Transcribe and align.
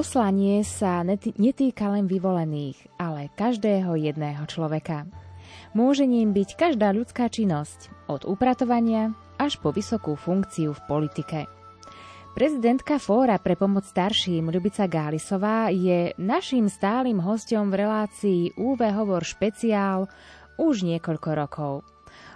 Poslanie 0.00 0.64
sa 0.64 1.04
netýka 1.04 1.92
len 1.92 2.08
vyvolených, 2.08 2.88
ale 2.96 3.28
každého 3.36 4.00
jedného 4.00 4.48
človeka. 4.48 5.04
Môže 5.76 6.08
ním 6.08 6.32
byť 6.32 6.56
každá 6.56 6.88
ľudská 6.96 7.28
činnosť, 7.28 8.08
od 8.08 8.24
upratovania 8.24 9.12
až 9.36 9.60
po 9.60 9.76
vysokú 9.76 10.16
funkciu 10.16 10.72
v 10.72 10.80
politike. 10.88 11.38
Prezidentka 12.32 12.96
Fóra 12.96 13.36
pre 13.44 13.60
pomoc 13.60 13.84
starším 13.84 14.48
Ľubica 14.48 14.88
Gálisová 14.88 15.68
je 15.68 16.16
naším 16.16 16.72
stálym 16.72 17.20
hostom 17.20 17.68
v 17.68 17.84
relácii 17.84 18.56
UV 18.56 18.80
Hovor 18.96 19.20
špeciál 19.20 20.08
už 20.56 20.80
niekoľko 20.80 21.28
rokov. 21.36 21.84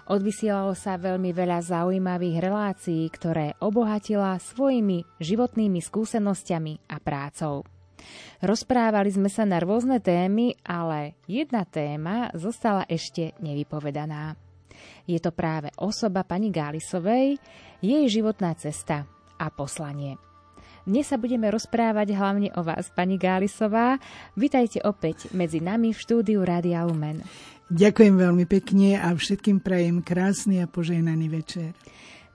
Odvysielalo 0.04 0.76
sa 0.76 1.00
veľmi 1.00 1.32
veľa 1.32 1.64
zaujímavých 1.64 2.36
relácií, 2.44 3.08
ktoré 3.08 3.56
obohatila 3.56 4.36
svojimi 4.36 5.00
životnými 5.16 5.80
skúsenosťami 5.80 6.92
a 6.92 7.00
prácou. 7.00 7.64
Rozprávali 8.44 9.08
sme 9.08 9.32
sa 9.32 9.48
na 9.48 9.56
rôzne 9.64 10.04
témy, 10.04 10.60
ale 10.60 11.16
jedna 11.24 11.64
téma 11.64 12.28
zostala 12.36 12.84
ešte 12.84 13.32
nevypovedaná. 13.40 14.36
Je 15.08 15.16
to 15.16 15.32
práve 15.32 15.72
osoba 15.80 16.20
pani 16.20 16.52
Gálisovej, 16.52 17.40
jej 17.80 18.04
životná 18.12 18.52
cesta 18.60 19.08
a 19.40 19.48
poslanie. 19.48 20.20
Dnes 20.84 21.08
sa 21.08 21.16
budeme 21.16 21.48
rozprávať 21.48 22.12
hlavne 22.12 22.52
o 22.52 22.60
vás, 22.60 22.92
pani 22.92 23.16
Gálisová. 23.16 23.96
Vitajte 24.36 24.84
opäť 24.84 25.32
medzi 25.32 25.64
nami 25.64 25.96
v 25.96 26.02
štúdiu 26.04 26.44
Rádia 26.44 26.84
Lumen. 26.84 27.24
Ďakujem 27.74 28.14
veľmi 28.14 28.46
pekne 28.46 29.02
a 29.02 29.10
všetkým 29.10 29.58
prajem 29.58 29.98
krásny 29.98 30.62
a 30.62 30.70
požehnaný 30.70 31.26
večer. 31.26 31.74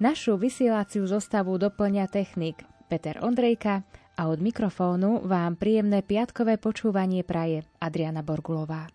Našu 0.03 0.35
vysielaciu 0.35 1.07
zostavu 1.07 1.55
doplňa 1.55 2.11
technik 2.11 2.59
Peter 2.91 3.23
Ondrejka 3.23 3.87
a 4.19 4.27
od 4.27 4.43
mikrofónu 4.43 5.23
vám 5.23 5.55
príjemné 5.55 6.03
piatkové 6.03 6.59
počúvanie 6.59 7.23
praje 7.23 7.63
Adriana 7.79 8.19
Borgulová. 8.19 8.91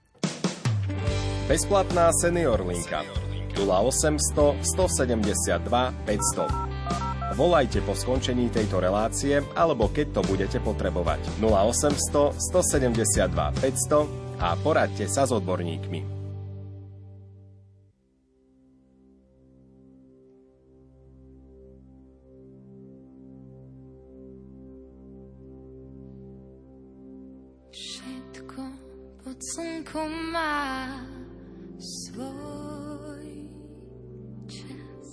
Bezplatná 1.48 2.12
senior 2.12 2.60
linka 2.60 3.08
0800 3.56 4.60
172 4.68 5.64
500. 5.64 7.40
Volajte 7.40 7.80
po 7.88 7.96
skončení 7.96 8.52
tejto 8.52 8.84
relácie 8.84 9.40
alebo 9.56 9.88
keď 9.88 10.20
to 10.20 10.22
budete 10.28 10.60
potrebovať 10.60 11.24
0800 11.40 12.36
172 12.36 13.32
500 13.32 14.44
a 14.44 14.52
poradte 14.60 15.08
sa 15.08 15.24
s 15.24 15.32
odborníkmi. 15.32 16.13
Slnko 29.94 30.10
má 30.34 30.90
svoj 31.78 33.26
čas. 34.50 35.10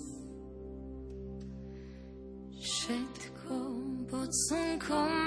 Všetko 2.58 3.54
pod 4.10 4.30
slnkom 4.50 5.21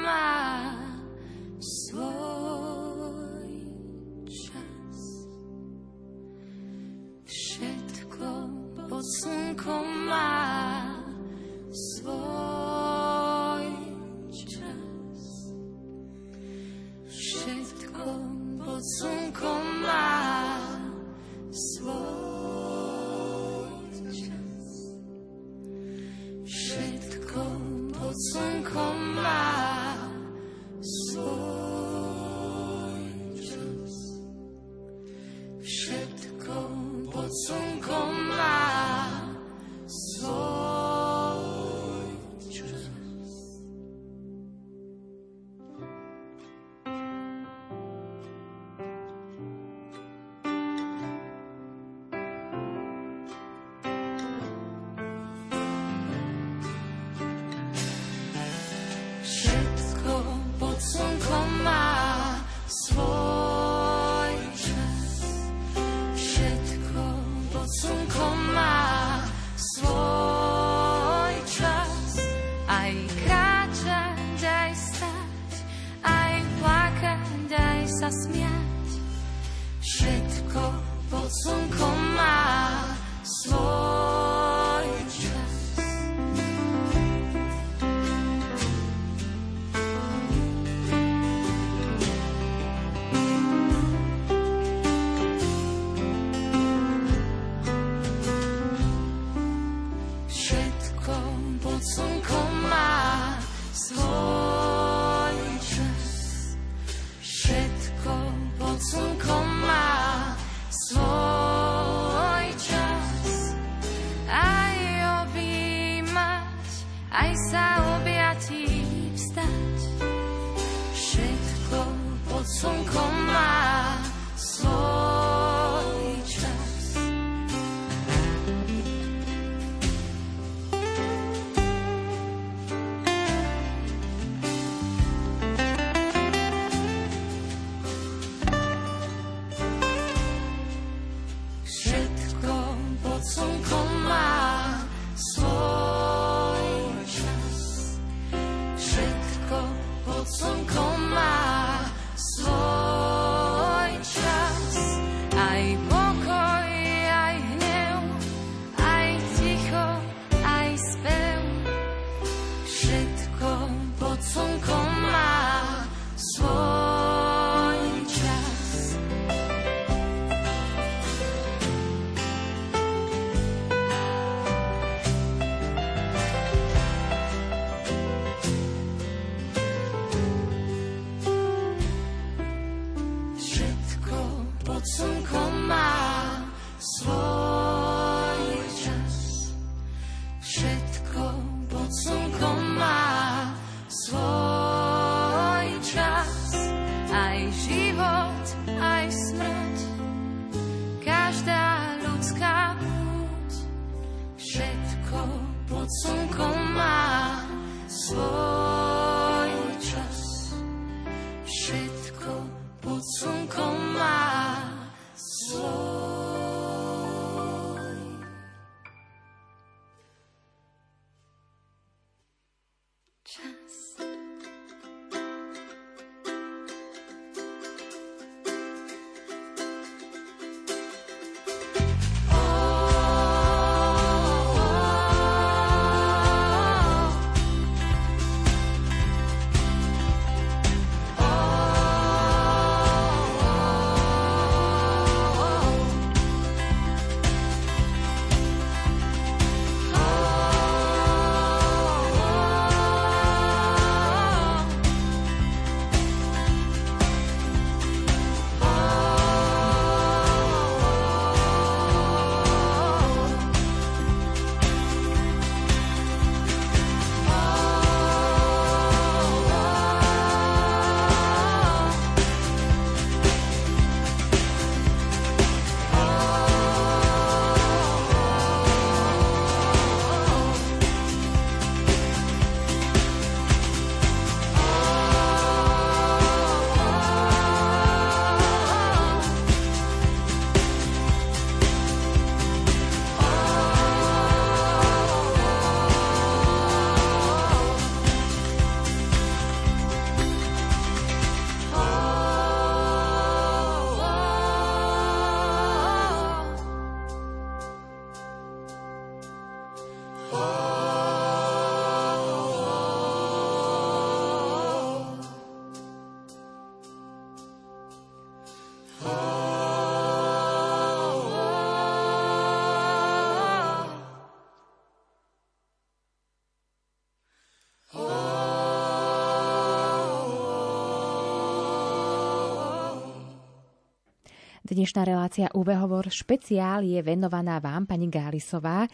Dnešná 334.75 335.07
relácia 335.07 335.48
UV 335.55 335.72
Hovor 335.79 336.12
špeciál 336.12 336.83
je 336.83 337.00
venovaná 337.00 337.63
vám, 337.63 337.88
pani 337.88 338.12
Gálisová, 338.12 338.91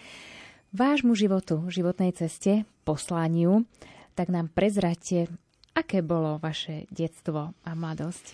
vášmu 0.69 1.18
životu, 1.18 1.66
životnej 1.74 2.13
ceste, 2.13 2.69
poslaniu. 2.86 3.66
Tak 4.13 4.30
nám 4.30 4.54
prezrate, 4.54 5.25
aké 5.74 6.06
bolo 6.06 6.38
vaše 6.38 6.86
detstvo 6.94 7.57
a 7.66 7.72
mladosť? 7.74 8.25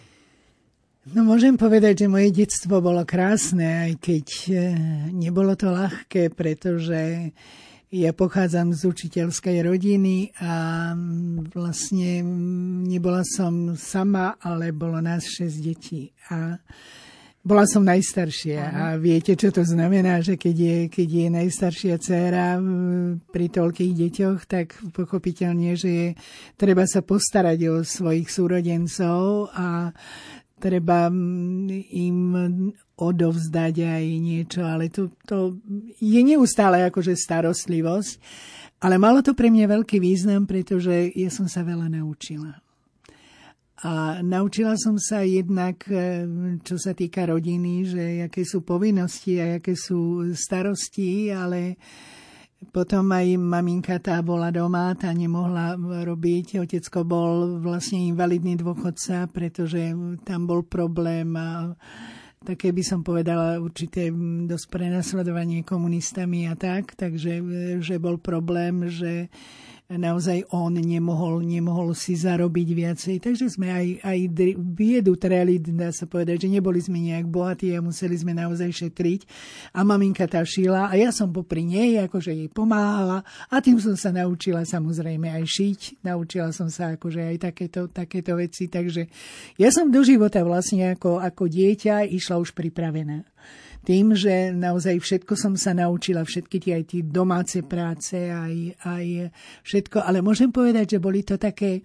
No 1.15 1.23
môžem 1.23 1.55
povedať, 1.55 2.03
že 2.03 2.11
moje 2.11 2.35
detstvo 2.35 2.83
bolo 2.83 3.07
krásne, 3.07 3.87
aj 3.87 3.93
keď 3.95 4.27
e, 4.27 4.55
nebolo 5.15 5.55
to 5.55 5.71
ľahké, 5.71 6.35
pretože 6.35 7.31
ja 7.95 8.11
pochádzam 8.11 8.75
z 8.75 8.91
učiteľskej 8.91 9.63
rodiny 9.63 10.35
a 10.43 10.91
vlastne 11.55 12.27
nebola 12.91 13.23
som 13.23 13.71
sama, 13.79 14.35
ale 14.43 14.75
bolo 14.75 14.99
nás 14.99 15.23
šesť 15.23 15.57
detí. 15.63 16.11
A 16.27 16.59
bola 17.47 17.63
som 17.63 17.87
najstaršia 17.87 18.59
Aha. 18.59 18.71
a 18.75 18.83
viete, 18.99 19.39
čo 19.39 19.55
to 19.55 19.63
znamená, 19.63 20.19
že 20.19 20.35
keď 20.35 20.55
je, 20.59 20.77
keď 20.91 21.07
je 21.07 21.27
najstaršia 21.31 21.95
dcéra 21.95 22.59
pri 23.31 23.47
toľkých 23.47 23.93
deťoch, 23.95 24.39
tak 24.43 24.75
pochopiteľne, 24.91 25.71
že 25.79 25.89
je, 25.89 26.07
treba 26.59 26.83
sa 26.83 26.99
postarať 26.99 27.59
o 27.71 27.75
svojich 27.87 28.27
súrodencov 28.27 29.47
a 29.55 29.95
treba 30.59 31.07
im 31.95 32.19
odovzdať 32.97 33.75
aj 33.79 34.05
niečo, 34.19 34.67
ale 34.67 34.91
to, 34.91 35.15
to 35.23 35.55
je 36.03 36.19
neustále 36.19 36.83
akože 36.91 37.15
starostlivosť. 37.15 38.19
Ale 38.77 39.01
malo 39.01 39.25
to 39.25 39.33
pre 39.33 39.49
mňa 39.49 39.73
veľký 39.73 39.97
význam, 39.97 40.45
pretože 40.45 41.09
ja 41.17 41.33
som 41.33 41.49
sa 41.49 41.65
veľa 41.65 41.89
naučila. 41.89 42.66
A 43.85 44.25
naučila 44.25 44.73
som 44.73 44.97
sa 44.97 45.21
jednak, 45.21 45.85
e, 45.85 46.25
čo 46.65 46.81
sa 46.81 46.97
týka 46.97 47.29
rodiny, 47.29 47.85
že 47.85 48.03
aké 48.25 48.41
sú 48.41 48.65
povinnosti 48.65 49.37
a 49.37 49.61
aké 49.61 49.77
sú 49.77 50.33
starosti, 50.33 51.29
ale 51.29 51.77
potom 52.73 53.05
aj 53.13 53.37
maminka 53.37 54.01
tá 54.01 54.17
bola 54.25 54.49
doma, 54.49 54.97
tá 54.97 55.13
nemohla 55.13 55.77
robiť. 55.77 56.57
Otecko 56.57 57.05
bol 57.05 57.61
vlastne 57.61 58.01
invalidný 58.01 58.57
dôchodca, 58.57 59.29
pretože 59.29 59.93
tam 60.25 60.49
bol 60.49 60.65
problém 60.65 61.37
a 61.37 61.77
také 62.41 62.73
by 62.73 62.81
som 62.81 63.05
povedala 63.05 63.61
určité 63.61 64.09
dosť 64.49 64.65
prenasledovanie 64.73 65.61
komunistami 65.61 66.49
a 66.49 66.57
tak, 66.57 66.97
takže 66.97 67.31
e, 67.37 67.43
že 67.77 68.01
bol 68.01 68.17
problém, 68.17 68.89
že 68.89 69.29
naozaj 69.87 70.43
on 70.51 70.75
nemohol, 70.75 71.39
nemohol 71.39 71.95
si 71.95 72.19
zarobiť 72.19 72.67
viacej. 72.75 73.15
Takže 73.23 73.47
sme 73.47 73.71
aj, 73.71 73.87
aj 74.03 74.19
biedu 74.59 75.15
treli, 75.15 75.63
dá 75.63 75.95
sa 75.95 76.03
povedať, 76.03 76.43
že 76.43 76.51
neboli 76.51 76.83
sme 76.83 76.99
nejak 76.99 77.23
bohatí 77.31 77.71
a 77.71 77.79
museli 77.79 78.19
sme 78.19 78.35
naozaj 78.35 78.67
šetriť. 78.67 79.21
A 79.71 79.87
maminka 79.87 80.27
tá 80.27 80.43
šila 80.43 80.91
a 80.91 80.93
ja 80.99 81.15
som 81.15 81.31
popri 81.31 81.63
nej, 81.63 82.03
akože 82.03 82.35
jej 82.35 82.49
pomáhala 82.51 83.23
a 83.47 83.55
tým 83.63 83.79
som 83.79 83.95
sa 83.95 84.11
naučila 84.11 84.67
samozrejme 84.67 85.31
aj 85.31 85.43
šiť. 85.47 85.79
Naučila 86.03 86.51
som 86.51 86.67
sa 86.67 86.99
akože 86.99 87.23
aj 87.23 87.37
takéto, 87.47 87.87
takéto 87.87 88.35
veci. 88.35 88.67
Takže 88.67 89.07
ja 89.55 89.71
som 89.71 89.87
do 89.87 90.03
života 90.03 90.43
vlastne 90.43 90.99
ako, 90.99 91.23
ako 91.23 91.47
dieťa 91.47 92.11
išla 92.11 92.43
už 92.43 92.51
pripravená 92.51 93.23
tým, 93.87 94.11
že 94.11 94.51
naozaj 94.51 94.99
všetko 94.99 95.33
som 95.39 95.55
sa 95.55 95.71
naučila, 95.71 96.27
všetky 96.27 96.59
tie 96.59 96.73
aj 96.75 96.83
tie 96.91 97.01
domáce 97.07 97.63
práce, 97.63 98.19
aj, 98.19 98.75
aj 98.83 99.31
všetko, 99.63 100.03
ale 100.03 100.19
môžem 100.19 100.51
povedať, 100.51 100.99
že 100.99 100.99
boli 100.99 101.23
to 101.23 101.39
také, 101.39 101.79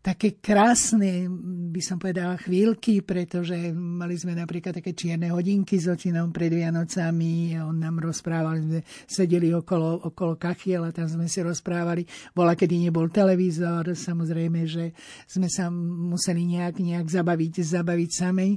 také 0.00 0.40
krásne, 0.40 1.28
by 1.70 1.80
som 1.84 2.00
povedala, 2.00 2.40
chvíľky, 2.40 3.04
pretože 3.04 3.72
mali 3.76 4.16
sme 4.16 4.32
napríklad 4.32 4.80
také 4.80 4.96
čierne 4.96 5.28
hodinky 5.28 5.76
s 5.76 5.92
očinom 5.92 6.32
pred 6.32 6.52
Vianocami, 6.52 7.60
on 7.60 7.76
nám 7.76 8.00
rozprával, 8.00 8.64
sme 8.64 8.80
sedeli 9.04 9.52
okolo, 9.52 10.08
okolo 10.08 10.40
kachiel 10.40 10.88
a 10.88 10.94
tam 10.96 11.04
sme 11.04 11.28
si 11.28 11.44
rozprávali. 11.44 12.08
Bola, 12.32 12.56
kedy 12.56 12.88
nebol 12.88 13.12
televízor, 13.12 13.92
samozrejme, 13.92 14.64
že 14.64 14.96
sme 15.28 15.52
sa 15.52 15.68
museli 15.72 16.48
nejak, 16.48 16.80
nejak 16.80 17.06
zabaviť, 17.06 17.52
zabaviť 17.60 18.10
samej 18.10 18.52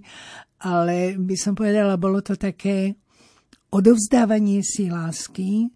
ale 0.63 1.19
by 1.19 1.35
som 1.35 1.53
povedala, 1.53 2.00
bolo 2.00 2.23
to 2.23 2.39
také 2.39 2.95
odovzdávanie 3.75 4.63
si 4.63 4.88
lásky 4.88 5.67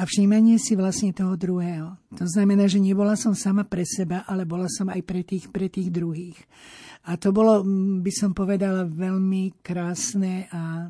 a 0.00 0.08
všímanie 0.08 0.56
si 0.56 0.72
vlastne 0.72 1.12
toho 1.12 1.36
druhého. 1.36 1.92
To 2.16 2.24
znamená, 2.24 2.64
že 2.64 2.80
nebola 2.80 3.20
som 3.20 3.36
sama 3.36 3.68
pre 3.68 3.84
seba, 3.84 4.24
ale 4.24 4.48
bola 4.48 4.64
som 4.64 4.88
aj 4.88 5.04
pre 5.04 5.20
tých, 5.20 5.52
pre 5.52 5.68
tých 5.68 5.92
druhých. 5.92 6.40
A 7.04 7.20
to 7.20 7.36
bolo, 7.36 7.60
by 8.00 8.08
som 8.08 8.32
povedala, 8.32 8.88
veľmi 8.88 9.60
krásne 9.60 10.48
a, 10.48 10.88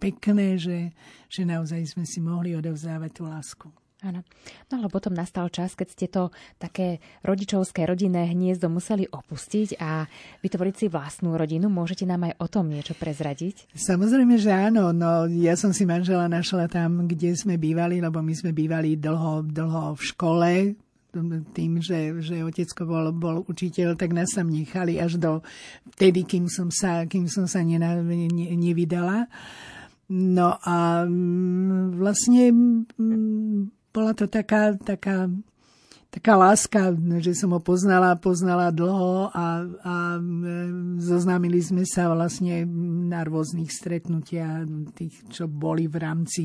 pekné, 0.00 0.56
že, 0.56 0.96
že 1.28 1.44
naozaj 1.44 1.92
sme 1.92 2.08
si 2.08 2.24
mohli 2.24 2.56
odovzdávať 2.56 3.10
tú 3.12 3.22
lásku. 3.28 3.68
Áno. 3.98 4.22
No 4.70 4.78
ale 4.78 4.86
potom 4.86 5.10
nastal 5.10 5.50
čas, 5.50 5.74
keď 5.74 5.88
ste 5.90 6.06
to 6.06 6.30
také 6.54 7.02
rodičovské 7.26 7.82
rodinné 7.82 8.30
hniezdo 8.30 8.70
museli 8.70 9.10
opustiť 9.10 9.74
a 9.82 10.06
vytvoriť 10.38 10.74
si 10.78 10.86
vlastnú 10.86 11.34
rodinu. 11.34 11.66
Môžete 11.66 12.06
nám 12.06 12.30
aj 12.30 12.38
o 12.38 12.46
tom 12.46 12.70
niečo 12.70 12.94
prezradiť? 12.94 13.74
Samozrejme, 13.74 14.38
že 14.38 14.54
áno. 14.54 14.94
No, 14.94 15.26
ja 15.26 15.58
som 15.58 15.74
si 15.74 15.82
manžela 15.82 16.30
našla 16.30 16.70
tam, 16.70 17.10
kde 17.10 17.34
sme 17.34 17.58
bývali, 17.58 17.98
lebo 17.98 18.22
my 18.22 18.34
sme 18.38 18.54
bývali 18.54 18.94
dlho, 18.94 19.42
dlho 19.50 19.98
v 19.98 20.02
škole, 20.14 20.50
tým, 21.56 21.82
že, 21.82 22.22
že 22.22 22.46
otecko 22.46 22.86
bol, 22.86 23.10
bol 23.10 23.36
učiteľ, 23.50 23.98
tak 23.98 24.14
nás 24.14 24.30
tam 24.30 24.52
nechali 24.52 25.00
až 25.02 25.18
do 25.18 25.42
vtedy, 25.98 26.22
kým 26.22 26.46
som 26.46 26.70
sa, 26.70 27.02
kým 27.08 27.26
som 27.26 27.50
sa 27.50 27.66
nena, 27.66 27.98
ne, 27.98 28.28
nevydala. 28.54 29.26
No 30.08 30.56
a 30.62 31.04
mm, 31.04 31.98
vlastne 32.00 32.44
mm, 32.94 33.77
bola 33.98 34.14
to 34.14 34.30
taká, 34.30 34.78
taká, 34.78 35.26
taká 36.06 36.38
láska, 36.38 36.94
že 37.18 37.34
som 37.34 37.50
ho 37.50 37.58
poznala, 37.58 38.14
poznala 38.14 38.70
dlho 38.70 39.34
a, 39.34 39.66
a 39.66 39.94
e, 40.14 40.20
zoznámili 41.02 41.58
sme 41.58 41.82
sa 41.82 42.14
vlastne 42.14 42.62
na 43.10 43.26
rôznych 43.26 43.66
stretnutiach, 43.74 44.94
tých, 44.94 45.18
čo 45.34 45.50
boli 45.50 45.90
v 45.90 45.98
rámci 45.98 46.44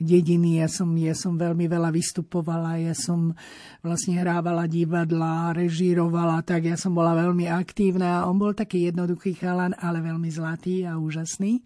dediny. 0.00 0.64
Ja 0.64 0.72
som, 0.72 0.88
ja 0.96 1.12
som 1.12 1.36
veľmi 1.36 1.68
veľa 1.68 1.92
vystupovala, 1.92 2.80
ja 2.80 2.96
som 2.96 3.36
vlastne 3.84 4.16
hrávala 4.16 4.64
divadla, 4.64 5.52
režírovala, 5.52 6.40
tak 6.40 6.64
ja 6.72 6.80
som 6.80 6.96
bola 6.96 7.12
veľmi 7.12 7.44
aktívna. 7.52 8.24
On 8.24 8.40
bol 8.40 8.56
taký 8.56 8.88
jednoduchý 8.88 9.36
chalan, 9.36 9.76
ale 9.76 10.00
veľmi 10.00 10.32
zlatý 10.32 10.88
a 10.88 10.96
úžasný. 10.96 11.60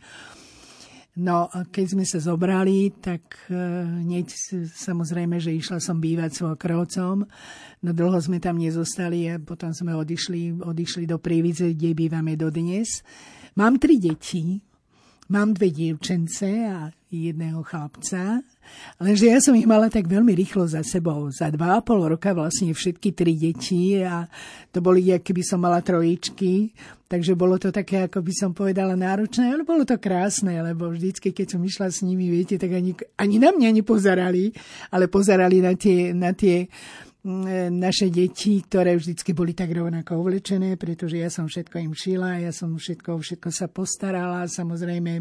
No 1.19 1.51
keď 1.51 1.87
sme 1.99 2.05
sa 2.07 2.23
zobrali, 2.23 2.95
tak 3.03 3.51
e, 3.51 3.59
hneď 4.07 4.31
samozrejme, 4.71 5.43
že 5.43 5.51
išla 5.51 5.83
som 5.83 5.99
bývať 5.99 6.31
s 6.31 6.41
krovcom. 6.55 7.27
No 7.83 7.91
dlho 7.91 8.19
sme 8.23 8.39
tam 8.39 8.63
nezostali 8.63 9.27
a 9.27 9.43
potom 9.43 9.75
sme 9.75 9.91
odišli, 9.91 10.63
odišli 10.63 11.11
do 11.11 11.19
Prívidze, 11.19 11.75
kde 11.75 11.99
bývame 11.99 12.39
dodnes. 12.39 13.03
Mám 13.59 13.83
tri 13.83 13.99
deti, 13.99 14.63
mám 15.35 15.51
dve 15.59 15.75
dievčence 15.75 16.47
a 16.71 16.95
jedného 17.11 17.67
chlapca. 17.67 18.39
Lenže 19.03 19.27
ja 19.27 19.43
som 19.43 19.59
ich 19.59 19.67
mala 19.67 19.91
tak 19.91 20.07
veľmi 20.07 20.31
rýchlo 20.31 20.63
za 20.71 20.87
sebou. 20.87 21.27
Za 21.35 21.51
dva 21.51 21.83
a 21.83 21.85
pol 21.85 22.07
roka 22.07 22.31
vlastne 22.31 22.71
všetky 22.71 23.11
tri 23.11 23.35
deti 23.35 23.99
a 23.99 24.31
to 24.71 24.79
boli, 24.79 25.03
keby 25.03 25.43
som 25.43 25.59
mala 25.59 25.83
trojičky. 25.83 26.71
Takže 27.11 27.35
bolo 27.35 27.59
to 27.59 27.75
také, 27.75 28.07
ako 28.07 28.23
by 28.23 28.31
som 28.31 28.51
povedala, 28.55 28.95
náročné, 28.95 29.51
ale 29.51 29.67
bolo 29.67 29.83
to 29.83 29.99
krásne, 29.99 30.55
lebo 30.63 30.87
vždycky, 30.87 31.35
keď 31.35 31.59
som 31.59 31.61
išla 31.67 31.91
s 31.91 32.07
nimi, 32.07 32.31
viete, 32.31 32.55
tak 32.55 32.71
ani, 32.71 32.95
ani 33.19 33.37
na 33.43 33.51
mňa 33.51 33.83
nepozerali, 33.83 34.55
ale 34.95 35.11
pozerali 35.11 35.59
na 35.59 35.75
tie, 35.75 36.15
na 36.15 36.31
tie 36.31 36.71
naše 37.69 38.09
deti, 38.09 38.65
ktoré 38.65 38.97
vždycky 38.97 39.37
boli 39.37 39.53
tak 39.53 39.77
rovnako 39.77 40.25
uvlečené, 40.25 40.81
pretože 40.81 41.21
ja 41.21 41.29
som 41.29 41.45
všetko 41.45 41.77
im 41.77 41.93
šila, 41.93 42.41
ja 42.41 42.49
som 42.49 42.73
všetko, 42.73 43.21
všetko 43.21 43.49
sa 43.53 43.69
postarala. 43.69 44.49
Samozrejme, 44.49 45.21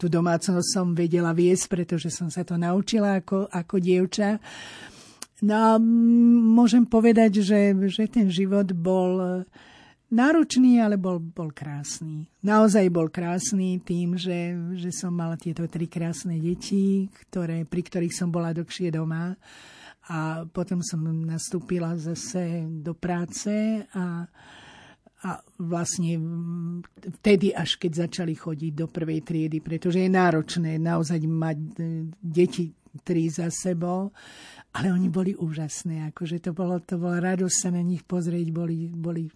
tú 0.00 0.08
domácnosť 0.08 0.68
som 0.72 0.96
vedela 0.96 1.36
viesť, 1.36 1.68
pretože 1.68 2.08
som 2.08 2.32
sa 2.32 2.48
to 2.48 2.56
naučila 2.56 3.20
ako, 3.20 3.44
ako 3.52 3.76
dievča. 3.76 4.40
No 5.44 5.54
a 5.54 5.70
môžem 6.56 6.88
povedať, 6.88 7.44
že, 7.44 7.76
že 7.92 8.08
ten 8.08 8.32
život 8.32 8.72
bol 8.72 9.44
náročný, 10.08 10.80
ale 10.80 10.96
bol, 10.96 11.20
bol 11.20 11.52
krásny. 11.52 12.24
Naozaj 12.40 12.88
bol 12.88 13.12
krásny 13.12 13.84
tým, 13.84 14.16
že, 14.16 14.56
že 14.80 14.90
som 14.96 15.12
mala 15.12 15.36
tieto 15.36 15.68
tri 15.68 15.86
krásne 15.86 16.40
deti, 16.40 17.12
ktoré, 17.28 17.68
pri 17.68 17.84
ktorých 17.84 18.16
som 18.16 18.32
bola 18.32 18.56
dlhšie 18.56 18.88
doma. 18.88 19.36
A 20.08 20.48
potom 20.48 20.80
som 20.80 21.04
nastúpila 21.04 21.92
zase 22.00 22.64
do 22.64 22.96
práce 22.96 23.84
a, 23.92 24.24
a 25.20 25.30
vlastne 25.60 26.16
vtedy, 27.20 27.52
až 27.52 27.76
keď 27.76 28.08
začali 28.08 28.32
chodiť 28.32 28.72
do 28.72 28.86
prvej 28.88 29.20
triedy, 29.20 29.60
pretože 29.60 30.00
je 30.00 30.08
náročné 30.08 30.80
naozaj 30.80 31.20
mať 31.28 31.58
e, 31.60 31.70
deti 32.24 32.72
tri 33.04 33.28
za 33.28 33.52
sebou, 33.52 34.10
ale 34.72 34.92
oni 34.92 35.12
boli 35.12 35.36
úžasné, 35.36 36.08
akože 36.12 36.40
to 36.40 36.56
bolo, 36.56 36.80
to 36.80 36.96
bolo 36.96 37.20
radosť 37.20 37.56
sa 37.56 37.70
na 37.74 37.84
nich 37.84 38.00
pozrieť, 38.06 38.48
boli, 38.48 38.88
boli 38.88 39.28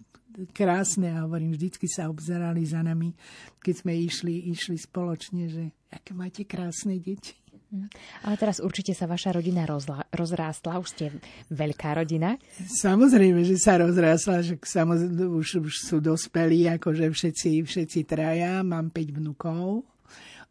krásne 0.51 1.13
a 1.13 1.29
hovorím, 1.29 1.53
vždycky 1.53 1.85
sa 1.85 2.09
obzerali 2.09 2.65
za 2.65 2.81
nami, 2.81 3.13
keď 3.61 3.73
sme 3.85 3.93
išli, 3.93 4.49
išli 4.49 4.77
spoločne, 4.79 5.43
že 5.45 5.63
aké 5.93 6.17
máte 6.17 6.41
krásne 6.49 6.97
deti. 6.97 7.42
Hm. 7.73 7.89
Ale 8.29 8.35
teraz 8.37 8.61
určite 8.61 8.93
sa 8.93 9.09
vaša 9.09 9.33
rodina 9.33 9.65
rozla, 9.65 10.05
rozrástla, 10.13 10.77
už 10.77 10.89
ste 10.93 11.05
veľká 11.49 11.97
rodina. 11.97 12.37
Samozrejme, 12.61 13.41
že 13.41 13.57
sa 13.57 13.81
rozrástla, 13.81 14.45
že 14.45 14.61
samozrejme 14.61 15.25
už, 15.33 15.57
už 15.57 15.73
sú 15.89 15.97
dospelí, 15.97 16.69
akože 16.77 17.09
všetci, 17.09 17.65
všetci 17.65 17.99
traja, 18.05 18.61
mám 18.61 18.93
5 18.93 19.17
vnukov, 19.17 19.89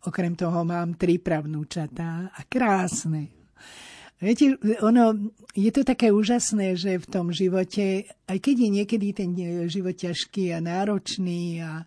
okrem 0.02 0.35
toho 0.35 0.67
mám 0.67 0.99
tri 0.99 1.23
pravnúčatá 1.23 2.35
a 2.35 2.41
krásne, 2.50 3.31
Viete, 4.23 4.55
ono, 4.87 5.35
je 5.50 5.75
to 5.75 5.83
také 5.83 6.14
úžasné, 6.14 6.79
že 6.79 6.95
v 6.95 7.11
tom 7.11 7.35
živote, 7.35 8.07
aj 8.31 8.38
keď 8.38 8.55
je 8.55 8.71
niekedy 8.71 9.07
ten 9.11 9.35
život 9.67 9.99
ťažký 9.99 10.55
a 10.55 10.62
náročný 10.62 11.59
a 11.59 11.83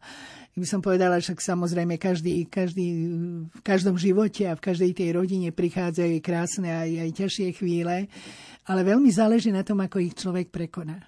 by 0.56 0.68
som 0.68 0.80
povedala, 0.80 1.20
však 1.20 1.44
samozrejme 1.44 2.00
každý, 2.00 2.48
každý, 2.48 3.12
v 3.52 3.62
každom 3.62 4.00
živote 4.00 4.48
a 4.48 4.56
v 4.56 4.64
každej 4.64 4.92
tej 4.96 5.10
rodine 5.12 5.52
prichádzajú 5.52 6.24
krásne 6.24 6.72
aj, 6.72 6.90
aj 6.96 7.10
ťažšie 7.12 7.48
chvíle, 7.60 8.08
ale 8.64 8.82
veľmi 8.88 9.12
záleží 9.12 9.52
na 9.52 9.68
tom, 9.68 9.84
ako 9.84 10.00
ich 10.00 10.16
človek 10.16 10.56
prekoná. 10.56 11.04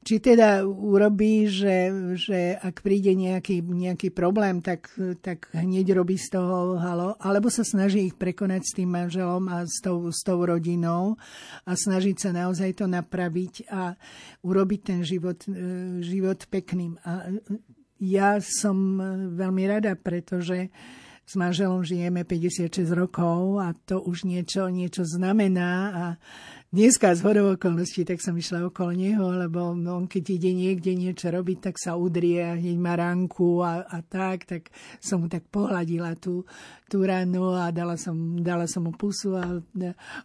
Či 0.00 0.16
teda 0.16 0.64
urobí, 0.64 1.44
že, 1.44 1.92
že 2.16 2.56
ak 2.56 2.80
príde 2.80 3.12
nejaký, 3.12 3.60
nejaký 3.60 4.08
problém, 4.08 4.64
tak, 4.64 4.88
tak 5.20 5.52
hneď 5.52 5.92
robí 5.92 6.16
z 6.16 6.40
toho 6.40 6.80
halo, 6.80 7.20
alebo 7.20 7.52
sa 7.52 7.60
snaží 7.68 8.08
ich 8.08 8.16
prekonať 8.16 8.62
s 8.64 8.72
tým 8.80 8.88
manželom 8.88 9.44
a 9.52 9.68
s 9.68 9.76
tou, 9.84 10.08
s 10.08 10.24
tou 10.24 10.40
rodinou 10.40 11.20
a 11.68 11.76
snažiť 11.76 12.16
sa 12.16 12.30
naozaj 12.32 12.80
to 12.80 12.88
napraviť 12.88 13.68
a 13.68 13.92
urobiť 14.40 14.80
ten 14.80 15.00
život, 15.04 15.36
e, 15.44 16.00
život 16.00 16.48
pekným. 16.48 16.96
A 17.04 17.36
ja 18.00 18.40
som 18.40 18.96
veľmi 19.36 19.68
rada, 19.68 19.92
pretože 19.94 20.72
s 21.30 21.38
manželom 21.38 21.86
žijeme 21.86 22.26
56 22.26 22.90
rokov 22.90 23.62
a 23.62 23.70
to 23.86 24.02
už 24.02 24.26
niečo, 24.26 24.66
niečo 24.66 25.06
znamená 25.06 25.70
a 25.94 26.04
dneska 26.74 27.14
z 27.14 27.22
hodou 27.22 27.54
okolností, 27.54 28.02
tak 28.02 28.18
som 28.18 28.34
išla 28.34 28.66
okolo 28.66 28.90
neho, 28.98 29.38
lebo 29.38 29.70
on 29.70 30.10
keď 30.10 30.24
ide 30.26 30.50
niekde 30.50 30.90
niečo 30.98 31.30
robiť, 31.30 31.70
tak 31.70 31.78
sa 31.78 31.94
udrie 31.94 32.42
a 32.42 32.58
hneď 32.58 32.76
má 32.82 32.98
ranku 32.98 33.62
a, 33.62 33.86
a 33.86 34.02
tak, 34.02 34.42
tak 34.42 34.74
som 34.98 35.22
mu 35.22 35.30
tak 35.30 35.46
pohľadila 35.54 36.18
tú, 36.18 36.42
tú 36.90 37.06
ranu 37.06 37.54
a 37.54 37.70
dala 37.70 37.94
som, 37.94 38.42
dala 38.42 38.66
som 38.66 38.90
mu 38.90 38.92
pusu 38.98 39.38
a 39.38 39.62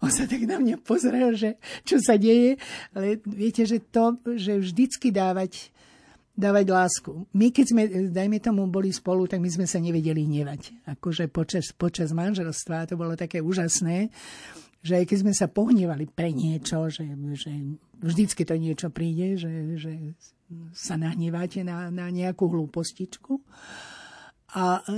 on 0.01 0.09
sa 0.09 0.25
tak 0.25 0.41
na 0.49 0.57
mňa 0.57 0.81
pozrel, 0.81 1.37
že 1.37 1.61
čo 1.85 2.01
sa 2.01 2.17
deje. 2.17 2.57
Ale 2.97 3.21
viete, 3.29 3.61
že 3.61 3.77
to, 3.77 4.17
že 4.33 4.57
vždycky 4.57 5.13
dávať 5.13 5.74
dávať 6.35 6.65
lásku. 6.67 7.11
My, 7.31 7.49
keď 7.49 7.65
sme, 7.65 7.83
dajme 8.11 8.37
tomu, 8.43 8.67
boli 8.67 8.91
spolu, 8.91 9.25
tak 9.25 9.39
my 9.39 9.47
sme 9.47 9.65
sa 9.65 9.79
nevedeli 9.79 10.27
hnevať. 10.27 10.85
Akože 10.99 11.31
počas, 11.31 11.71
počas 11.71 12.11
manželstva 12.11 12.91
to 12.91 12.99
bolo 12.99 13.15
také 13.15 13.39
úžasné, 13.39 14.11
že 14.85 15.01
aj 15.01 15.05
keď 15.09 15.17
sme 15.25 15.33
sa 15.33 15.47
pohnevali 15.49 16.05
pre 16.05 16.29
niečo, 16.35 16.91
že, 16.91 17.07
že 17.39 17.51
vždycky 18.03 18.43
to 18.45 18.53
niečo 18.59 18.91
príde, 18.93 19.39
že, 19.39 19.79
že 19.79 19.91
sa 20.75 20.99
nahneváte 20.99 21.65
na, 21.65 21.89
na 21.89 22.11
nejakú 22.11 22.45
hlúpostičku. 22.45 23.41
A 24.55 24.79
e, 24.87 24.93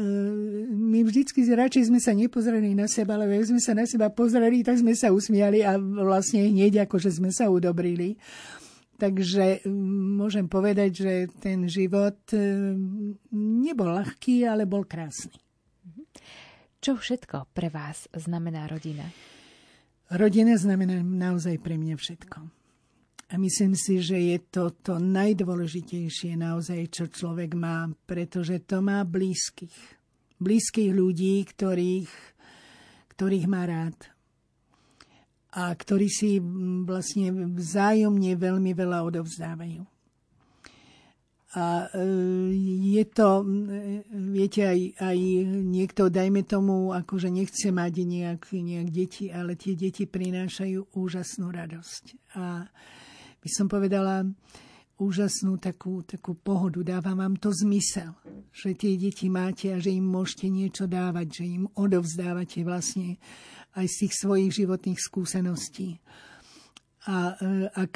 my 0.69 1.01
vždycky 1.01 1.41
radšej 1.41 1.89
sme 1.89 1.97
sa 1.97 2.13
nepozreli 2.13 2.77
na 2.77 2.85
seba, 2.85 3.17
ale 3.17 3.31
keď 3.31 3.55
sme 3.55 3.61
sa 3.63 3.73
na 3.73 3.89
seba 3.89 4.11
pozreli, 4.13 4.61
tak 4.61 4.77
sme 4.77 4.93
sa 4.93 5.09
usmiali 5.09 5.65
a 5.65 5.79
vlastne 5.79 6.45
hneď 6.45 6.85
akože 6.85 7.09
sme 7.09 7.33
sa 7.33 7.49
udobrili. 7.49 8.19
Takže 8.97 9.61
môžem 10.17 10.49
povedať, 10.49 11.05
že 11.05 11.13
ten 11.37 11.69
život 11.69 12.17
e, 12.33 12.73
nebol 13.37 13.93
ľahký, 13.93 14.49
ale 14.49 14.65
bol 14.65 14.89
krásny. 14.89 15.37
Čo 16.81 16.97
všetko 16.97 17.53
pre 17.53 17.69
vás 17.69 18.09
znamená 18.09 18.65
rodina? 18.65 19.05
Rodina 20.09 20.57
znamená 20.57 21.05
naozaj 21.05 21.61
pre 21.61 21.77
mňa 21.77 21.93
všetko. 21.93 22.37
A 23.27 23.33
myslím 23.35 23.75
si, 23.75 23.99
že 23.99 24.17
je 24.17 24.37
to 24.39 24.71
to 24.71 24.97
najdôležitejšie 24.97 26.39
naozaj, 26.39 26.79
čo 26.89 27.05
človek 27.11 27.59
má, 27.59 27.91
pretože 28.07 28.63
to 28.63 28.79
má 28.79 29.03
blízkych. 29.03 29.75
Blízkych 30.39 30.95
ľudí, 30.95 31.43
ktorých, 31.43 32.11
ktorých 33.13 33.45
má 33.51 33.67
rád. 33.67 34.16
A 35.57 35.73
ktorí 35.73 36.05
si 36.05 36.37
vlastne 36.85 37.33
vzájomne 37.33 38.37
veľmi 38.37 38.71
veľa 38.77 39.01
odovzdávajú. 39.09 39.81
A 41.57 41.89
e, 41.89 42.03
je 43.01 43.03
to, 43.09 43.41
viete, 44.13 44.61
aj, 44.61 44.79
aj 45.01 45.17
niekto, 45.65 46.13
dajme 46.13 46.45
tomu, 46.45 46.93
akože 46.93 47.33
nechce 47.33 47.73
mať 47.73 47.93
nejak, 48.05 48.51
nejak 48.53 48.89
deti, 48.93 49.33
ale 49.33 49.57
tie 49.57 49.73
deti 49.73 50.05
prinášajú 50.05 50.93
úžasnú 50.93 51.49
radosť. 51.49 52.03
A 52.37 52.67
by 53.41 53.49
som 53.49 53.65
povedala, 53.65 54.27
úžasnú 54.97 55.61
takú, 55.61 56.01
takú 56.03 56.33
pohodu, 56.33 56.81
dáva 56.81 57.13
vám 57.13 57.37
to 57.37 57.53
zmysel, 57.53 58.17
že 58.49 58.73
tie 58.73 58.97
deti 58.97 59.29
máte 59.29 59.71
a 59.73 59.77
že 59.77 59.93
im 59.93 60.03
môžete 60.03 60.49
niečo 60.49 60.89
dávať, 60.89 61.41
že 61.41 61.45
im 61.45 61.65
odovzdávate 61.77 62.65
vlastne 62.65 63.21
aj 63.77 63.85
z 63.85 63.95
tých 64.05 64.13
svojich 64.17 64.51
životných 64.57 64.99
skúseností. 64.99 66.01
A 67.07 67.31
e, 67.31 67.69
ak 67.71 67.93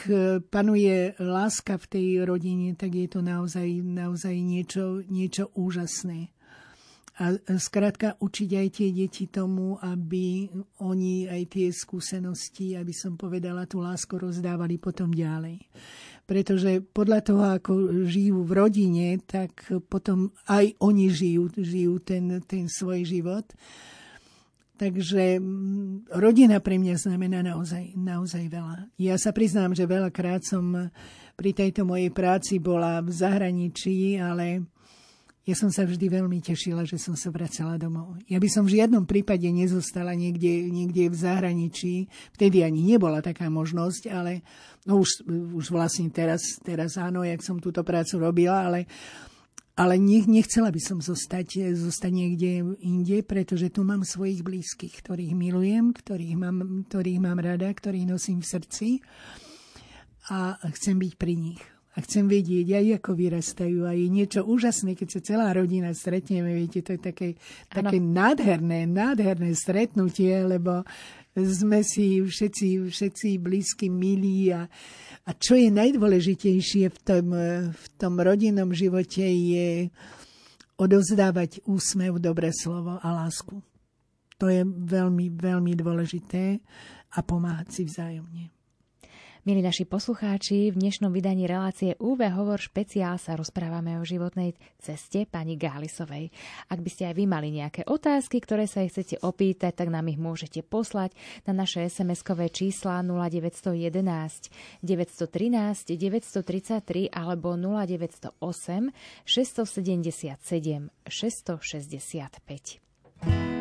panuje 0.47 1.17
láska 1.19 1.75
v 1.75 1.85
tej 1.89 2.07
rodine, 2.23 2.77
tak 2.77 2.95
je 2.95 3.09
to 3.09 3.19
naozaj, 3.19 3.67
naozaj 3.81 4.37
niečo, 4.39 5.03
niečo 5.09 5.51
úžasné. 5.57 6.31
A 7.19 7.35
skrátka 7.59 8.15
učiť 8.23 8.49
aj 8.55 8.67
tie 8.71 8.89
deti 8.95 9.27
tomu, 9.27 9.75
aby 9.83 10.47
oni 10.79 11.27
aj 11.27 11.43
tie 11.53 11.67
skúsenosti, 11.69 12.79
aby 12.79 12.95
som 12.95 13.19
povedala, 13.19 13.67
tú 13.67 13.83
lásku 13.83 14.15
rozdávali 14.15 14.79
potom 14.79 15.11
ďalej 15.11 15.59
pretože 16.31 16.79
podľa 16.95 17.19
toho, 17.27 17.43
ako 17.43 17.71
žijú 18.07 18.47
v 18.47 18.55
rodine, 18.55 19.19
tak 19.19 19.67
potom 19.91 20.31
aj 20.47 20.79
oni 20.79 21.11
žijú, 21.11 21.51
žijú 21.59 21.99
ten, 21.99 22.39
ten 22.47 22.71
svoj 22.71 23.03
život. 23.03 23.43
Takže 24.81 25.37
mm, 25.37 26.09
rodina 26.17 26.57
pre 26.57 26.81
mňa 26.81 26.97
znamená 26.97 27.45
naozaj, 27.45 27.93
naozaj 27.93 28.49
veľa. 28.49 28.89
Ja 28.97 29.13
sa 29.21 29.29
priznám, 29.29 29.77
že 29.77 29.85
veľakrát 29.85 30.41
som 30.41 30.89
pri 31.37 31.53
tejto 31.53 31.85
mojej 31.85 32.09
práci 32.09 32.57
bola 32.57 32.97
v 33.05 33.13
zahraničí, 33.13 34.17
ale 34.17 34.65
ja 35.45 35.53
som 35.53 35.69
sa 35.69 35.85
vždy 35.85 36.05
veľmi 36.21 36.41
tešila, 36.41 36.81
že 36.89 36.97
som 36.97 37.13
sa 37.13 37.29
vracala 37.29 37.77
domov. 37.77 38.17
Ja 38.25 38.41
by 38.41 38.49
som 38.49 38.65
v 38.65 38.81
žiadnom 38.81 39.05
prípade 39.05 39.45
nezostala 39.53 40.17
niekde, 40.17 40.69
niekde 40.73 41.13
v 41.13 41.17
zahraničí. 41.17 42.09
Vtedy 42.33 42.65
ani 42.65 42.81
nebola 42.81 43.21
taká 43.21 43.53
možnosť, 43.53 44.09
ale 44.09 44.41
no 44.89 45.01
už, 45.01 45.29
už 45.61 45.69
vlastne 45.69 46.09
teraz, 46.09 46.57
teraz 46.65 46.97
áno, 46.97 47.21
jak 47.21 47.41
som 47.45 47.61
túto 47.61 47.85
prácu 47.85 48.17
robila, 48.17 48.65
ale, 48.65 48.89
ale 49.79 49.95
nech, 49.95 50.27
nechcela 50.27 50.67
by 50.67 50.81
som 50.83 50.99
zostať, 50.99 51.71
zostať 51.73 52.11
niekde 52.11 52.75
inde, 52.83 53.23
pretože 53.23 53.71
tu 53.71 53.87
mám 53.87 54.03
svojich 54.03 54.43
blízkych, 54.43 54.99
ktorých 54.99 55.31
milujem, 55.31 55.95
ktorých 55.95 56.35
mám, 56.35 56.85
ktorých 56.91 57.19
mám 57.23 57.39
rada, 57.39 57.71
ktorých 57.71 58.09
nosím 58.11 58.43
v 58.43 58.51
srdci 58.51 58.87
a 60.27 60.59
chcem 60.75 60.99
byť 60.99 61.13
pri 61.15 61.33
nich 61.39 61.61
a 61.91 61.97
chcem 62.07 62.23
vedieť 62.23 62.67
aj, 62.71 62.85
ako 63.03 63.11
vyrastajú. 63.19 63.83
A 63.83 63.91
je 63.91 64.07
niečo 64.07 64.47
úžasné, 64.47 64.95
keď 64.95 65.07
sa 65.11 65.19
celá 65.19 65.47
rodina 65.51 65.91
stretneme, 65.91 66.55
viete, 66.55 66.79
to 66.79 66.95
je 66.95 67.01
také, 67.03 67.27
také 67.67 67.99
nádherné, 67.99 68.87
nádherné 68.87 69.51
stretnutie, 69.51 70.31
lebo 70.47 70.87
sme 71.35 71.83
si 71.83 72.23
všetci, 72.23 72.87
všetci 72.91 73.27
blízky, 73.39 73.91
milí 73.91 74.51
a, 74.55 74.67
a 75.27 75.29
čo 75.35 75.59
je 75.59 75.67
najdôležitejšie 75.71 76.91
v 76.91 76.99
tom, 77.03 77.25
v 77.71 77.85
tom 77.99 78.13
rodinnom 78.19 78.71
živote 78.71 79.23
je 79.23 79.91
odovzdávať 80.79 81.63
úsmev, 81.67 82.23
dobré 82.23 82.55
slovo 82.55 82.99
a 82.99 83.07
lásku. 83.23 83.59
To 84.39 84.49
je 84.49 84.65
veľmi, 84.65 85.29
veľmi 85.29 85.77
dôležité 85.77 86.57
a 87.13 87.19
pomáhať 87.21 87.67
si 87.69 87.81
vzájomne. 87.85 88.60
Milí 89.41 89.65
naši 89.65 89.89
poslucháči, 89.89 90.69
v 90.69 90.77
dnešnom 90.77 91.09
vydaní 91.09 91.49
relácie 91.49 91.97
UV 91.97 92.29
Hovor 92.29 92.61
špeciál 92.61 93.17
sa 93.17 93.33
rozprávame 93.33 93.97
o 93.97 94.05
životnej 94.05 94.53
ceste 94.77 95.25
pani 95.25 95.57
Gálisovej. 95.57 96.29
Ak 96.69 96.77
by 96.77 96.89
ste 96.93 97.09
aj 97.09 97.17
vy 97.17 97.25
mali 97.25 97.49
nejaké 97.49 97.81
otázky, 97.89 98.37
ktoré 98.37 98.69
sa 98.69 98.85
jej 98.85 98.93
chcete 98.93 99.17
opýtať, 99.25 99.81
tak 99.81 99.89
nám 99.89 100.13
ich 100.13 100.21
môžete 100.21 100.61
poslať 100.61 101.17
na 101.49 101.57
naše 101.57 101.89
SMS-kové 101.89 102.53
čísla 102.53 103.01
0911 103.01 104.53
913 104.85 105.89
933 105.89 107.09
alebo 107.09 107.57
0908 107.57 108.93
677 109.25 110.37
665. 111.09 113.60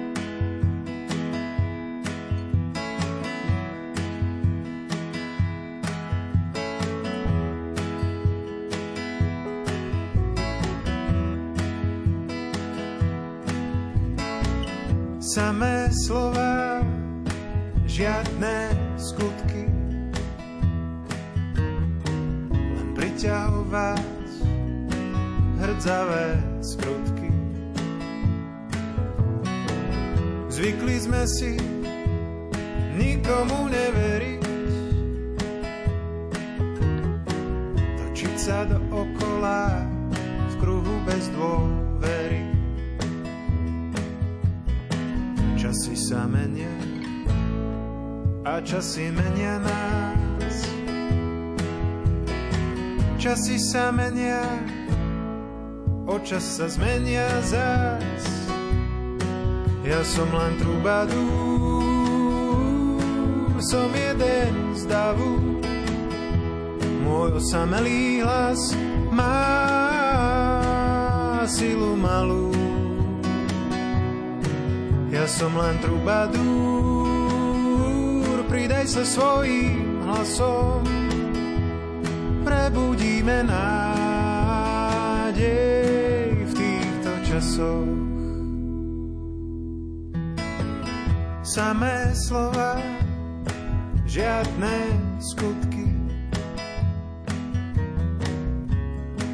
samé 15.31 15.87
slova, 15.95 16.83
žiadne 17.87 18.75
skutky. 18.99 19.63
Len 22.51 22.89
priťahu 22.99 23.63
vás 23.71 24.35
hrdzavé 25.63 26.35
skrutky. 26.59 27.31
Zvykli 30.51 30.97
sme 30.99 31.23
si 31.31 31.55
nikomu 32.99 33.71
neveriť, 33.71 34.43
točiť 38.03 38.35
sa 38.35 38.67
do 38.67 38.83
okola 38.91 39.79
v 40.27 40.55
kruhu 40.59 40.95
bez 41.07 41.31
dôvery. 41.39 42.50
Časy 45.71 45.95
sa 45.95 46.27
menia 46.27 46.67
a 48.43 48.59
časy 48.59 49.15
menia 49.15 49.55
nás. 49.63 50.67
Časy 53.15 53.55
sa 53.55 53.95
menia, 53.95 54.43
očas 56.11 56.43
sa 56.59 56.67
zmenia 56.67 57.31
zás. 57.47 58.51
Ja 59.87 60.03
som 60.03 60.27
len 60.35 60.59
trubadúr, 60.59 61.15
som 63.63 63.95
jeden 63.95 64.75
z 64.75 64.91
davu. 64.91 65.63
Môj 67.07 67.39
osamelý 67.39 68.27
hlas 68.27 68.75
má 69.15 69.39
silu 71.47 71.95
malú 71.95 72.60
som 75.31 75.55
len 75.55 75.79
trubadúr, 75.79 76.35
pridaj 78.51 78.83
sa 78.91 79.07
svojím 79.07 80.03
hlasom, 80.03 80.83
prebudíme 82.43 83.47
nádej 83.47 84.75
v 86.51 86.53
týchto 86.59 87.15
časoch. 87.31 87.95
Samé 91.47 92.11
slova, 92.27 92.83
žiadne 94.11 94.75
skutky, 95.23 95.87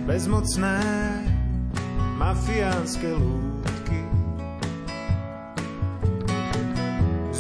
bezmocné 0.05 0.77
mafiánske 2.21 3.17
lúky. 3.17 3.46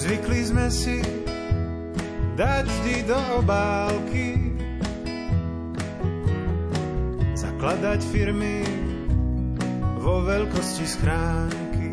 Zvykli 0.06 0.40
sme 0.46 0.70
si 0.70 1.02
dať 2.38 2.62
vždy 2.62 3.10
do 3.10 3.18
obálky, 3.42 4.54
zakladať 7.34 8.06
firmy 8.14 8.62
vo 9.98 10.22
veľkosti 10.22 10.86
schránky. 10.86 11.90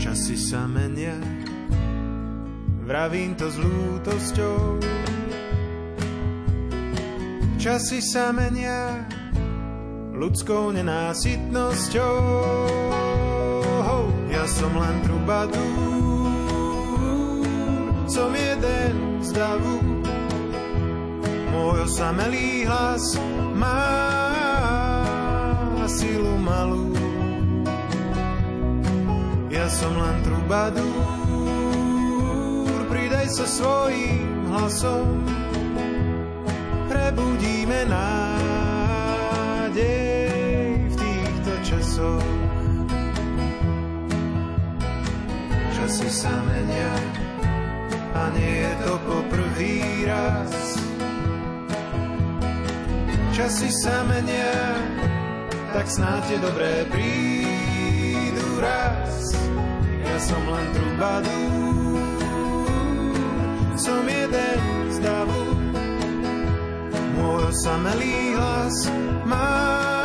Časy 0.00 0.40
sa 0.40 0.64
menia, 0.64 1.20
vravím 2.88 3.36
to 3.36 3.52
s 3.52 3.60
lútosťou. 3.60 4.80
Časy 7.60 8.00
sa 8.00 8.32
menia 8.32 9.04
ľudskou 10.16 10.72
nenásytnosťou 10.72 13.03
som 14.54 14.70
len 14.78 15.02
trubadúr, 15.02 15.58
som 18.06 18.30
jeden 18.30 19.18
z 19.18 19.34
davu. 19.34 19.82
Môj 21.50 21.90
osamelý 21.90 22.62
hlas 22.62 23.18
má 23.58 23.82
silu 25.90 26.38
malú. 26.38 26.94
Ja 29.50 29.66
som 29.66 29.98
len 29.98 30.22
trubadúr, 30.22 30.86
pridaj 32.86 33.26
sa 33.34 33.50
svojím 33.50 34.54
hlasom, 34.54 35.26
prebudíme 36.86 37.90
nádej 37.90 38.94
v 40.78 40.94
týchto 40.94 41.50
časoch. 41.66 42.43
Časy 45.94 46.10
sa 46.10 46.34
menia 46.42 46.90
a 48.18 48.26
nie 48.34 48.66
je 48.66 48.72
to 48.82 48.98
poprvý 49.06 50.02
raz. 50.10 50.50
Časy 53.30 53.70
sa 53.70 54.02
menia, 54.02 54.74
tak 55.70 55.86
snáď 55.86 56.34
je 56.34 56.38
dobré 56.42 56.74
prídu 56.90 58.58
raz. 58.58 59.38
Ja 60.02 60.18
som 60.18 60.42
len 60.50 60.66
trubadúr, 60.74 62.02
som 63.78 64.02
jeden 64.02 64.58
z 64.90 64.98
davu. 64.98 65.46
Môj 67.22 67.54
osamelý 67.54 68.34
hlas 68.34 68.90
má 69.30 70.03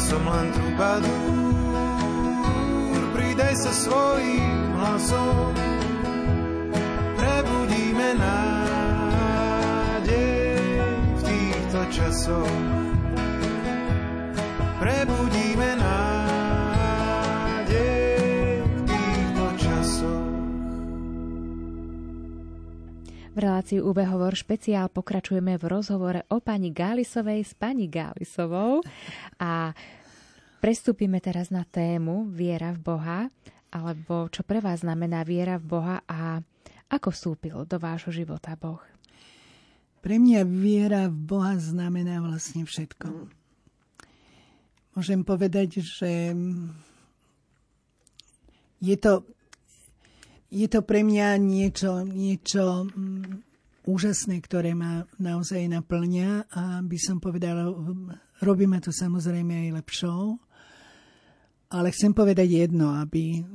som 0.00 0.24
len 0.24 0.48
trubadúr, 0.56 1.12
pridaj 3.12 3.52
sa 3.52 3.68
svojím 3.68 4.72
hlasom. 4.80 5.52
Prebudíme 7.20 8.16
nádej 8.16 9.60
v 11.20 11.20
týchto 11.20 11.84
časoch. 11.92 12.48
Prebudíme 14.80 15.76
nádej 15.76 16.09
relácii 23.40 23.80
UB 23.80 23.96
Hovor 24.04 24.36
špeciál 24.36 24.92
pokračujeme 24.92 25.56
v 25.56 25.64
rozhovore 25.64 26.20
o 26.28 26.44
pani 26.44 26.70
Gálisovej 26.70 27.42
s 27.42 27.56
pani 27.56 27.88
Gálisovou 27.88 28.84
a 29.40 29.72
prestúpime 30.60 31.18
teraz 31.24 31.48
na 31.48 31.64
tému 31.64 32.28
viera 32.28 32.76
v 32.76 32.80
Boha, 32.84 33.20
alebo 33.72 34.28
čo 34.28 34.44
pre 34.44 34.60
vás 34.60 34.84
znamená 34.84 35.24
viera 35.24 35.56
v 35.56 35.66
Boha 35.66 35.96
a 36.04 36.44
ako 36.92 37.08
vstúpil 37.10 37.56
do 37.64 37.80
vášho 37.80 38.12
života 38.12 38.52
Boh. 38.60 38.82
Pre 40.00 40.16
mňa 40.16 40.44
viera 40.44 41.08
v 41.08 41.16
Boha 41.16 41.56
znamená 41.56 42.20
vlastne 42.20 42.68
všetko. 42.68 43.30
Môžem 44.96 45.22
povedať, 45.24 45.80
že 45.80 46.34
je 48.80 48.96
to, 48.96 49.24
je 50.50 50.66
to 50.66 50.82
pre 50.82 51.06
mňa 51.06 51.38
niečo, 51.38 52.02
niečo 52.02 52.90
mm, 52.90 53.86
úžasné, 53.86 54.42
ktoré 54.42 54.74
ma 54.74 55.06
naozaj 55.22 55.70
naplňa 55.70 56.50
a 56.50 56.62
by 56.82 56.98
som 56.98 57.22
povedala, 57.22 57.70
robí 58.42 58.66
ma 58.66 58.82
to 58.82 58.90
samozrejme 58.90 59.70
aj 59.70 59.70
lepšou. 59.80 60.22
Ale 61.70 61.94
chcem 61.94 62.10
povedať 62.10 62.66
jedno, 62.66 62.98
aby 62.98 63.38
uh, 63.38 63.46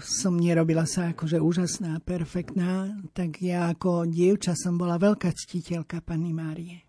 som 0.00 0.40
nerobila 0.40 0.88
sa 0.88 1.12
akože 1.12 1.36
úžasná, 1.36 2.00
perfektná, 2.00 2.96
tak 3.12 3.36
ja 3.44 3.68
ako 3.68 4.08
dievča 4.08 4.56
som 4.56 4.80
bola 4.80 4.96
veľká 4.96 5.28
ctiteľka 5.28 6.00
Panny 6.00 6.32
Márie. 6.32 6.88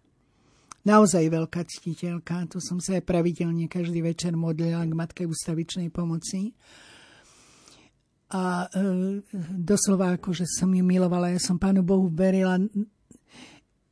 Naozaj 0.87 1.27
veľká 1.27 1.67
ctiteľka, 1.67 2.47
to 2.47 2.63
som 2.63 2.79
sa 2.79 2.97
aj 2.97 3.03
pravidelne 3.03 3.67
každý 3.67 3.99
večer 3.99 4.33
modlila 4.33 4.87
k 4.87 4.95
Matke 4.95 5.23
ústavičnej 5.27 5.91
pomoci. 5.91 6.55
A 8.31 8.67
e, 8.71 9.21
doslova 9.59 10.15
akože 10.15 10.47
som 10.47 10.71
ju 10.71 10.83
milovala, 10.87 11.35
ja 11.35 11.41
som 11.41 11.59
Pánu 11.59 11.83
Bohu 11.83 12.07
verila 12.07 12.55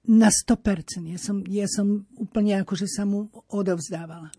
na 0.10 0.30
100%. 0.32 1.06
Ja 1.12 1.20
som, 1.20 1.44
ja 1.46 1.68
som 1.68 2.08
úplne 2.16 2.64
akože 2.64 2.88
sa 2.88 3.04
mu 3.04 3.28
odovzdávala. 3.52 4.32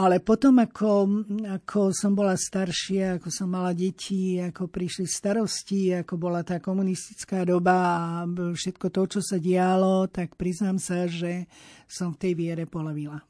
Ale 0.00 0.22
potom, 0.22 0.56
ako, 0.62 1.26
ako 1.60 1.90
som 1.92 2.14
bola 2.16 2.38
staršia, 2.38 3.18
ako 3.18 3.28
som 3.28 3.50
mala 3.50 3.74
deti, 3.74 4.40
ako 4.40 4.70
prišli 4.70 5.04
starosti, 5.04 5.92
ako 5.92 6.14
bola 6.16 6.40
tá 6.40 6.56
komunistická 6.62 7.44
doba 7.44 7.76
a 7.76 8.24
všetko 8.30 8.86
to, 8.88 9.02
čo 9.18 9.20
sa 9.20 9.36
dialo, 9.36 10.08
tak 10.08 10.40
priznám 10.40 10.80
sa, 10.80 11.04
že 11.04 11.50
som 11.84 12.16
v 12.16 12.20
tej 12.22 12.32
viere 12.32 12.64
polovila. 12.64 13.20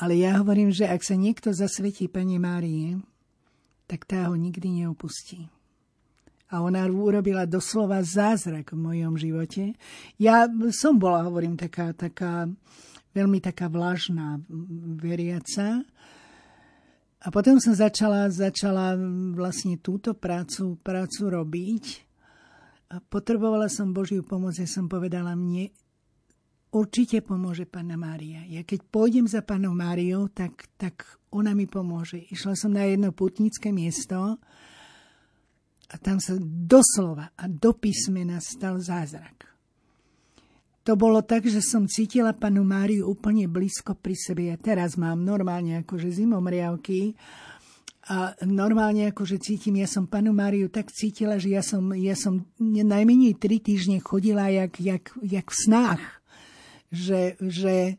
Ale 0.00 0.16
ja 0.16 0.38
hovorím, 0.40 0.72
že 0.72 0.88
ak 0.88 1.02
sa 1.02 1.18
niekto 1.18 1.50
zasvetí 1.52 2.08
Pane 2.08 2.40
Márie, 2.40 2.96
tak 3.86 4.04
tá 4.04 4.28
ho 4.28 4.34
nikdy 4.34 4.82
neopustí. 4.82 5.46
A 6.46 6.62
ona 6.62 6.86
urobila 6.86 7.42
doslova 7.42 8.02
zázrak 8.06 8.70
v 8.70 8.78
mojom 8.78 9.14
živote. 9.18 9.74
Ja 10.14 10.46
som 10.70 10.94
bola, 10.94 11.26
hovorím, 11.26 11.58
taká, 11.58 11.90
taká 11.90 12.46
veľmi 13.16 13.42
taká 13.42 13.66
vlažná 13.66 14.38
veriaca. 15.00 15.82
A 17.24 17.26
potom 17.34 17.58
som 17.58 17.74
začala, 17.74 18.30
začala 18.30 18.94
vlastne 19.34 19.80
túto 19.82 20.14
prácu, 20.14 20.78
prácu 20.78 21.22
robiť. 21.26 21.84
A 22.94 23.02
potrebovala 23.02 23.66
som 23.66 23.90
Božiu 23.90 24.22
pomoc, 24.22 24.54
ja 24.54 24.70
som 24.70 24.86
povedala 24.86 25.34
mne, 25.34 25.74
určite 26.70 27.18
pomôže 27.24 27.66
Pána 27.66 27.98
Mária. 27.98 28.46
Ja 28.46 28.62
keď 28.62 28.86
pôjdem 28.86 29.26
za 29.26 29.42
Pánom 29.42 29.74
Máriou, 29.74 30.30
tak, 30.30 30.70
tak 30.78 31.02
ona 31.36 31.52
mi 31.52 31.68
pomôže. 31.68 32.24
Išla 32.32 32.56
som 32.56 32.72
na 32.72 32.88
jedno 32.88 33.12
putnické 33.12 33.68
miesto 33.68 34.40
a 35.86 35.94
tam 36.00 36.16
sa 36.16 36.34
doslova 36.40 37.36
a 37.36 37.44
do 37.46 37.76
písmena 37.76 38.40
stal 38.40 38.80
zázrak. 38.80 39.46
To 40.86 40.94
bolo 40.94 41.18
tak, 41.26 41.42
že 41.50 41.58
som 41.66 41.90
cítila 41.90 42.30
panu 42.30 42.62
Máriu 42.62 43.10
úplne 43.10 43.50
blízko 43.50 43.98
pri 43.98 44.14
sebe. 44.14 44.54
Ja 44.54 44.56
teraz 44.56 44.94
mám 44.94 45.18
normálne 45.18 45.82
akože 45.82 46.14
zimomriavky 46.14 47.18
a 48.06 48.38
normálne 48.46 49.10
akože 49.10 49.42
cítim, 49.42 49.82
ja 49.82 49.90
som 49.90 50.06
panu 50.06 50.30
Máriu 50.30 50.70
tak 50.70 50.94
cítila, 50.94 51.42
že 51.42 51.58
ja 51.58 51.62
som, 51.66 51.90
ja 51.90 52.14
som 52.14 52.46
najmenej 52.62 53.34
tri 53.34 53.58
týždne 53.58 53.98
chodila 53.98 54.46
jak, 54.46 54.78
jak, 54.78 55.10
jak 55.26 55.46
v 55.50 55.58
snách. 55.58 56.02
Že, 56.94 57.34
že, 57.42 57.98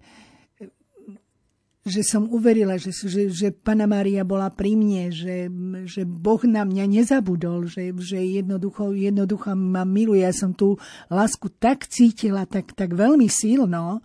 že 1.87 2.03
som 2.03 2.27
uverila, 2.27 2.75
že, 2.75 2.91
že, 2.91 3.31
že 3.31 3.49
Pana 3.55 3.87
Mária 3.87 4.27
bola 4.27 4.51
pri 4.51 4.75
mne, 4.75 5.09
že, 5.09 5.47
že 5.87 6.03
Boh 6.03 6.39
na 6.43 6.67
mňa 6.67 6.85
nezabudol, 6.85 7.65
že, 7.71 7.95
že 7.97 8.19
jednoducho, 8.19 8.91
jednoducho 8.93 9.55
ma 9.55 9.87
miluje. 9.87 10.21
Ja 10.21 10.35
som 10.35 10.51
tú 10.51 10.75
lásku 11.07 11.47
tak 11.57 11.87
cítila, 11.87 12.43
tak, 12.43 12.75
tak 12.75 12.93
veľmi 12.93 13.31
silno 13.31 14.03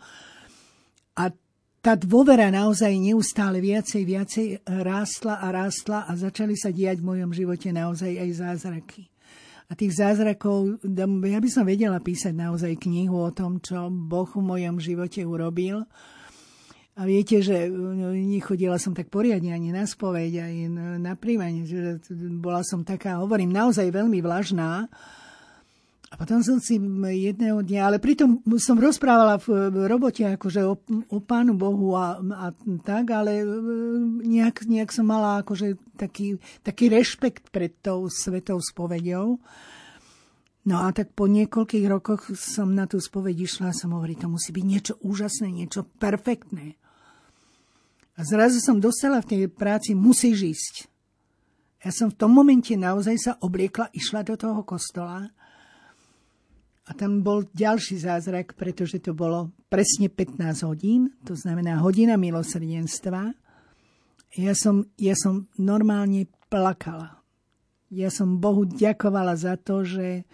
a 1.18 1.25
tá 1.83 1.99
dôvera 1.99 2.47
naozaj 2.55 2.95
neustále 2.95 3.59
viacej, 3.59 4.03
viacej 4.07 4.47
rástla 4.87 5.42
a 5.42 5.51
rástla 5.51 6.07
a 6.07 6.14
začali 6.14 6.55
sa 6.55 6.71
diať 6.71 7.03
v 7.03 7.09
mojom 7.11 7.35
živote 7.35 7.75
naozaj 7.75 8.23
aj 8.23 8.31
zázraky. 8.38 9.11
A 9.66 9.75
tých 9.75 9.99
zázrakov, 9.99 10.85
ja 11.27 11.40
by 11.42 11.49
som 11.51 11.66
vedela 11.66 11.99
písať 11.99 12.37
naozaj 12.37 12.79
knihu 12.87 13.18
o 13.18 13.35
tom, 13.35 13.59
čo 13.59 13.90
Boh 13.90 14.29
v 14.31 14.45
mojom 14.45 14.77
živote 14.79 15.27
urobil. 15.27 15.83
A 16.92 17.09
viete, 17.09 17.40
že 17.40 17.72
no, 17.72 18.12
nechodila 18.12 18.76
som 18.76 18.92
tak 18.92 19.09
poriadne 19.09 19.57
ani 19.57 19.72
na 19.72 19.88
spoveď, 19.88 20.44
aj 20.44 20.55
na 21.00 21.12
príjmanie. 21.16 21.64
Bola 22.37 22.61
som 22.61 22.85
taká, 22.85 23.16
hovorím, 23.16 23.48
naozaj 23.48 23.88
veľmi 23.88 24.20
vlažná. 24.20 24.92
A 26.12 26.14
potom 26.20 26.44
som 26.44 26.61
si 26.61 26.76
jedného 27.24 27.64
dňa, 27.64 27.81
ale 27.88 27.96
pritom 27.96 28.44
som 28.61 28.76
rozprávala 28.76 29.40
v 29.40 29.72
robote 29.88 30.20
akože 30.37 30.61
o, 30.61 30.76
o 31.09 31.18
Pánu 31.24 31.57
Bohu 31.57 31.96
a, 31.96 32.20
a 32.20 32.52
tak, 32.85 33.09
ale 33.16 33.40
e, 33.40 33.46
nejak, 34.20 34.68
nejak 34.68 34.92
som 34.92 35.09
mala 35.09 35.40
akože 35.40 35.96
taký, 35.96 36.37
taký 36.61 36.92
rešpekt 36.92 37.48
pred 37.48 37.72
tou 37.81 38.12
svetou 38.12 38.61
spovedou. 38.61 39.40
No 40.68 40.85
a 40.85 40.92
tak 40.92 41.16
po 41.16 41.24
niekoľkých 41.33 41.87
rokoch 41.88 42.28
som 42.37 42.76
na 42.76 42.85
tú 42.85 43.00
spoveď 43.00 43.48
išla 43.48 43.72
a 43.72 43.78
som 43.81 43.96
hovorila, 43.96 44.28
to 44.28 44.28
musí 44.28 44.52
byť 44.52 44.64
niečo 44.68 44.94
úžasné, 45.00 45.48
niečo 45.48 45.88
perfektné. 45.96 46.76
A 48.12 48.20
zrazu 48.29 48.61
som 48.61 48.77
dostala 48.77 49.25
v 49.25 49.29
tej 49.29 49.42
práci, 49.48 49.96
musíš 49.96 50.38
ísť. 50.44 50.75
Ja 51.83 51.90
som 51.90 52.12
v 52.12 52.18
tom 52.18 52.31
momente 52.31 52.77
naozaj 52.77 53.16
sa 53.18 53.33
obliekla, 53.42 53.90
išla 53.90 54.22
do 54.22 54.38
toho 54.38 54.62
kostola 54.62 55.27
a 56.87 56.90
tam 56.94 57.25
bol 57.27 57.48
ďalší 57.51 57.98
zázrak, 57.98 58.55
pretože 58.55 59.03
to 59.03 59.16
bolo 59.16 59.51
presne 59.66 60.07
15 60.07 60.38
hodín, 60.68 61.11
to 61.27 61.35
znamená 61.35 61.83
hodina 61.83 62.14
milosrdenstva. 62.14 63.35
Ja 64.38 64.55
som, 64.55 64.87
ja 64.94 65.16
som 65.18 65.51
normálne 65.59 66.31
plakala. 66.46 67.18
Ja 67.92 68.09
som 68.14 68.38
Bohu 68.38 68.64
ďakovala 68.64 69.35
za 69.37 69.59
to, 69.59 69.85
že, 69.85 70.25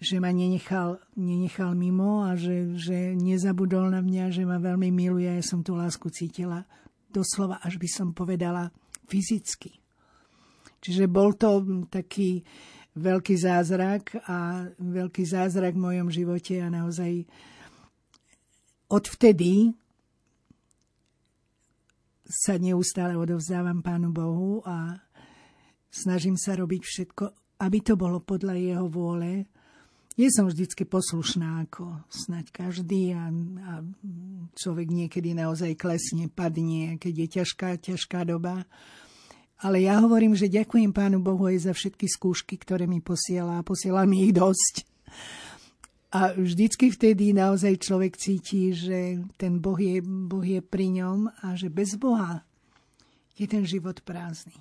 že 0.00 0.18
ma 0.18 0.34
nenechal, 0.34 1.00
nenechal 1.16 1.72
mimo 1.78 2.26
a 2.26 2.34
že, 2.34 2.76
že 2.76 3.14
nezabudol 3.14 3.94
na 3.94 4.02
mňa, 4.02 4.34
že 4.34 4.42
ma 4.42 4.58
veľmi 4.58 4.90
miluje. 4.90 5.30
Ja 5.30 5.44
som 5.44 5.62
tú 5.62 5.78
lásku 5.78 6.10
cítila 6.10 6.66
doslova, 7.14 7.62
až 7.62 7.78
by 7.78 7.86
som 7.86 8.10
povedala, 8.10 8.74
fyzicky. 9.06 9.70
Čiže 10.82 11.06
bol 11.06 11.38
to 11.38 11.62
taký 11.86 12.42
veľký 12.98 13.34
zázrak 13.38 14.18
a 14.26 14.68
veľký 14.78 15.22
zázrak 15.22 15.78
v 15.78 15.84
mojom 15.86 16.08
živote 16.10 16.58
a 16.58 16.68
naozaj 16.70 17.26
odvtedy 18.90 19.74
sa 22.24 22.56
neustále 22.56 23.16
odovzdávam 23.18 23.84
Pánu 23.84 24.10
Bohu 24.14 24.64
a 24.64 24.96
snažím 25.92 26.38
sa 26.40 26.56
robiť 26.56 26.82
všetko, 26.82 27.24
aby 27.60 27.78
to 27.84 27.94
bolo 27.94 28.22
podľa 28.24 28.54
Jeho 28.56 28.86
vôle. 28.88 29.44
Nie 30.14 30.30
som 30.30 30.46
vždycky 30.46 30.86
poslušná, 30.86 31.66
ako 31.66 32.06
snať 32.06 32.54
každý 32.54 33.18
a, 33.18 33.34
a 33.66 33.72
človek 34.54 34.86
niekedy 34.86 35.34
naozaj 35.34 35.74
klesne, 35.74 36.30
padne, 36.30 37.02
keď 37.02 37.14
je 37.18 37.28
ťažká, 37.42 37.68
ťažká 37.82 38.22
doba. 38.22 38.62
Ale 39.58 39.82
ja 39.82 39.98
hovorím, 39.98 40.38
že 40.38 40.46
ďakujem 40.46 40.94
Pánu 40.94 41.18
Bohu 41.18 41.50
aj 41.50 41.66
za 41.66 41.72
všetky 41.74 42.06
skúšky, 42.06 42.54
ktoré 42.54 42.86
mi 42.86 43.02
posiela 43.02 43.58
a 43.58 43.66
posiela 43.66 44.06
mi 44.06 44.30
ich 44.30 44.34
dosť. 44.34 44.86
A 46.14 46.30
vždycky 46.38 46.94
vtedy 46.94 47.34
naozaj 47.34 47.82
človek 47.82 48.14
cíti, 48.14 48.70
že 48.70 49.18
ten 49.34 49.58
boh 49.58 49.74
je, 49.74 49.98
boh 49.98 50.46
je 50.46 50.62
pri 50.62 50.94
ňom 51.02 51.26
a 51.42 51.58
že 51.58 51.66
bez 51.66 51.98
Boha 51.98 52.46
je 53.34 53.50
ten 53.50 53.66
život 53.66 53.98
prázdny. 54.06 54.54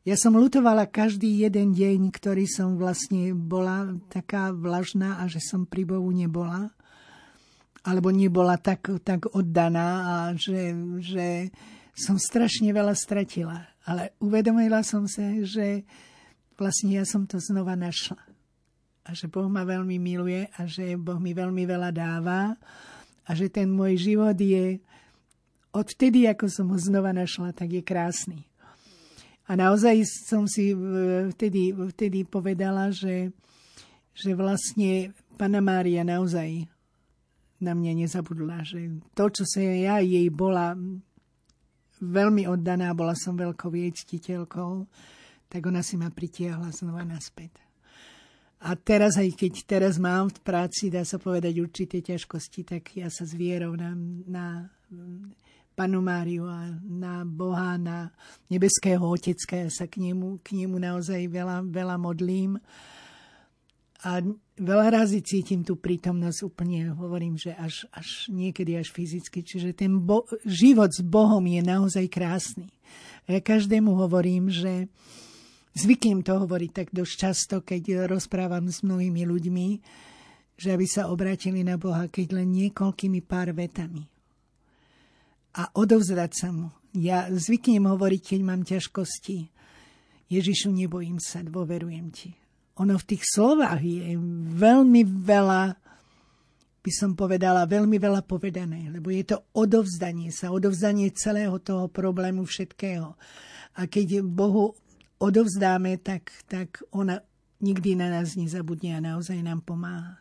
Ja 0.00 0.16
som 0.16 0.32
lutovala 0.32 0.88
každý 0.88 1.44
jeden 1.44 1.76
deň, 1.76 2.08
ktorý 2.08 2.48
som 2.48 2.80
vlastne 2.80 3.36
bola 3.36 3.92
taká 4.08 4.48
vlažná 4.48 5.20
a 5.20 5.28
že 5.28 5.44
som 5.44 5.68
pri 5.68 5.84
Bohu 5.84 6.08
nebola. 6.08 6.72
Alebo 7.84 8.08
nebola 8.08 8.56
tak, 8.56 8.88
tak 9.04 9.28
oddaná 9.36 9.88
a 10.08 10.14
že, 10.32 10.72
že 11.04 11.52
som 11.92 12.16
strašne 12.16 12.72
veľa 12.72 12.96
stratila. 12.96 13.68
Ale 13.84 14.16
uvedomila 14.24 14.80
som 14.80 15.04
sa, 15.04 15.36
že 15.44 15.84
vlastne 16.56 16.96
ja 16.96 17.04
som 17.04 17.28
to 17.28 17.36
znova 17.36 17.76
našla. 17.76 18.24
A 19.04 19.12
že 19.12 19.28
Boh 19.28 19.52
ma 19.52 19.68
veľmi 19.68 20.00
miluje 20.00 20.48
a 20.56 20.64
že 20.64 20.96
Boh 20.96 21.20
mi 21.20 21.36
veľmi 21.36 21.68
veľa 21.68 21.92
dáva 21.92 22.56
a 23.28 23.30
že 23.36 23.52
ten 23.52 23.68
môj 23.68 24.00
život 24.00 24.36
je 24.40 24.80
odtedy, 25.76 26.24
ako 26.24 26.48
som 26.48 26.72
ho 26.72 26.78
znova 26.80 27.12
našla, 27.12 27.52
tak 27.52 27.68
je 27.68 27.84
krásny. 27.84 28.49
A 29.50 29.58
naozaj 29.58 30.06
som 30.06 30.46
si 30.46 30.70
vtedy, 31.34 31.74
vtedy 31.74 32.22
povedala, 32.22 32.94
že, 32.94 33.34
že 34.14 34.30
vlastne 34.38 35.10
Pana 35.34 35.58
Mária 35.58 36.06
naozaj 36.06 36.70
na 37.58 37.74
mňa 37.74 38.06
nezabudla. 38.06 38.62
Že 38.62 39.02
to, 39.10 39.26
čo 39.26 39.42
sa 39.42 39.58
ja 39.58 39.98
jej 39.98 40.30
bola 40.30 40.78
veľmi 41.98 42.46
oddaná, 42.46 42.94
bola 42.94 43.18
som 43.18 43.34
veľkou 43.34 43.74
jej 43.74 43.90
tak 45.50 45.66
ona 45.66 45.82
si 45.82 45.98
ma 45.98 46.14
pritiahla 46.14 46.70
znova 46.70 47.02
naspäť. 47.02 47.58
A 48.60 48.76
teraz, 48.76 49.18
aj 49.18 49.34
keď 49.34 49.52
teraz 49.66 49.98
mám 49.98 50.30
v 50.30 50.38
práci, 50.46 50.92
dá 50.92 51.02
sa 51.02 51.18
povedať, 51.18 51.58
určité 51.58 52.04
ťažkosti, 52.04 52.60
tak 52.62 52.92
ja 52.92 53.08
sa 53.10 53.26
zvierou 53.26 53.72
na, 53.74 53.96
na 54.28 54.44
Panu 55.80 56.04
Máriu 56.04 56.44
a 56.44 56.76
na 56.84 57.24
Boha, 57.24 57.80
na 57.80 58.12
nebeského 58.52 59.00
Otecka. 59.00 59.64
Ja 59.64 59.72
sa 59.72 59.88
k 59.88 59.96
nemu, 60.04 60.44
k 60.44 60.52
nemu 60.52 60.76
naozaj 60.76 61.24
veľa, 61.24 61.64
veľa 61.72 61.96
modlím. 61.96 62.60
A 64.04 64.20
veľa 64.60 65.00
razy 65.00 65.24
cítim 65.24 65.64
tú 65.64 65.80
prítomnosť 65.80 66.44
úplne, 66.44 66.92
hovorím, 66.92 67.40
že 67.40 67.56
až, 67.56 67.88
až 67.96 68.28
niekedy 68.28 68.76
až 68.76 68.92
fyzicky. 68.92 69.40
Čiže 69.40 69.72
ten 69.72 70.04
bo- 70.04 70.28
život 70.44 70.92
s 70.92 71.00
Bohom 71.00 71.48
je 71.48 71.64
naozaj 71.64 72.12
krásny. 72.12 72.68
Ja 73.24 73.40
každému 73.40 73.96
hovorím, 73.96 74.52
že 74.52 74.84
zvyknem 75.80 76.20
to 76.20 76.44
hovoriť 76.44 76.70
tak 76.76 76.88
dosť 76.92 77.14
často, 77.16 77.64
keď 77.64 78.04
rozprávam 78.04 78.68
s 78.68 78.84
mnohými 78.84 79.24
ľuďmi, 79.24 79.68
že 80.60 80.76
aby 80.76 80.84
sa 80.84 81.08
obratili 81.08 81.64
na 81.64 81.80
Boha, 81.80 82.04
keď 82.04 82.36
len 82.36 82.52
niekoľkými 82.52 83.24
pár 83.24 83.56
vetami 83.56 84.19
a 85.56 85.70
odovzdať 85.74 86.30
sa 86.34 86.48
mu. 86.54 86.70
Ja 86.94 87.30
zvyknem 87.30 87.86
hovoriť, 87.86 88.22
keď 88.34 88.40
mám 88.42 88.62
ťažkosti. 88.66 89.50
Ježišu, 90.30 90.70
nebojím 90.70 91.18
sa, 91.18 91.42
dôverujem 91.42 92.06
ti. 92.14 92.30
Ono 92.78 92.94
v 92.94 93.08
tých 93.14 93.26
slovách 93.26 93.82
je 93.82 94.14
veľmi 94.56 95.02
veľa, 95.04 95.74
by 96.80 96.92
som 96.94 97.18
povedala, 97.18 97.66
veľmi 97.66 97.98
veľa 97.98 98.22
povedané, 98.24 98.88
lebo 98.94 99.10
je 99.10 99.26
to 99.26 99.42
odovzdanie 99.52 100.30
sa, 100.30 100.54
odovzdanie 100.54 101.10
celého 101.12 101.58
toho 101.60 101.90
problému 101.90 102.46
všetkého. 102.46 103.18
A 103.76 103.80
keď 103.90 104.22
Bohu 104.22 104.74
odovzdáme, 105.18 105.98
tak, 106.00 106.30
tak 106.46 106.80
ona 106.94 107.20
nikdy 107.60 107.98
na 107.98 108.08
nás 108.08 108.38
nezabudne 108.38 108.96
a 108.96 109.04
naozaj 109.04 109.36
nám 109.44 109.60
pomáha. 109.60 110.19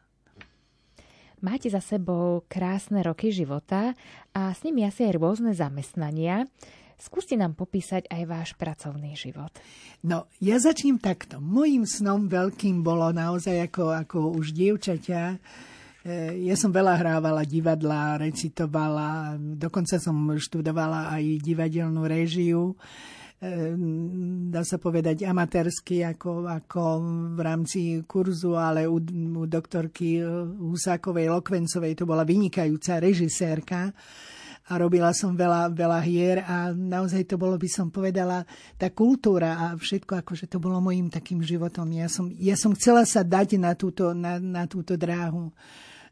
Máte 1.40 1.72
za 1.72 1.80
sebou 1.80 2.44
krásne 2.52 3.00
roky 3.00 3.32
života 3.32 3.96
a 4.36 4.52
s 4.52 4.60
nimi 4.68 4.84
asi 4.84 5.08
aj 5.08 5.16
rôzne 5.16 5.56
zamestnania. 5.56 6.44
Skúste 7.00 7.40
nám 7.40 7.56
popísať 7.56 8.12
aj 8.12 8.24
váš 8.28 8.50
pracovný 8.60 9.16
život. 9.16 9.56
No, 10.04 10.28
ja 10.44 10.60
začnem 10.60 11.00
takto. 11.00 11.40
Mojím 11.40 11.88
snom 11.88 12.28
veľkým 12.28 12.84
bolo 12.84 13.08
naozaj 13.16 13.72
ako, 13.72 13.96
ako 13.96 14.18
už 14.36 14.52
dievčaťa. 14.52 15.22
E, 15.32 15.38
ja 16.44 16.60
som 16.60 16.76
veľa 16.76 17.00
hrávala 17.00 17.48
divadla, 17.48 18.20
recitovala, 18.20 19.40
dokonca 19.40 19.96
som 19.96 20.16
študovala 20.36 21.16
aj 21.16 21.24
divadelnú 21.40 22.04
réžiu. 22.04 22.76
Dá 23.40 24.68
sa 24.68 24.76
povedať, 24.84 25.24
amatérsky, 25.24 26.04
ako, 26.04 26.44
ako 26.44 26.84
v 27.36 27.40
rámci 27.40 27.80
kurzu, 28.04 28.60
ale 28.60 28.84
u, 28.84 29.00
u 29.00 29.44
doktorky 29.48 30.20
Husákovej 30.60 31.32
Lokvencovej 31.32 31.96
to 31.96 32.04
bola 32.04 32.28
vynikajúca 32.28 33.00
režisérka 33.00 33.96
a 34.70 34.74
robila 34.78 35.16
som 35.16 35.40
veľa, 35.40 35.72
veľa 35.72 36.00
hier 36.04 36.44
a 36.44 36.76
naozaj 36.76 37.26
to 37.26 37.40
bolo, 37.40 37.56
by 37.56 37.70
som 37.72 37.88
povedala, 37.88 38.44
tá 38.76 38.92
kultúra 38.92 39.56
a 39.56 39.66
všetko, 39.74 40.20
akože 40.22 40.46
to 40.46 40.60
bolo 40.62 40.84
mojim 40.84 41.08
takým 41.08 41.40
životom. 41.40 41.90
Ja 41.96 42.12
som, 42.12 42.30
ja 42.38 42.54
som 42.54 42.76
chcela 42.76 43.08
sa 43.08 43.26
dať 43.26 43.56
na 43.56 43.74
túto, 43.74 44.14
na, 44.14 44.38
na 44.38 44.68
túto 44.68 44.94
dráhu. 44.94 45.50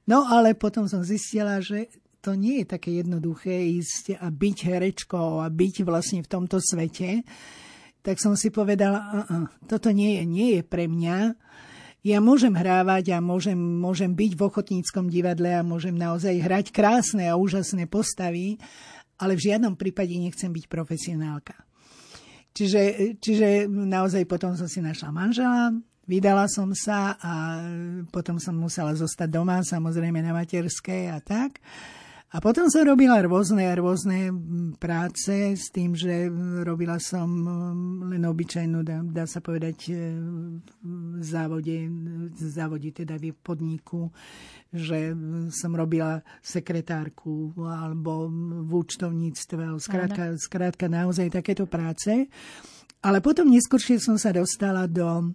No 0.07 0.23
ale 0.25 0.55
potom 0.55 0.87
som 0.87 1.03
zistila, 1.03 1.59
že 1.59 1.91
to 2.27 2.35
nie 2.35 2.59
je 2.59 2.65
také 2.67 2.99
jednoduché 2.99 3.55
ísť 3.79 4.19
a 4.19 4.27
byť 4.27 4.57
herečkou 4.67 5.39
a 5.39 5.47
byť 5.47 5.87
vlastne 5.87 6.19
v 6.19 6.27
tomto 6.27 6.59
svete, 6.59 7.23
tak 8.03 8.19
som 8.19 8.35
si 8.35 8.51
povedala, 8.51 8.99
uh-uh, 8.99 9.47
toto 9.63 9.95
nie 9.95 10.19
je, 10.19 10.23
nie 10.27 10.49
je 10.59 10.63
pre 10.67 10.91
mňa. 10.91 11.39
Ja 12.03 12.19
môžem 12.19 12.51
hrávať 12.51 13.15
a 13.15 13.23
môžem, 13.23 13.55
môžem 13.55 14.11
byť 14.11 14.31
v 14.35 14.43
ochotníckom 14.43 15.07
divadle 15.07 15.55
a 15.55 15.63
môžem 15.63 15.95
naozaj 15.95 16.35
hrať 16.35 16.75
krásne 16.75 17.31
a 17.31 17.39
úžasné 17.39 17.87
postavy, 17.87 18.59
ale 19.15 19.39
v 19.39 19.47
žiadnom 19.47 19.79
prípade 19.79 20.11
nechcem 20.11 20.51
byť 20.51 20.67
profesionálka. 20.67 21.55
Čiže, 22.51 23.15
čiže 23.23 23.71
naozaj 23.71 24.27
potom 24.27 24.51
som 24.59 24.67
si 24.67 24.83
našla 24.83 25.15
manžela, 25.15 25.71
vydala 26.03 26.51
som 26.51 26.75
sa 26.75 27.15
a 27.19 27.63
potom 28.11 28.35
som 28.35 28.55
musela 28.55 28.91
zostať 28.95 29.31
doma, 29.31 29.63
samozrejme 29.63 30.19
na 30.19 30.35
materskej 30.35 31.11
a 31.11 31.23
tak. 31.23 31.63
A 32.27 32.43
potom 32.43 32.67
som 32.67 32.83
robila 32.83 33.23
rôzne 33.23 33.71
a 33.71 33.79
rôzne 33.79 34.35
práce 34.83 35.55
s 35.55 35.71
tým, 35.71 35.95
že 35.95 36.27
robila 36.67 36.99
som 36.99 37.23
len 38.03 38.19
obyčajnú, 38.19 38.83
dá, 38.83 38.99
dá 38.99 39.23
sa 39.23 39.39
povedať, 39.39 39.95
e, 39.95 40.11
v 40.83 41.23
závode, 41.23 41.87
v 42.35 42.41
závode 42.51 42.91
teda 42.91 43.15
v 43.15 43.31
podniku, 43.31 44.11
že 44.75 45.15
som 45.55 45.71
robila 45.71 46.19
sekretárku 46.43 47.55
alebo 47.63 48.27
v 48.59 48.71
účtovníctve, 48.75 49.79
skrátka, 49.79 50.35
skrátka 50.35 50.91
naozaj 50.91 51.31
takéto 51.31 51.63
práce. 51.63 52.27
Ale 53.07 53.23
potom 53.23 53.47
neskôršie 53.47 54.03
som 54.03 54.19
sa 54.19 54.35
dostala 54.35 54.83
do 54.83 55.31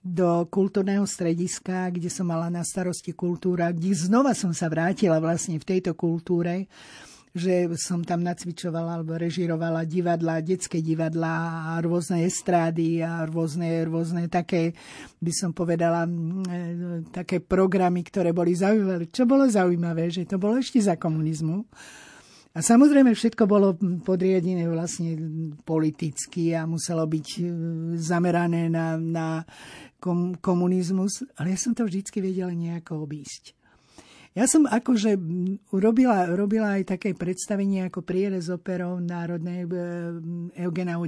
do 0.00 0.48
kultúrneho 0.48 1.04
strediska, 1.04 1.92
kde 1.92 2.08
som 2.08 2.24
mala 2.24 2.48
na 2.48 2.64
starosti 2.64 3.12
kultúra, 3.12 3.68
kde 3.68 3.92
znova 3.92 4.32
som 4.32 4.50
sa 4.56 4.72
vrátila 4.72 5.20
vlastne 5.20 5.60
v 5.60 5.68
tejto 5.76 5.92
kultúre, 5.92 6.72
že 7.30 7.70
som 7.78 8.02
tam 8.02 8.26
nacvičovala 8.26 8.98
alebo 8.98 9.14
režirovala 9.14 9.86
divadla, 9.86 10.42
detské 10.42 10.82
divadla 10.82 11.68
a 11.70 11.78
rôzne 11.78 12.26
estrády 12.26 13.06
a 13.06 13.22
rôzne, 13.22 13.86
rôzne 13.86 14.26
také, 14.26 14.74
by 15.22 15.30
som 15.30 15.54
povedala, 15.54 16.10
také 17.14 17.38
programy, 17.38 18.02
ktoré 18.02 18.34
boli 18.34 18.58
zaujímavé. 18.58 19.06
Čo 19.14 19.30
bolo 19.30 19.46
zaujímavé, 19.46 20.10
že 20.10 20.26
to 20.26 20.42
bolo 20.42 20.58
ešte 20.58 20.82
za 20.82 20.98
komunizmu. 20.98 21.70
A 22.50 22.58
samozrejme 22.66 23.14
všetko 23.14 23.46
bolo 23.46 23.78
podriadené 24.02 24.66
vlastne 24.66 25.14
politicky 25.62 26.50
a 26.50 26.66
muselo 26.66 27.06
byť 27.06 27.28
e, 27.38 27.42
zamerané 27.94 28.66
na, 28.66 28.98
na 28.98 29.26
komunizmus, 30.42 31.22
ale 31.38 31.54
ja 31.54 31.58
som 31.62 31.78
to 31.78 31.86
vždycky 31.86 32.18
vedela 32.18 32.50
nejako 32.50 33.06
obísť. 33.06 33.54
Ja 34.30 34.46
som 34.46 34.62
akože 34.62 35.18
robila, 35.74 36.30
robila 36.30 36.78
aj 36.78 36.94
také 36.94 37.18
predstavenie 37.18 37.90
ako 37.90 38.06
prierez 38.06 38.46
operov 38.46 38.98
Národnej 38.98 39.66
e, 39.66 39.70
Eugena 40.66 40.98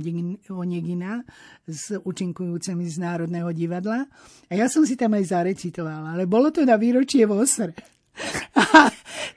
Onegina 0.50 1.26
s 1.66 1.94
účinkujúcimi 2.02 2.87
z 2.87 2.96
Národného 3.02 3.50
divadla. 3.50 4.07
A 4.46 4.52
ja 4.55 4.70
som 4.70 4.87
si 4.87 4.94
tam 4.94 5.18
aj 5.18 5.35
zarecitovala, 5.35 6.18
ale 6.18 6.26
bolo 6.26 6.55
to 6.55 6.62
na 6.62 6.78
výročie 6.78 7.26
v 7.26 7.35
Osre. 7.35 7.74
A 8.59 8.90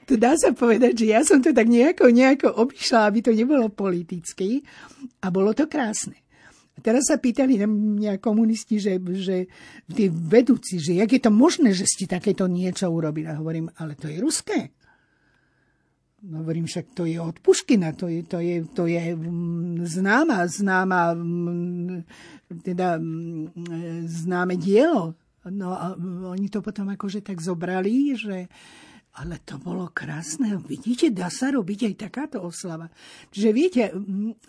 to 0.06 0.16
dá 0.16 0.38
sa 0.38 0.54
povedať, 0.54 1.04
že 1.04 1.06
ja 1.12 1.22
som 1.26 1.42
to 1.42 1.50
tak 1.52 1.66
nejako, 1.66 2.14
nejako 2.14 2.48
obišla, 2.54 3.10
aby 3.10 3.20
to 3.26 3.32
nebolo 3.34 3.68
politicky 3.74 4.62
a 5.20 5.34
bolo 5.34 5.52
to 5.58 5.66
krásne. 5.66 6.22
A 6.76 6.84
teraz 6.84 7.08
sa 7.08 7.16
pýtali 7.18 7.58
mňa 7.64 8.20
komunisti, 8.20 8.78
že, 8.78 9.00
že 9.00 9.48
tí 9.88 10.12
vedúci, 10.12 10.78
že 10.78 11.00
jak 11.00 11.08
je 11.08 11.22
to 11.24 11.32
možné, 11.32 11.72
že 11.72 11.88
ste 11.88 12.04
takéto 12.04 12.52
niečo 12.52 12.92
urobili. 12.92 13.32
A 13.32 13.40
hovorím, 13.40 13.72
ale 13.80 13.96
to 13.96 14.12
je 14.12 14.20
ruské. 14.20 14.76
No, 16.26 16.42
hovorím, 16.42 16.66
však 16.66 16.98
to 16.98 17.06
je 17.06 17.22
od 17.22 17.38
Puškina, 17.40 17.94
to 17.94 18.10
je, 18.10 18.26
to 18.26 18.42
je, 18.42 18.66
to 18.74 18.90
je 18.90 19.14
mm, 19.14 19.86
známa, 19.86 20.50
známa, 20.50 21.14
mm, 21.14 22.02
teda 22.66 22.98
mm, 22.98 24.04
známe 24.10 24.58
dielo. 24.58 25.14
No 25.46 25.78
a 25.78 25.94
oni 26.34 26.50
to 26.50 26.66
potom 26.66 26.90
akože 26.90 27.22
tak 27.22 27.38
zobrali, 27.38 28.18
že 28.18 28.50
ale 29.16 29.40
to 29.48 29.56
bolo 29.56 29.96
krásne. 29.96 30.60
Vidíte, 30.60 31.08
dá 31.08 31.32
sa 31.32 31.48
robiť 31.48 31.88
aj 31.88 31.94
takáto 31.96 32.44
oslava. 32.44 32.92
Čiže 33.32 33.50
viete, 33.56 33.84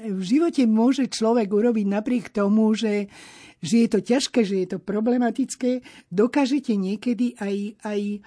v 0.03 0.23
živote 0.27 0.67
môže 0.67 1.07
človek 1.07 1.47
urobiť 1.47 1.87
napriek 1.87 2.35
tomu, 2.35 2.75
že, 2.75 3.07
že 3.63 3.87
je 3.87 3.89
to 3.89 4.01
ťažké, 4.03 4.43
že 4.43 4.57
je 4.67 4.69
to 4.75 4.79
problematické, 4.83 5.87
dokážete 6.11 6.75
niekedy 6.75 7.39
aj, 7.39 7.57
aj 7.87 8.01
e, 8.03 8.19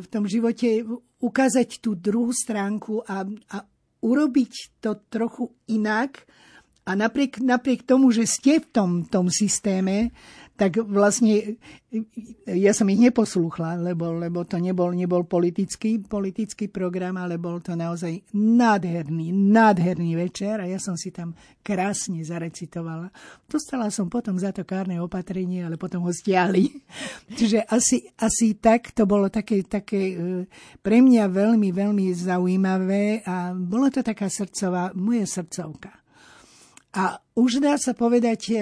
v 0.00 0.06
tom 0.08 0.24
živote 0.24 0.88
ukázať 1.20 1.84
tú 1.84 1.92
druhú 1.92 2.32
stránku 2.32 3.04
a, 3.04 3.28
a 3.52 3.58
urobiť 4.00 4.80
to 4.80 5.04
trochu 5.12 5.52
inak. 5.68 6.24
A 6.88 6.96
napriek, 6.96 7.44
napriek 7.44 7.84
tomu, 7.84 8.08
že 8.08 8.24
ste 8.24 8.64
v 8.64 8.66
tom, 8.72 8.90
tom 9.04 9.28
systéme, 9.28 10.16
tak 10.60 10.76
vlastne 10.84 11.56
ja 12.44 12.76
som 12.76 12.84
ich 12.92 13.00
neposlúchla, 13.00 13.80
lebo, 13.80 14.12
lebo 14.12 14.44
to 14.44 14.60
nebol, 14.60 14.92
nebol 14.92 15.24
politický, 15.24 16.04
politický 16.04 16.68
program, 16.68 17.16
ale 17.16 17.40
bol 17.40 17.64
to 17.64 17.72
naozaj 17.72 18.12
nádherný, 18.36 19.32
nádherný 19.32 20.20
večer 20.20 20.60
a 20.60 20.68
ja 20.68 20.76
som 20.76 21.00
si 21.00 21.08
tam 21.08 21.32
krásne 21.64 22.20
zarecitovala. 22.20 23.08
Dostala 23.48 23.88
som 23.88 24.12
potom 24.12 24.36
za 24.36 24.52
to 24.52 24.68
kárne 24.68 25.00
opatrenie, 25.00 25.64
ale 25.64 25.80
potom 25.80 26.04
ho 26.04 26.12
stiahli. 26.12 26.68
Čiže 27.40 27.64
asi, 27.64 28.04
asi 28.20 28.60
tak 28.60 28.92
to 28.92 29.08
bolo 29.08 29.32
také, 29.32 29.64
také 29.64 30.02
e, 30.12 30.16
pre 30.84 31.00
mňa 31.00 31.24
veľmi, 31.24 31.72
veľmi 31.72 32.12
zaujímavé 32.12 33.24
a 33.24 33.56
bolo 33.56 33.88
to 33.88 34.04
taká 34.04 34.28
srdcová, 34.28 34.92
moja 34.92 35.24
srdcovka. 35.24 35.99
A 36.90 37.22
už 37.38 37.62
dá 37.62 37.78
sa 37.78 37.94
povedať 37.94 38.50
e, 38.50 38.54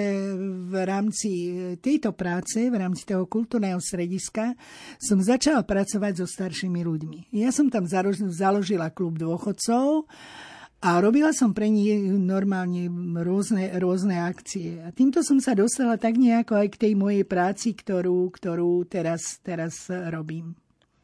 v 0.69 0.73
rámci 0.85 1.29
e, 1.49 1.51
tejto 1.81 2.13
práce, 2.13 2.61
v 2.69 2.77
rámci 2.77 3.01
toho 3.09 3.25
kultúrneho 3.25 3.81
strediska, 3.81 4.53
som 5.01 5.17
začala 5.17 5.65
pracovať 5.65 6.21
so 6.21 6.29
staršími 6.29 6.77
ľuďmi. 6.85 7.33
Ja 7.33 7.49
som 7.49 7.73
tam 7.73 7.89
založila 8.29 8.93
klub 8.93 9.17
dôchodcov 9.17 10.05
a 10.85 10.89
robila 11.01 11.33
som 11.33 11.57
pre 11.57 11.73
nich 11.73 11.89
normálne 12.05 12.85
rôzne, 13.17 13.73
rôzne 13.81 14.21
akcie. 14.21 14.77
A 14.85 14.93
týmto 14.93 15.25
som 15.25 15.41
sa 15.41 15.57
dostala 15.57 15.97
tak 15.97 16.21
nejako 16.21 16.53
aj 16.53 16.77
k 16.77 16.81
tej 16.85 16.93
mojej 16.93 17.25
práci, 17.25 17.73
ktorú, 17.73 18.29
ktorú 18.29 18.85
teraz, 18.85 19.41
teraz 19.41 19.89
robím. 19.89 20.53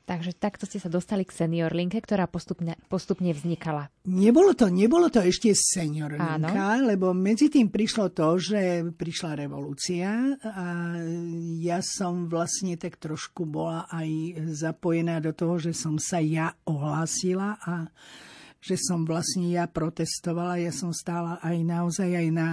Takže 0.05 0.37
takto 0.37 0.69
ste 0.69 0.77
sa 0.77 0.85
dostali 0.85 1.25
k 1.25 1.33
senior 1.33 1.73
linke, 1.73 1.97
ktorá 1.97 2.29
postupne, 2.29 2.77
postupne 2.93 3.33
vznikala. 3.33 3.89
Nebolo 4.05 4.53
to, 4.53 4.69
nebolo 4.69 5.09
to 5.09 5.17
ešte 5.17 5.49
senior 5.57 6.13
linka, 6.13 6.37
Áno. 6.37 6.85
lebo 6.85 7.09
medzi 7.09 7.49
tým 7.49 7.73
prišlo 7.73 8.13
to, 8.13 8.37
že 8.37 8.85
prišla 8.93 9.33
revolúcia 9.33 10.37
a 10.45 10.93
ja 11.57 11.81
som 11.81 12.29
vlastne 12.29 12.77
tak 12.77 13.01
trošku 13.01 13.49
bola 13.49 13.89
aj 13.89 14.09
zapojená 14.53 15.17
do 15.25 15.33
toho, 15.33 15.57
že 15.57 15.73
som 15.73 15.97
sa 15.97 16.21
ja 16.21 16.53
ohlásila 16.69 17.57
a 17.65 17.89
že 18.61 18.77
som 18.77 19.09
vlastne 19.09 19.49
ja 19.49 19.65
protestovala. 19.65 20.61
Ja 20.61 20.69
som 20.69 20.93
stála 20.93 21.41
aj 21.41 21.57
naozaj 21.65 22.09
aj 22.13 22.27
na 22.29 22.49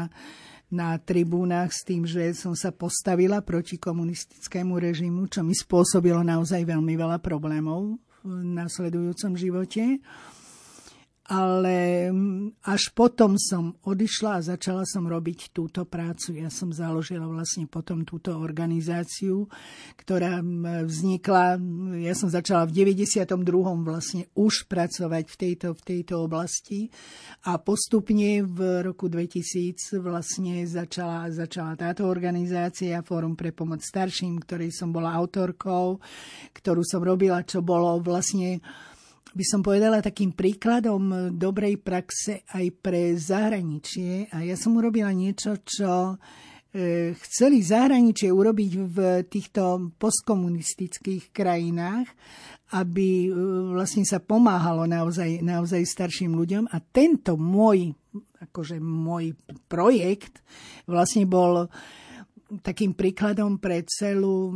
na 0.72 0.96
tribúnach 0.96 1.68
s 1.68 1.84
tým, 1.84 2.08
že 2.08 2.32
som 2.32 2.56
sa 2.56 2.72
postavila 2.72 3.44
proti 3.44 3.76
komunistickému 3.76 4.80
režimu, 4.80 5.28
čo 5.28 5.44
mi 5.44 5.52
spôsobilo 5.52 6.24
naozaj 6.24 6.64
veľmi 6.64 6.96
veľa 6.96 7.20
problémov 7.20 8.00
v 8.24 8.32
nasledujúcom 8.56 9.36
živote 9.36 10.00
ale 11.32 12.12
mm, 12.12 12.60
až 12.68 12.92
potom 12.92 13.40
som 13.40 13.72
odišla 13.88 14.36
a 14.36 14.44
začala 14.44 14.84
som 14.84 15.08
robiť 15.08 15.56
túto 15.56 15.88
prácu. 15.88 16.36
Ja 16.36 16.52
som 16.52 16.68
založila 16.76 17.24
vlastne 17.24 17.64
potom 17.64 18.04
túto 18.04 18.36
organizáciu, 18.36 19.48
ktorá 19.96 20.44
mm, 20.44 20.84
vznikla, 20.84 21.56
ja 22.04 22.12
som 22.12 22.28
začala 22.28 22.68
v 22.68 22.84
92. 22.84 23.32
vlastne 23.80 24.28
už 24.36 24.68
pracovať 24.68 25.24
v 25.32 25.36
tejto, 25.40 25.68
v 25.72 25.82
tejto 25.82 26.20
oblasti 26.20 26.92
a 27.48 27.56
postupne 27.56 28.44
v 28.44 28.84
roku 28.84 29.08
2000 29.08 30.04
vlastne 30.04 30.68
začala, 30.68 31.32
začala 31.32 31.80
táto 31.80 32.04
organizácia 32.12 33.00
Fórum 33.00 33.40
pre 33.40 33.56
pomoc 33.56 33.80
starším, 33.80 34.44
ktorej 34.44 34.68
som 34.68 34.92
bola 34.92 35.16
autorkou, 35.16 35.96
ktorú 36.52 36.84
som 36.84 37.00
robila, 37.00 37.40
čo 37.40 37.64
bolo 37.64 37.96
vlastne 38.04 38.60
by 39.32 39.44
som 39.48 39.60
povedala, 39.64 40.04
takým 40.04 40.36
príkladom 40.36 41.32
dobrej 41.36 41.80
praxe 41.80 42.44
aj 42.52 42.66
pre 42.84 43.16
zahraničie. 43.16 44.28
A 44.28 44.44
ja 44.44 44.56
som 44.60 44.76
urobila 44.76 45.08
niečo, 45.08 45.56
čo 45.64 46.16
e, 46.72 47.16
chceli 47.16 47.64
zahraničie 47.64 48.28
urobiť 48.28 48.72
v 48.92 48.96
týchto 49.24 49.94
postkomunistických 49.96 51.32
krajinách, 51.32 52.08
aby 52.76 53.28
e, 53.28 53.30
vlastne 53.72 54.04
sa 54.04 54.20
pomáhalo 54.20 54.84
naozaj, 54.84 55.40
naozaj 55.40 55.80
starším 55.84 56.36
ľuďom. 56.36 56.68
A 56.68 56.76
tento 56.84 57.40
môj, 57.40 57.92
akože 58.40 58.80
môj 58.80 59.32
projekt 59.68 60.44
vlastne 60.84 61.24
bol 61.24 61.72
takým 62.60 62.92
príkladom 62.92 63.56
pre 63.56 63.80
celú, 63.88 64.52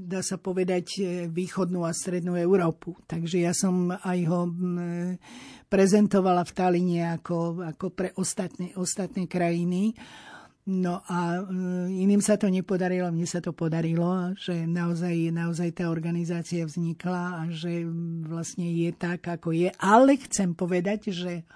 dá 0.00 0.24
sa 0.24 0.40
povedať, 0.40 0.86
e, 0.96 1.02
východnú 1.28 1.84
a 1.84 1.92
strednú 1.92 2.32
Európu. 2.38 2.96
Takže 3.04 3.44
ja 3.44 3.52
som 3.52 3.92
aj 3.92 4.18
ho 4.30 4.48
prezentovala 5.68 6.46
v 6.48 6.54
Taline 6.56 7.00
ako, 7.20 7.66
ako 7.76 7.86
pre 7.92 8.08
ostatné, 8.16 8.72
ostatné 8.78 9.28
krajiny. 9.28 9.92
No 10.66 11.04
a 11.06 11.38
e, 11.38 12.00
iným 12.02 12.24
sa 12.24 12.40
to 12.40 12.48
nepodarilo, 12.48 13.12
mne 13.12 13.28
sa 13.28 13.44
to 13.44 13.52
podarilo, 13.52 14.34
že 14.34 14.66
naozaj, 14.66 15.30
naozaj 15.30 15.76
tá 15.76 15.92
organizácia 15.92 16.64
vznikla 16.64 17.22
a 17.38 17.40
že 17.52 17.86
vlastne 18.26 18.66
je 18.66 18.90
tak, 18.96 19.22
ako 19.28 19.52
je. 19.52 19.70
Ale 19.76 20.18
chcem 20.26 20.56
povedať, 20.56 21.12
že 21.12 21.46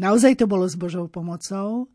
naozaj 0.00 0.40
to 0.40 0.50
bolo 0.50 0.66
s 0.66 0.74
Božou 0.74 1.06
pomocou 1.06 1.92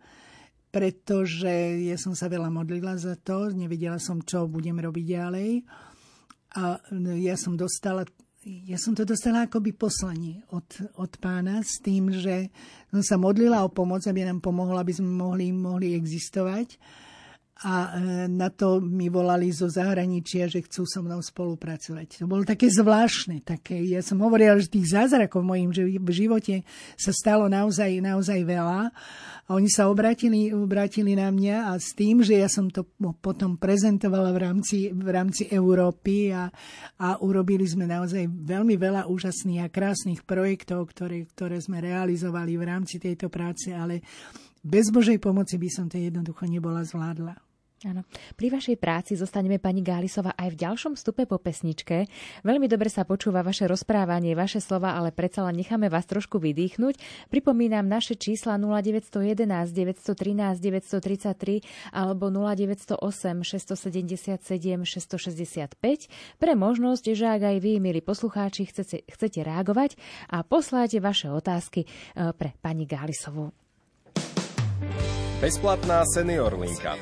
pretože 0.68 1.50
ja 1.88 1.96
som 1.96 2.14
sa 2.14 2.28
veľa 2.28 2.52
modlila 2.52 3.00
za 3.00 3.16
to, 3.16 3.50
nevedela 3.52 3.98
som, 3.98 4.20
čo 4.22 4.46
budem 4.46 4.78
robiť 4.78 5.06
ďalej. 5.06 5.52
A 6.58 6.80
ja 7.18 7.36
som 7.40 7.56
dostala 7.56 8.08
ja 8.48 8.80
som 8.80 8.96
to 8.96 9.04
dostala 9.04 9.44
akoby 9.44 9.76
poslanie 9.76 10.40
od, 10.56 10.64
od 10.96 11.12
pána 11.20 11.60
s 11.60 11.84
tým, 11.84 12.16
že 12.16 12.48
som 12.88 13.04
sa 13.04 13.16
modlila 13.20 13.60
o 13.68 13.74
pomoc, 13.74 14.08
aby 14.08 14.24
nám 14.24 14.40
pomohla, 14.40 14.88
aby 14.88 14.96
sme 14.96 15.12
mohli, 15.12 15.52
mohli 15.52 15.92
existovať 15.92 16.80
a 17.66 17.74
e, 17.74 18.30
na 18.30 18.54
to 18.54 18.78
mi 18.78 19.10
volali 19.10 19.50
zo 19.50 19.66
zahraničia, 19.66 20.46
že 20.46 20.62
chcú 20.62 20.86
so 20.86 21.02
mnou 21.02 21.18
spolupracovať. 21.26 22.22
To 22.22 22.30
bolo 22.30 22.46
také 22.46 22.70
zvláštne. 22.70 23.42
Také, 23.42 23.82
ja 23.82 24.06
som 24.06 24.22
hovorila, 24.22 24.62
že 24.62 24.70
tých 24.70 24.94
zázrakov 24.94 25.42
v 25.42 25.50
mojom 25.58 25.72
živote 26.14 26.62
sa 26.94 27.10
stalo 27.10 27.50
naozaj, 27.50 27.98
naozaj 27.98 28.46
veľa. 28.46 28.94
A 29.48 29.50
oni 29.56 29.72
sa 29.72 29.90
obratili, 29.90 30.54
obratili 30.54 31.18
na 31.18 31.34
mňa 31.34 31.72
a 31.72 31.80
s 31.80 31.98
tým, 31.98 32.22
že 32.22 32.38
ja 32.38 32.52
som 32.52 32.70
to 32.70 32.86
potom 33.24 33.58
prezentovala 33.58 34.36
v 34.36 34.40
rámci, 34.44 34.78
v 34.92 35.10
rámci 35.10 35.50
Európy 35.50 36.36
a, 36.36 36.52
a 37.00 37.18
urobili 37.24 37.66
sme 37.66 37.88
naozaj 37.90 38.28
veľmi 38.28 38.76
veľa 38.76 39.10
úžasných 39.10 39.66
a 39.66 39.72
krásnych 39.72 40.22
projektov, 40.28 40.92
ktoré, 40.94 41.26
ktoré 41.32 41.58
sme 41.58 41.82
realizovali 41.82 42.54
v 42.60 42.64
rámci 42.68 43.00
tejto 43.00 43.32
práce, 43.32 43.72
ale 43.72 44.04
bez 44.68 44.92
Božej 44.92 45.16
pomoci 45.24 45.56
by 45.56 45.70
som 45.72 45.88
to 45.88 45.96
jednoducho 45.96 46.44
nebola 46.44 46.84
zvládla. 46.84 47.47
Áno. 47.86 48.02
Pri 48.34 48.50
vašej 48.50 48.82
práci 48.82 49.14
zostaneme 49.14 49.62
pani 49.62 49.86
Gálisova 49.86 50.34
aj 50.34 50.50
v 50.50 50.60
ďalšom 50.66 50.98
stupe 50.98 51.30
po 51.30 51.38
pesničke. 51.38 52.10
Veľmi 52.42 52.66
dobre 52.66 52.90
sa 52.90 53.06
počúva 53.06 53.46
vaše 53.46 53.70
rozprávanie, 53.70 54.34
vaše 54.34 54.58
slova, 54.58 54.98
ale 54.98 55.14
predsa 55.14 55.46
len 55.46 55.62
necháme 55.62 55.86
vás 55.86 56.10
trošku 56.10 56.42
vydýchnuť. 56.42 56.98
Pripomínam 57.30 57.86
naše 57.86 58.18
čísla 58.18 58.58
0911 58.58 59.46
913 59.78 60.58
933 60.58 61.94
alebo 61.94 62.34
0908 62.34 63.46
677 63.46 64.42
665 64.82 66.42
pre 66.42 66.58
možnosť, 66.58 67.06
že 67.14 67.26
ak 67.30 67.42
aj 67.46 67.58
vy, 67.62 67.78
milí 67.78 68.02
poslucháči, 68.02 68.74
chcete, 68.74 69.06
chcete 69.06 69.46
reagovať 69.46 70.02
a 70.34 70.42
posláte 70.42 70.98
vaše 70.98 71.30
otázky 71.30 71.86
eh, 71.86 72.34
pre 72.34 72.58
pani 72.58 72.90
Gálisovú. 72.90 73.54
Bezplatná 75.38 76.02
senior 76.10 76.58
linka 76.58 76.98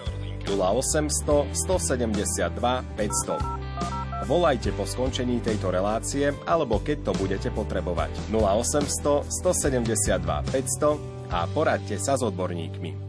0800 0.50 1.54
172 1.54 2.84
500. 2.98 4.26
Volajte 4.26 4.74
po 4.74 4.90
skončení 4.90 5.38
tejto 5.46 5.70
relácie 5.70 6.34
alebo 6.50 6.82
keď 6.82 6.98
to 7.06 7.12
budete 7.14 7.50
potrebovať 7.54 8.10
0800 8.34 9.30
172 9.30 10.18
500 10.50 11.30
a 11.30 11.46
poradte 11.52 12.02
sa 12.02 12.18
s 12.18 12.26
odborníkmi. 12.26 13.05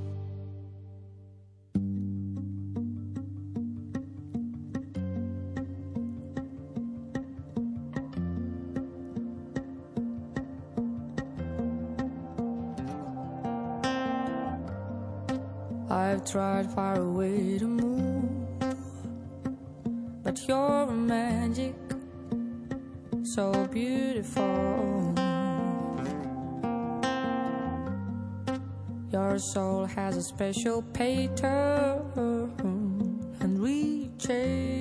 Tried 16.27 16.69
far 16.75 16.99
away 17.01 17.57
to 17.57 17.67
move, 17.67 18.75
but 20.25 20.37
you're 20.49 20.83
a 20.83 20.93
magic 20.93 21.75
so 23.23 23.53
beautiful. 23.69 25.15
Your 29.13 29.39
soul 29.39 29.85
has 29.85 30.17
a 30.17 30.23
special 30.23 30.83
pattern, 30.83 32.01
unreachable. 33.39 34.76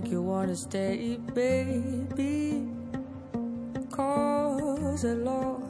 Make 0.00 0.12
you 0.12 0.22
wanna 0.22 0.54
stay, 0.54 1.18
baby. 1.34 2.68
Cause 3.90 5.04
I 5.04 5.14
love 5.14 5.67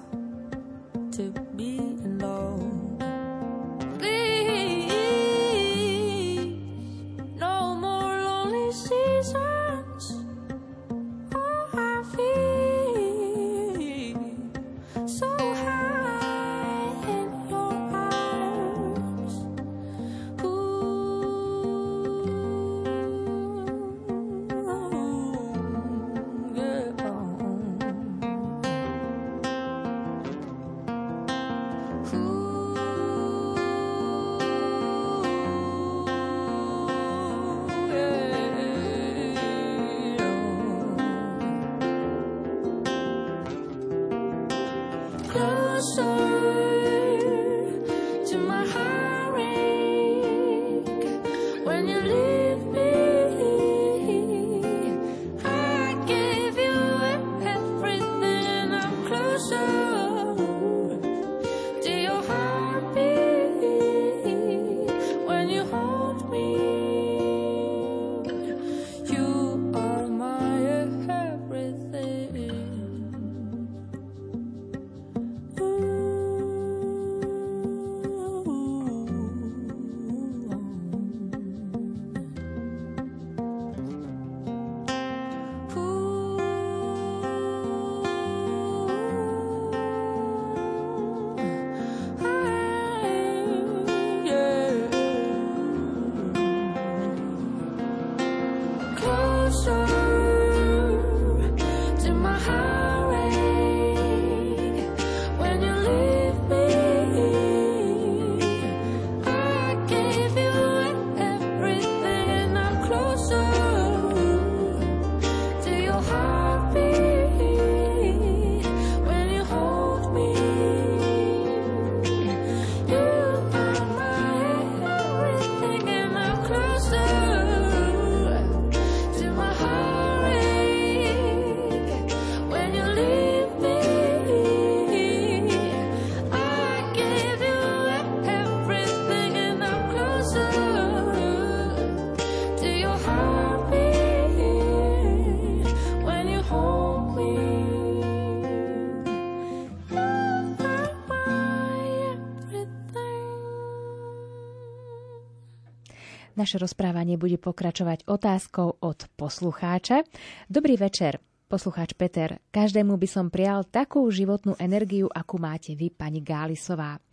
Naše 156.49 156.64
rozprávanie 156.64 157.20
bude 157.20 157.36
pokračovať 157.36 158.09
otázkou 158.09 158.80
od 158.80 159.05
poslucháča. 159.20 160.01
Dobrý 160.49 160.80
večer. 160.80 161.20
Poslucháč 161.44 161.92
Peter, 161.92 162.40
každému 162.49 162.96
by 162.96 163.05
som 163.05 163.28
prial 163.28 163.68
takú 163.68 164.09
životnú 164.09 164.57
energiu, 164.57 165.12
akú 165.12 165.36
máte 165.36 165.76
vy, 165.76 165.92
pani 165.92 166.24
Gálisová. 166.24 167.05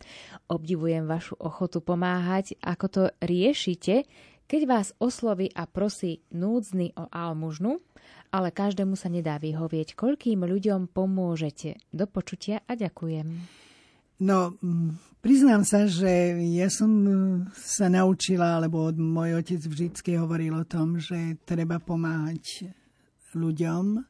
Obdivujem 0.48 1.04
vašu 1.04 1.36
ochotu 1.36 1.84
pomáhať, 1.84 2.56
ako 2.64 2.86
to 2.88 3.02
riešite, 3.20 4.08
keď 4.48 4.60
vás 4.64 4.96
osloví 4.96 5.52
a 5.52 5.68
prosí 5.68 6.24
núdzny 6.32 6.96
o 6.96 7.04
almužnu, 7.12 7.84
ale 8.32 8.48
každému 8.48 8.96
sa 8.96 9.12
nedá 9.12 9.36
vyhovieť. 9.36 10.00
Koľkým 10.00 10.48
ľuďom 10.48 10.88
pomôžete? 10.88 11.76
Do 11.92 12.08
počutia 12.08 12.64
a 12.64 12.72
ďakujem. 12.72 13.65
No, 14.16 14.56
mm, 14.64 15.20
priznám 15.20 15.60
sa, 15.68 15.84
že 15.84 16.40
ja 16.56 16.72
som 16.72 16.88
mm, 16.88 17.52
sa 17.52 17.92
naučila, 17.92 18.56
alebo 18.56 18.88
môj 18.96 19.36
otec 19.44 19.60
vždycky 19.60 20.16
hovoril 20.16 20.56
o 20.56 20.64
tom, 20.64 20.96
že 20.96 21.36
treba 21.44 21.76
pomáhať 21.76 22.72
ľuďom. 23.36 24.00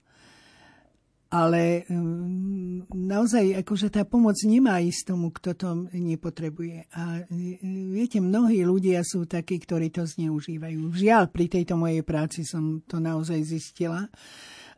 ale 1.27 1.83
mm, 1.91 2.87
naozaj 2.95 3.59
akože 3.67 3.91
tá 3.91 4.07
pomoc 4.07 4.39
nemá 4.47 4.79
ísť 4.79 5.11
tomu, 5.11 5.35
kto 5.35 5.59
to 5.59 5.69
nepotrebuje. 5.91 6.87
A 6.95 7.27
e, 7.27 7.59
viete, 7.91 8.23
mnohí 8.23 8.63
ľudia 8.63 9.03
sú 9.03 9.27
takí, 9.27 9.59
ktorí 9.59 9.91
to 9.91 10.07
zneužívajú. 10.07 10.95
Žiaľ, 10.95 11.35
pri 11.35 11.51
tejto 11.51 11.75
mojej 11.75 12.07
práci 12.07 12.47
som 12.47 12.79
to 12.87 13.03
naozaj 13.03 13.43
zistila. 13.43 14.07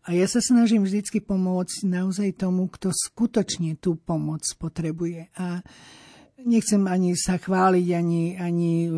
A 0.08 0.16
ja 0.16 0.24
sa 0.24 0.40
snažím 0.40 0.88
vždycky 0.88 1.20
pomôcť 1.20 1.84
naozaj 1.84 2.40
tomu, 2.40 2.72
kto 2.72 2.88
skutočne 2.88 3.76
tú 3.76 4.00
pomoc 4.00 4.40
potrebuje. 4.56 5.28
A 5.36 5.60
nechcem 6.48 6.80
ani 6.88 7.12
sa 7.12 7.36
chváliť, 7.36 7.86
ani, 7.92 8.40
ani 8.40 8.88
e, 8.88 8.90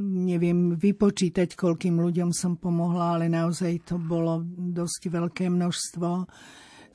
neviem 0.00 0.72
vypočítať, 0.72 1.52
koľkým 1.52 2.00
ľuďom 2.00 2.32
som 2.32 2.56
pomohla, 2.56 3.20
ale 3.20 3.28
naozaj 3.28 3.84
to 3.84 4.00
bolo 4.00 4.40
dosť 4.56 5.12
veľké 5.12 5.52
množstvo 5.52 6.08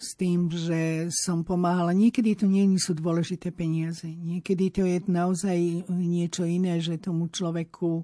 s 0.02 0.18
tým, 0.18 0.50
že 0.50 1.14
som 1.14 1.46
pomáhala. 1.46 1.94
Niekedy 1.94 2.42
to 2.42 2.50
nie 2.50 2.66
sú 2.82 2.98
dôležité 2.98 3.54
peniaze. 3.54 4.10
Niekedy 4.10 4.66
to 4.74 4.82
je 4.82 4.98
naozaj 5.06 5.86
niečo 5.94 6.42
iné, 6.42 6.82
že 6.82 6.98
tomu 6.98 7.30
človeku 7.30 8.02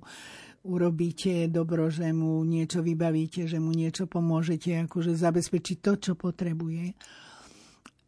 urobíte 0.66 1.46
dobro, 1.48 1.94
že 1.94 2.10
mu 2.10 2.42
niečo 2.42 2.82
vybavíte, 2.82 3.46
že 3.46 3.62
mu 3.62 3.70
niečo 3.70 4.10
pomôžete, 4.10 4.90
akože 4.90 5.14
zabezpečiť 5.14 5.78
to, 5.80 5.94
čo 6.02 6.12
potrebuje. 6.18 6.98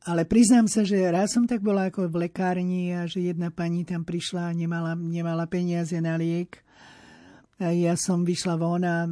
Ale 0.08 0.24
priznám 0.26 0.66
sa, 0.72 0.82
že 0.88 1.04
raz 1.12 1.36
som 1.36 1.46
tak 1.46 1.62
bola 1.62 1.92
ako 1.92 2.10
v 2.10 2.28
lekárni 2.28 2.96
a 2.96 3.06
že 3.06 3.28
jedna 3.28 3.54
pani 3.54 3.84
tam 3.86 4.08
prišla 4.08 4.50
a 4.50 4.56
nemala, 4.56 4.96
nemala 4.96 5.46
peniaze 5.46 6.00
na 6.02 6.18
liek 6.18 6.68
ja 7.58 7.98
som 7.98 8.22
vyšla 8.22 8.54
von 8.54 8.86
a 8.86 9.10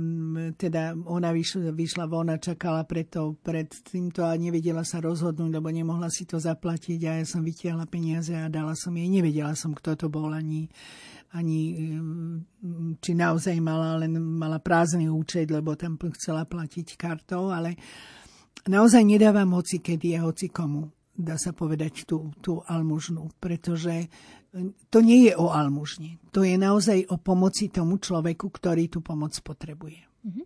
teda 0.53 0.93
ona 0.93 1.33
vyšla, 1.33 1.73
vyšla 1.73 2.05
von 2.05 2.29
a 2.29 2.37
čakala 2.37 2.85
preto, 2.85 3.41
pred 3.41 3.65
týmto 3.81 4.21
a 4.21 4.37
nevedela 4.37 4.85
sa 4.85 5.01
rozhodnúť, 5.01 5.49
lebo 5.49 5.73
nemohla 5.73 6.13
si 6.13 6.29
to 6.29 6.37
zaplatiť 6.37 6.99
a 7.09 7.11
ja 7.17 7.25
som 7.25 7.41
vytiahla 7.41 7.89
peniaze 7.89 8.37
a 8.37 8.45
dala 8.45 8.77
som 8.77 8.93
jej. 8.93 9.09
Nevedela 9.09 9.57
som, 9.57 9.73
kto 9.73 9.97
to 9.97 10.07
bol 10.13 10.29
ani, 10.29 10.69
ani 11.35 11.59
či 13.03 13.11
naozaj 13.11 13.59
mala, 13.59 13.99
len 13.99 14.15
mala 14.15 14.63
prázdny 14.63 15.11
účet, 15.11 15.51
lebo 15.51 15.75
tam 15.75 15.99
chcela 16.15 16.47
platiť 16.47 16.95
kartou, 16.95 17.51
ale 17.51 17.75
naozaj 18.71 19.03
nedávam 19.03 19.51
hoci 19.51 19.83
kedy 19.83 20.15
a 20.15 20.23
hoci 20.23 20.47
komu 20.47 20.95
dá 21.15 21.39
sa 21.39 21.55
povedať, 21.55 22.03
tú, 22.03 22.35
tú 22.43 22.59
almužnu, 22.67 23.31
pretože 23.39 24.11
to 24.91 24.99
nie 24.99 25.31
je 25.31 25.33
o 25.39 25.47
almužne. 25.47 26.19
To 26.35 26.43
je 26.43 26.59
naozaj 26.59 27.07
o 27.07 27.15
pomoci 27.15 27.71
tomu 27.71 27.99
človeku, 27.99 28.51
ktorý 28.51 28.91
tú 28.91 28.99
pomoc 28.99 29.31
potrebuje. 29.39 29.99
Uh-huh. 30.27 30.45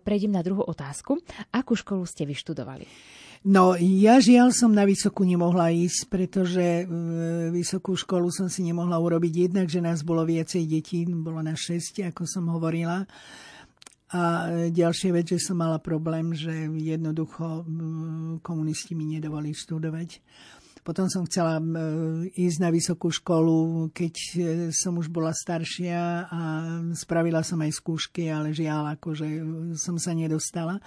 Prejdem 0.00 0.32
na 0.32 0.40
druhú 0.40 0.64
otázku. 0.64 1.20
Akú 1.52 1.76
školu 1.76 2.08
ste 2.08 2.24
vyštudovali? 2.24 2.88
No, 3.42 3.74
ja 3.74 4.22
žiaľ 4.22 4.54
som 4.54 4.70
na 4.70 4.86
vysokú 4.86 5.26
nemohla 5.26 5.74
ísť, 5.74 6.06
pretože 6.06 6.62
e, 6.62 6.84
vysokú 7.50 7.98
školu 7.98 8.30
som 8.30 8.46
si 8.46 8.62
nemohla 8.62 8.94
urobiť 9.02 9.50
jednak, 9.50 9.66
že 9.66 9.82
nás 9.82 10.06
bolo 10.06 10.22
viacej 10.22 10.62
detí, 10.62 11.02
bolo 11.10 11.42
na 11.42 11.58
6, 11.58 12.06
ako 12.06 12.22
som 12.22 12.46
hovorila. 12.46 13.02
A 14.12 14.46
ďalšia 14.70 15.10
vec, 15.10 15.34
že 15.34 15.42
som 15.42 15.58
mala 15.58 15.82
problém, 15.82 16.36
že 16.36 16.68
jednoducho 16.68 17.64
komunisti 18.44 18.92
mi 18.92 19.08
nedovolili 19.08 19.56
študovať. 19.56 20.20
Potom 20.82 21.06
som 21.06 21.26
chcela 21.26 21.62
ísť 22.34 22.58
na 22.58 22.70
vysokú 22.70 23.10
školu, 23.10 23.90
keď 23.90 24.14
e, 24.14 24.34
som 24.70 24.98
už 24.98 25.10
bola 25.10 25.34
staršia 25.34 26.30
a 26.30 26.40
spravila 26.94 27.42
som 27.42 27.58
aj 27.58 27.74
skúšky, 27.74 28.30
ale 28.30 28.54
žiaľ, 28.54 28.98
akože 28.98 29.26
som 29.78 29.98
sa 29.98 30.14
nedostala. 30.14 30.78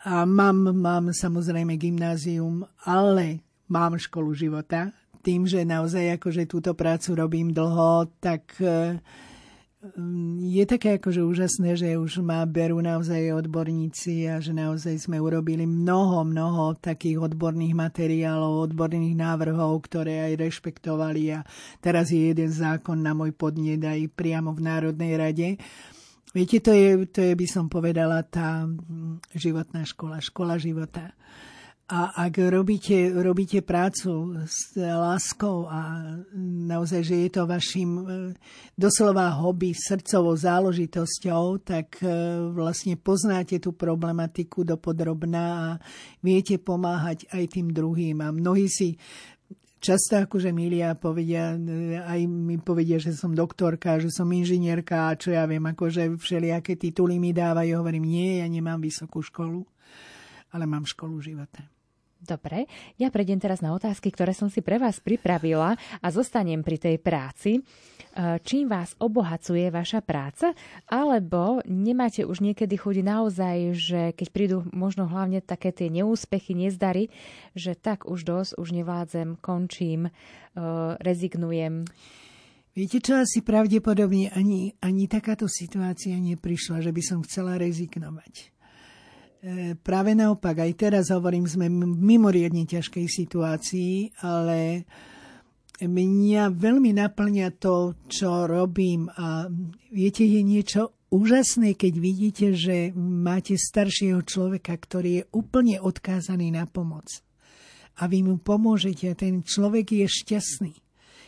A 0.00 0.24
mám, 0.24 0.72
mám 0.72 1.12
samozrejme 1.12 1.76
gymnázium, 1.76 2.64
ale 2.88 3.44
mám 3.68 4.00
školu 4.00 4.32
života. 4.32 4.92
Tým, 5.20 5.44
že 5.44 5.68
naozaj 5.68 6.16
akože 6.16 6.48
túto 6.48 6.72
prácu 6.72 7.12
robím 7.12 7.52
dlho, 7.52 8.08
tak 8.16 8.48
uh, 8.64 8.96
je 10.44 10.64
také 10.68 11.00
akože 11.00 11.24
úžasné, 11.24 11.72
že 11.72 11.96
už 11.96 12.20
ma 12.20 12.44
berú 12.44 12.84
naozaj 12.84 13.32
odborníci 13.32 14.28
a 14.28 14.36
že 14.36 14.52
naozaj 14.52 15.08
sme 15.08 15.16
urobili 15.16 15.64
mnoho, 15.64 16.20
mnoho 16.20 16.76
takých 16.76 17.32
odborných 17.32 17.72
materiálov, 17.72 18.68
odborných 18.68 19.16
návrhov, 19.16 19.80
ktoré 19.88 20.28
aj 20.28 20.32
rešpektovali 20.36 21.32
a 21.32 21.40
teraz 21.80 22.12
je 22.12 22.28
jeden 22.28 22.52
zákon 22.52 23.00
na 23.00 23.16
môj 23.16 23.32
podnet 23.32 23.80
aj 23.80 24.04
priamo 24.12 24.52
v 24.52 24.60
Národnej 24.68 25.12
rade. 25.16 25.48
Viete, 26.30 26.62
to 26.62 26.70
je, 26.70 27.10
to 27.10 27.20
je 27.26 27.32
by 27.34 27.46
som 27.50 27.66
povedala, 27.66 28.22
tá 28.22 28.62
životná 29.34 29.82
škola, 29.82 30.22
škola 30.22 30.62
života. 30.62 31.10
A 31.90 32.30
ak 32.30 32.38
robíte, 32.54 33.10
robíte 33.18 33.66
prácu 33.66 34.38
s 34.46 34.78
láskou 34.78 35.66
a 35.66 35.98
naozaj, 36.70 37.02
že 37.02 37.16
je 37.26 37.30
to 37.34 37.50
vašim 37.50 37.90
e, 37.98 38.02
doslova 38.78 39.26
hobby, 39.34 39.74
srdcovou 39.74 40.38
záležitosťou, 40.38 41.66
tak 41.66 41.98
e, 41.98 42.06
vlastne 42.54 42.94
poznáte 42.94 43.58
tú 43.58 43.74
problematiku 43.74 44.62
dopodrobná 44.62 45.46
a 45.50 45.68
viete 46.22 46.62
pomáhať 46.62 47.26
aj 47.34 47.58
tým 47.58 47.74
druhým. 47.74 48.22
A 48.22 48.30
mnohí 48.30 48.70
si 48.70 48.94
často 49.80 50.20
akože 50.20 50.52
milia 50.52 50.92
povedia, 50.94 51.56
e, 51.56 51.96
aj 51.96 52.20
mi 52.28 52.60
povedia, 52.60 53.00
že 53.00 53.16
som 53.16 53.32
doktorka, 53.32 53.98
že 53.98 54.12
som 54.12 54.28
inžinierka 54.28 55.10
a 55.10 55.16
čo 55.16 55.32
ja 55.32 55.48
viem, 55.48 55.64
akože 55.64 56.20
všelijaké 56.20 56.76
tituly 56.76 57.16
mi 57.16 57.32
dávajú. 57.32 57.80
Hovorím, 57.80 58.04
nie, 58.06 58.44
ja 58.44 58.46
nemám 58.46 58.78
vysokú 58.78 59.24
školu, 59.24 59.64
ale 60.52 60.64
mám 60.68 60.84
školu 60.84 61.18
života. 61.24 61.64
Dobre, 62.20 62.68
ja 63.00 63.08
prejdem 63.08 63.40
teraz 63.40 63.64
na 63.64 63.72
otázky, 63.72 64.12
ktoré 64.12 64.36
som 64.36 64.52
si 64.52 64.60
pre 64.60 64.76
vás 64.76 65.00
pripravila 65.00 65.72
a 66.04 66.06
zostanem 66.12 66.60
pri 66.60 66.76
tej 66.76 67.00
práci. 67.00 67.64
E, 68.10 68.42
čím 68.42 68.66
vás 68.66 68.98
obohacuje 68.98 69.70
vaša 69.70 70.02
práca? 70.02 70.50
Alebo 70.90 71.62
nemáte 71.62 72.26
už 72.26 72.42
niekedy 72.42 72.74
chuť 72.74 73.06
naozaj, 73.06 73.56
že 73.78 74.00
keď 74.18 74.28
prídu 74.34 74.58
možno 74.74 75.06
hlavne 75.06 75.38
také 75.38 75.70
tie 75.70 75.86
neúspechy, 75.86 76.58
nezdary, 76.58 77.06
že 77.54 77.78
tak 77.78 78.10
už 78.10 78.26
dosť, 78.26 78.50
už 78.58 78.68
nevládzem, 78.74 79.38
končím, 79.38 80.10
e, 80.10 80.12
rezignujem? 80.98 81.86
Viete 82.70 82.98
čo, 82.98 83.18
asi 83.18 83.42
pravdepodobne 83.46 84.30
ani, 84.34 84.74
ani 84.82 85.10
takáto 85.10 85.46
situácia 85.46 86.14
neprišla, 86.14 86.82
že 86.82 86.90
by 86.90 87.02
som 87.02 87.18
chcela 87.22 87.58
rezignovať. 87.58 88.34
E, 89.40 89.78
práve 89.78 90.18
naopak, 90.18 90.66
aj 90.66 90.72
teraz 90.74 91.14
hovorím, 91.14 91.46
sme 91.46 91.70
v 91.70 91.86
mimoriadne 91.94 92.66
ťažkej 92.66 93.06
situácii, 93.06 94.18
ale 94.26 94.84
mňa 95.80 96.52
veľmi 96.52 96.92
naplňa 96.96 97.48
to, 97.56 97.96
čo 98.08 98.44
robím 98.44 99.08
a 99.12 99.48
viete, 99.92 100.24
je 100.24 100.40
niečo 100.44 100.82
úžasné, 101.08 101.76
keď 101.76 101.92
vidíte, 101.96 102.46
že 102.52 102.92
máte 102.96 103.56
staršieho 103.56 104.20
človeka, 104.24 104.76
ktorý 104.76 105.10
je 105.22 105.24
úplne 105.32 105.80
odkázaný 105.80 106.52
na 106.52 106.68
pomoc. 106.68 107.08
A 108.00 108.08
vy 108.08 108.24
mu 108.24 108.40
pomôžete 108.40 109.12
ten 109.16 109.44
človek 109.44 110.04
je 110.04 110.06
šťastný, 110.08 110.74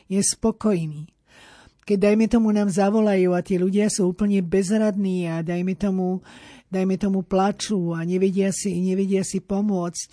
je 0.09 0.20
spokojný. 0.20 1.09
Keď 1.82 1.98
dajme 1.98 2.26
tomu 2.30 2.55
nám 2.55 2.70
zavolajú 2.70 3.34
a 3.34 3.42
tí 3.42 3.59
ľudia 3.59 3.90
sú 3.90 4.14
úplne 4.14 4.38
bezradní 4.40 5.26
a 5.26 5.42
dajme 5.42 5.74
tomu 5.74 6.22
dajme 6.72 6.96
tomu, 6.96 7.20
plačú 7.20 7.92
a 7.92 8.00
nevedia 8.09 8.48
si, 8.48 8.72
nevedia 8.80 9.20
si 9.20 9.44
pomôcť 9.44 10.11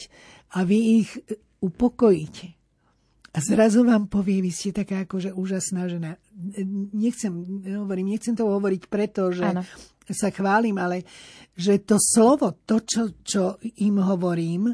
a 0.59 0.67
vy 0.67 0.99
ich 0.99 1.09
upokojíte. 1.63 2.59
A 3.30 3.38
zrazu 3.41 3.86
vám 3.86 4.09
povie, 4.09 4.41
vy 4.41 4.49
ste 4.49 4.73
taká 4.73 5.05
akože 5.05 5.38
úžasná 5.38 5.86
žena. 5.86 6.17
Nechcem, 6.93 7.30
hovorím, 7.77 8.17
nechcem 8.17 8.34
to 8.34 8.49
hovoriť 8.49 8.89
preto, 8.89 9.30
že 9.30 9.45
ano. 9.45 9.61
sa 10.09 10.34
chválim, 10.34 10.77
ale 10.82 11.05
že 11.53 11.77
to 11.86 12.01
slovo, 12.01 12.57
to, 12.65 12.82
čo, 12.82 13.13
čo 13.21 13.61
im 13.86 14.01
hovorím, 14.01 14.73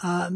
a 0.00 0.32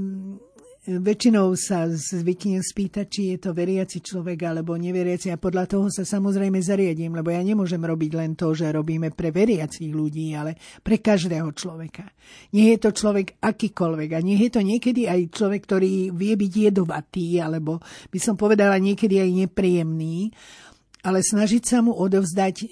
Väčšinou 0.85 1.57
sa 1.57 1.89
zvyknem 1.89 2.61
spýtať, 2.61 3.07
či 3.09 3.21
je 3.33 3.49
to 3.49 3.57
veriaci 3.57 4.05
človek 4.05 4.37
alebo 4.45 4.77
neveriaci 4.77 5.33
a 5.33 5.41
podľa 5.41 5.65
toho 5.65 5.89
sa 5.89 6.05
samozrejme 6.05 6.61
zariadím, 6.61 7.17
lebo 7.17 7.33
ja 7.33 7.41
nemôžem 7.41 7.81
robiť 7.81 8.13
len 8.13 8.37
to, 8.37 8.53
že 8.53 8.69
robíme 8.69 9.09
pre 9.17 9.33
veriacich 9.33 9.89
ľudí, 9.89 10.37
ale 10.37 10.61
pre 10.85 11.01
každého 11.01 11.49
človeka. 11.57 12.05
Nie 12.53 12.77
je 12.77 12.85
to 12.85 12.91
človek 12.93 13.41
akýkoľvek 13.41 14.11
a 14.13 14.21
nie 14.21 14.37
je 14.37 14.51
to 14.53 14.61
niekedy 14.61 15.09
aj 15.09 15.33
človek, 15.33 15.65
ktorý 15.65 16.13
vie 16.13 16.37
byť 16.37 16.53
jedovatý 16.53 17.41
alebo 17.41 17.81
by 18.13 18.21
som 18.21 18.37
povedala 18.37 18.77
niekedy 18.77 19.25
aj 19.25 19.31
nepríjemný, 19.41 20.37
ale 21.01 21.25
snažiť 21.25 21.65
sa 21.65 21.81
mu 21.81 21.97
odovzdať 21.97 22.55
e, 22.61 22.67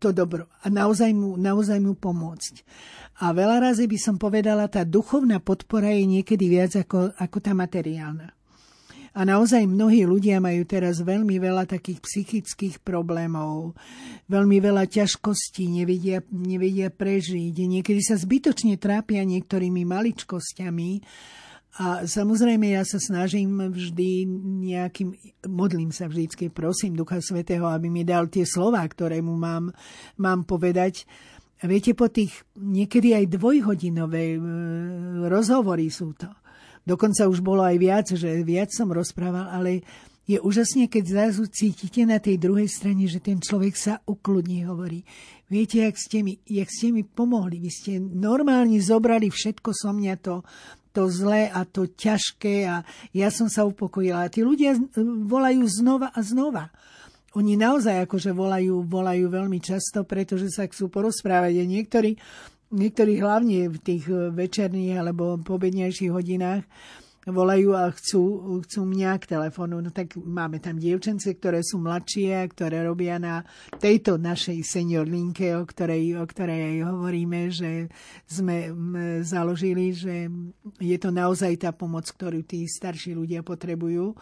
to 0.00 0.16
dobro 0.16 0.48
a 0.64 0.72
naozaj 0.72 1.12
mu, 1.12 1.36
naozaj 1.36 1.76
mu 1.76 1.92
pomôcť. 1.92 2.64
A 3.20 3.36
veľa 3.36 3.60
razy 3.60 3.84
by 3.84 3.98
som 4.00 4.16
povedala, 4.16 4.72
tá 4.72 4.80
duchovná 4.80 5.44
podpora 5.44 5.92
je 5.92 6.08
niekedy 6.08 6.48
viac 6.48 6.72
ako, 6.72 7.12
ako 7.20 7.38
tá 7.44 7.52
materiálna. 7.52 8.32
A 9.10 9.26
naozaj 9.26 9.66
mnohí 9.66 10.06
ľudia 10.06 10.38
majú 10.38 10.62
teraz 10.62 11.02
veľmi 11.02 11.42
veľa 11.42 11.66
takých 11.66 11.98
psychických 11.98 12.78
problémov, 12.80 13.74
veľmi 14.30 14.62
veľa 14.62 14.86
ťažkostí, 14.86 15.66
nevedia, 15.66 16.22
nevedia 16.30 16.94
prežiť. 16.94 17.52
Niekedy 17.58 18.00
sa 18.06 18.14
zbytočne 18.14 18.78
trápia 18.78 19.26
niektorými 19.26 19.82
maličkosťami 19.82 20.90
A 21.78 22.02
samozrejme 22.02 22.74
ja 22.74 22.82
sa 22.82 22.98
snažím 22.98 23.70
vždy 23.70 24.26
nejakým, 24.66 25.14
modlím 25.46 25.94
sa 25.94 26.10
vždycky, 26.10 26.50
prosím 26.50 26.98
Ducha 26.98 27.22
Svetého, 27.22 27.70
aby 27.70 27.86
mi 27.86 28.02
dal 28.02 28.26
tie 28.26 28.42
slova, 28.42 28.82
ktoré 28.82 29.22
mu 29.22 29.38
mám, 29.38 29.70
mám 30.18 30.42
povedať. 30.42 31.06
A 31.60 31.68
viete, 31.68 31.92
po 31.92 32.08
tých 32.08 32.32
niekedy 32.56 33.12
aj 33.12 33.36
dvojhodinové 33.36 34.36
e, 34.36 34.38
rozhovory 35.28 35.92
sú 35.92 36.16
to. 36.16 36.28
Dokonca 36.88 37.28
už 37.28 37.44
bolo 37.44 37.60
aj 37.60 37.76
viac, 37.76 38.06
že 38.08 38.40
viac 38.40 38.72
som 38.72 38.88
rozprával, 38.88 39.52
ale 39.52 39.84
je 40.30 40.38
úžasne, 40.40 40.86
keď 40.86 41.04
zrazu 41.04 41.44
cítite 41.50 42.06
na 42.06 42.22
tej 42.22 42.38
druhej 42.38 42.70
strane, 42.70 43.04
že 43.10 43.18
ten 43.18 43.42
človek 43.42 43.74
sa 43.74 43.98
ukludní, 44.06 44.62
hovorí. 44.62 45.02
Viete, 45.50 45.82
jak 45.82 45.98
ste, 45.98 46.22
mi, 46.22 46.38
jak 46.46 46.70
ste 46.70 46.94
mi 46.94 47.02
pomohli. 47.02 47.58
Vy 47.58 47.70
ste 47.74 47.92
normálne 47.98 48.78
zobrali 48.78 49.26
všetko 49.26 49.74
so 49.74 49.90
mňa 49.90 50.14
to, 50.22 50.46
to 50.94 51.10
zlé 51.10 51.50
a 51.50 51.66
to 51.66 51.90
ťažké 51.90 52.62
a 52.62 52.86
ja 53.10 53.28
som 53.34 53.50
sa 53.50 53.66
upokojila. 53.66 54.26
A 54.26 54.32
tí 54.32 54.46
ľudia 54.46 54.78
volajú 55.26 55.66
znova 55.66 56.14
a 56.14 56.20
znova. 56.22 56.70
Oni 57.38 57.54
naozaj 57.54 58.10
akože 58.10 58.34
volajú, 58.34 58.82
volajú 58.82 59.30
veľmi 59.30 59.62
často, 59.62 60.02
pretože 60.02 60.50
sa 60.50 60.66
chcú 60.66 60.90
porozprávať. 60.90 61.62
A 61.62 61.64
niektorí, 61.64 62.18
niektorí 62.74 63.22
hlavne 63.22 63.70
v 63.70 63.78
tých 63.78 64.10
večerných 64.10 64.98
alebo 64.98 65.38
pobednejších 65.38 66.10
hodinách 66.10 66.66
volajú 67.28 67.76
a 67.76 67.92
chcú, 67.92 68.22
chcú 68.64 68.80
mňa 68.88 69.20
k 69.20 69.28
telefónu. 69.36 69.84
No 69.84 69.92
tak 69.92 70.16
máme 70.16 70.56
tam 70.58 70.80
dievčence, 70.80 71.28
ktoré 71.36 71.60
sú 71.60 71.76
mladšie, 71.78 72.32
ktoré 72.50 72.82
robia 72.82 73.20
na 73.20 73.44
tejto 73.76 74.16
našej 74.16 74.58
senior 74.64 75.04
linke, 75.04 75.52
o 75.52 75.62
ktorej, 75.62 76.16
o 76.16 76.24
ktorej 76.24 76.60
aj 76.64 76.76
hovoríme, 76.88 77.40
že 77.52 77.92
sme 78.24 78.72
založili, 79.20 79.92
že 79.92 80.32
je 80.80 80.96
to 80.96 81.12
naozaj 81.12 81.52
tá 81.60 81.70
pomoc, 81.76 82.08
ktorú 82.08 82.42
tí 82.42 82.64
starší 82.64 83.12
ľudia 83.12 83.44
potrebujú. 83.44 84.16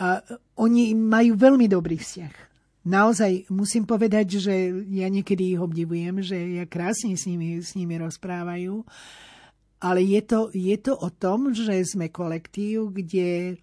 A 0.00 0.24
oni 0.56 0.96
majú 0.96 1.36
veľmi 1.36 1.68
dobrý 1.68 2.00
vzťah. 2.00 2.34
Naozaj 2.82 3.52
musím 3.52 3.86
povedať, 3.86 4.42
že 4.42 4.54
ja 4.90 5.06
niekedy 5.06 5.54
ich 5.54 5.60
obdivujem, 5.60 6.18
že 6.24 6.62
ja 6.62 6.64
krásne 6.66 7.14
s 7.14 7.28
nimi, 7.30 7.62
s 7.62 7.78
nimi 7.78 7.94
rozprávajú 8.00 8.82
ale 9.82 10.06
je 10.06 10.22
to, 10.22 10.40
je 10.54 10.76
to 10.78 10.94
o 10.94 11.10
tom, 11.10 11.50
že 11.50 11.82
sme 11.82 12.14
kolektív, 12.14 12.94
kde 12.94 13.58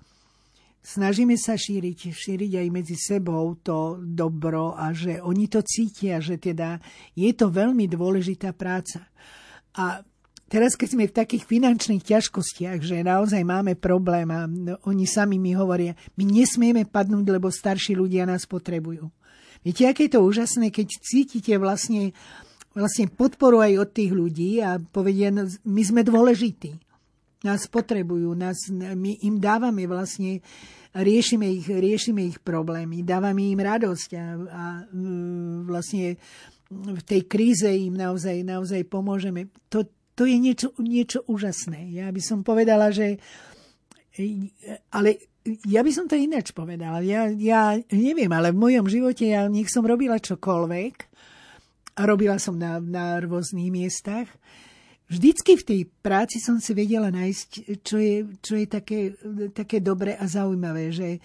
snažíme 0.83 1.39
sa 1.39 1.55
šíriť, 1.55 2.11
šíriť 2.11 2.51
aj 2.59 2.67
medzi 2.67 2.99
sebou 2.99 3.55
to 3.63 4.03
dobro 4.03 4.75
a 4.75 4.91
že 4.91 5.23
oni 5.23 5.47
to 5.47 5.63
cítia, 5.63 6.19
že 6.19 6.35
teda 6.35 6.83
je 7.15 7.31
to 7.31 7.47
veľmi 7.47 7.87
dôležitá 7.87 8.51
práca. 8.51 9.07
A 9.79 10.03
teraz, 10.49 10.73
keď 10.73 10.87
sme 10.97 11.05
v 11.05 11.17
takých 11.21 11.45
finančných 11.45 12.03
ťažkostiach, 12.03 12.81
že 12.81 13.05
naozaj 13.05 13.45
máme 13.45 13.77
problém 13.77 14.27
a 14.33 14.49
oni 14.89 15.05
sami 15.05 15.37
mi 15.37 15.53
hovoria, 15.53 15.93
my 16.17 16.25
nesmieme 16.25 16.89
padnúť, 16.89 17.25
lebo 17.29 17.53
starší 17.53 17.93
ľudia 17.93 18.25
nás 18.25 18.49
potrebujú. 18.49 19.07
Viete, 19.61 19.85
aké 19.85 20.09
je 20.09 20.17
to 20.17 20.25
úžasné, 20.25 20.73
keď 20.73 20.87
cítite 21.03 21.53
vlastne 21.55 22.15
vlastne 22.73 23.09
podporu 23.09 23.59
aj 23.59 23.73
od 23.81 23.89
tých 23.91 24.11
ľudí 24.13 24.61
a 24.61 24.77
povedia, 24.77 25.33
no, 25.33 25.49
my 25.65 25.81
sme 25.83 26.01
dôležití. 26.05 26.77
Nás 27.39 27.71
potrebujú, 27.71 28.35
nás, 28.35 28.67
my 28.71 29.23
im 29.23 29.39
dávame 29.39 29.87
vlastne, 29.87 30.43
riešime 30.91 31.47
ich, 31.47 31.71
riešime 31.71 32.27
ich 32.27 32.37
problémy, 32.43 32.99
dávame 32.99 33.47
im 33.47 33.59
radosť 33.63 34.09
a, 34.19 34.25
a 34.35 34.63
vlastne 35.63 36.19
v 36.69 37.01
tej 37.07 37.21
kríze 37.25 37.71
im 37.71 37.95
naozaj, 37.95 38.43
naozaj 38.43 38.83
pomôžeme. 38.91 39.47
To, 39.71 39.87
to 40.19 40.27
je 40.27 40.35
niečo, 40.35 40.75
niečo 40.75 41.23
úžasné. 41.31 41.95
Ja 41.95 42.11
by 42.11 42.19
som 42.19 42.43
povedala, 42.43 42.91
že 42.91 43.23
ale 44.91 45.31
ja 45.63 45.79
by 45.79 45.91
som 45.95 46.11
to 46.11 46.19
ináč 46.19 46.51
povedala. 46.51 46.99
Ja, 46.99 47.31
ja 47.31 47.79
neviem, 47.87 48.27
ale 48.35 48.51
v 48.51 48.59
mojom 48.59 48.91
živote 48.91 49.31
ja 49.31 49.47
nech 49.47 49.71
som 49.71 49.87
robila 49.87 50.19
čokoľvek, 50.19 51.09
a 51.99 52.01
robila 52.07 52.39
som 52.39 52.55
na, 52.55 52.79
na 52.79 53.19
rôznych 53.19 53.67
miestach. 53.67 54.31
Vždycky 55.11 55.59
v 55.59 55.67
tej 55.67 55.81
práci 55.99 56.39
som 56.39 56.61
si 56.63 56.71
vedela 56.71 57.11
nájsť, 57.11 57.49
čo 57.83 57.97
je, 57.99 58.15
čo 58.39 58.53
je 58.55 58.65
také, 58.69 58.99
také 59.51 59.83
dobré 59.83 60.15
a 60.15 60.23
zaujímavé, 60.29 60.95
že 60.95 61.19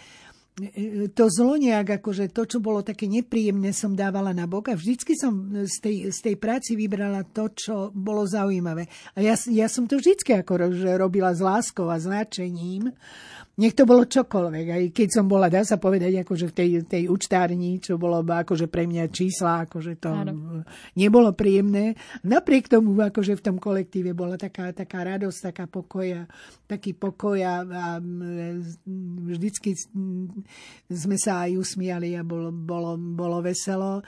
to 1.18 1.24
zlo 1.34 1.58
nejak, 1.58 1.98
akože 1.98 2.30
to, 2.30 2.46
čo 2.46 2.62
bolo 2.62 2.86
také 2.86 3.10
nepríjemné, 3.10 3.74
som 3.74 3.98
dávala 3.98 4.30
na 4.30 4.46
bok 4.46 4.70
a 4.70 4.78
vždycky 4.78 5.18
som 5.18 5.50
z 5.66 5.76
tej, 5.82 5.96
z 6.14 6.18
tej 6.30 6.36
práci 6.38 6.78
vybrala 6.78 7.26
to, 7.26 7.50
čo 7.50 7.90
bolo 7.90 8.22
zaujímavé. 8.22 8.86
A 9.18 9.24
ja, 9.24 9.34
ja 9.50 9.66
som 9.66 9.90
to 9.90 9.98
vždycky 9.98 10.30
ako 10.30 10.70
robila 10.94 11.34
s 11.34 11.42
láskou 11.42 11.90
a 11.90 11.98
značením 11.98 12.94
nech 13.54 13.74
to 13.78 13.86
bolo 13.86 14.02
čokoľvek. 14.02 14.66
Aj 14.66 14.84
keď 14.90 15.08
som 15.14 15.30
bola, 15.30 15.46
dá 15.46 15.62
sa 15.62 15.78
povedať, 15.78 16.26
akože 16.26 16.50
v 16.50 16.54
tej, 16.54 16.70
tej 16.90 17.04
účtárni, 17.06 17.78
čo 17.78 17.94
bolo 17.94 18.18
akože 18.26 18.66
pre 18.66 18.90
mňa 18.90 19.04
čísla, 19.14 19.66
akože 19.70 20.02
to 20.02 20.10
Áno. 20.10 20.66
nebolo 20.98 21.30
príjemné. 21.30 21.94
Napriek 22.26 22.66
tomu, 22.66 22.98
akože 22.98 23.38
v 23.38 23.44
tom 23.44 23.56
kolektíve 23.62 24.10
bola 24.10 24.34
taká, 24.34 24.74
taká 24.74 25.06
radosť, 25.06 25.54
taká 25.54 25.64
pokoja, 25.70 26.26
taký 26.66 26.98
pokoj 26.98 27.38
a, 27.46 27.62
a 27.62 27.86
vždycky 29.30 29.78
sme 30.90 31.16
sa 31.18 31.46
aj 31.46 31.54
usmiali 31.54 32.18
a 32.18 32.26
bolo, 32.26 32.50
bolo, 32.50 32.98
bolo 32.98 33.38
veselo. 33.38 34.02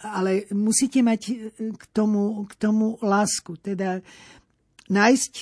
Ale 0.00 0.48
musíte 0.52 1.04
mať 1.04 1.52
k 1.76 1.84
tomu, 1.92 2.44
k 2.48 2.52
tomu 2.56 2.96
lásku, 3.04 3.56
teda 3.60 4.00
nájsť 4.92 5.32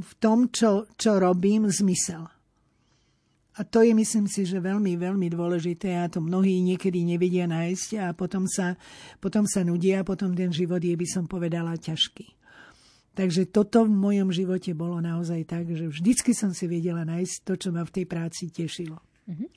v 0.00 0.12
tom, 0.16 0.48
čo, 0.48 0.88
čo 0.96 1.20
robím, 1.20 1.68
zmysel. 1.68 2.31
A 3.52 3.68
to 3.68 3.84
je, 3.84 3.92
myslím 3.92 4.24
si, 4.24 4.48
že 4.48 4.64
veľmi, 4.64 4.96
veľmi 4.96 5.28
dôležité 5.28 6.00
a 6.00 6.08
to 6.08 6.24
mnohí 6.24 6.64
niekedy 6.64 7.04
nevedia 7.04 7.44
nájsť 7.44 7.88
a 8.00 8.06
potom 8.16 8.48
sa, 8.48 8.80
potom 9.20 9.44
sa 9.44 9.60
nudia 9.60 10.00
a 10.00 10.08
potom 10.08 10.32
ten 10.32 10.48
život 10.48 10.80
je, 10.80 10.96
by 10.96 11.04
som 11.04 11.28
povedala, 11.28 11.76
ťažký. 11.76 12.32
Takže 13.12 13.52
toto 13.52 13.84
v 13.84 13.92
mojom 13.92 14.32
živote 14.32 14.72
bolo 14.72 14.96
naozaj 15.04 15.44
tak, 15.44 15.68
že 15.68 15.84
vždycky 15.84 16.32
som 16.32 16.56
si 16.56 16.64
vedela 16.64 17.04
nájsť 17.04 17.44
to, 17.44 17.52
čo 17.60 17.68
ma 17.68 17.84
v 17.84 17.92
tej 18.00 18.06
práci 18.08 18.48
tešilo. 18.48 18.96
Mm-hmm. 19.28 19.48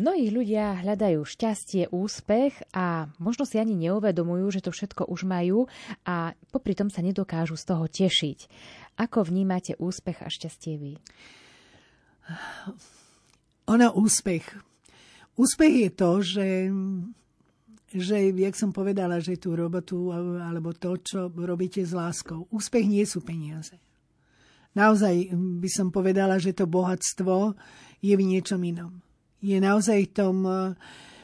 Mnohí 0.00 0.26
ľudia 0.32 0.80
hľadajú 0.80 1.22
šťastie, 1.22 1.92
úspech 1.92 2.64
a 2.72 3.12
možno 3.20 3.44
si 3.44 3.60
ani 3.60 3.76
neuvedomujú, 3.76 4.56
že 4.56 4.64
to 4.64 4.72
všetko 4.72 5.06
už 5.06 5.28
majú 5.28 5.68
a 6.08 6.32
popri 6.48 6.72
tom 6.72 6.88
sa 6.88 7.04
nedokážu 7.04 7.60
z 7.60 7.64
toho 7.68 7.84
tešiť. 7.86 8.48
Ako 8.98 9.22
vnímate 9.28 9.76
úspech 9.76 10.24
a 10.24 10.32
šťastie 10.32 10.74
vy? 10.80 10.92
Ono 13.64 13.88
úspech. 13.96 14.44
Úspech 15.34 15.74
je 15.74 15.90
to, 15.90 16.10
že, 16.22 16.48
že, 17.90 18.16
jak 18.30 18.54
som 18.54 18.70
povedala, 18.70 19.18
že 19.18 19.40
tú 19.40 19.56
robotu 19.56 20.12
alebo 20.14 20.76
to, 20.76 21.00
čo 21.00 21.32
robíte 21.32 21.82
s 21.82 21.96
láskou. 21.96 22.46
Úspech 22.52 22.86
nie 22.86 23.02
sú 23.08 23.24
peniaze. 23.24 23.74
Naozaj 24.74 25.32
by 25.34 25.70
som 25.70 25.88
povedala, 25.94 26.36
že 26.38 26.50
to 26.50 26.66
bohatstvo 26.66 27.54
je 28.02 28.14
v 28.14 28.22
niečom 28.22 28.58
inom. 28.62 29.00
Je 29.38 29.56
naozaj 29.62 30.10
v 30.10 30.12
tom, 30.12 30.36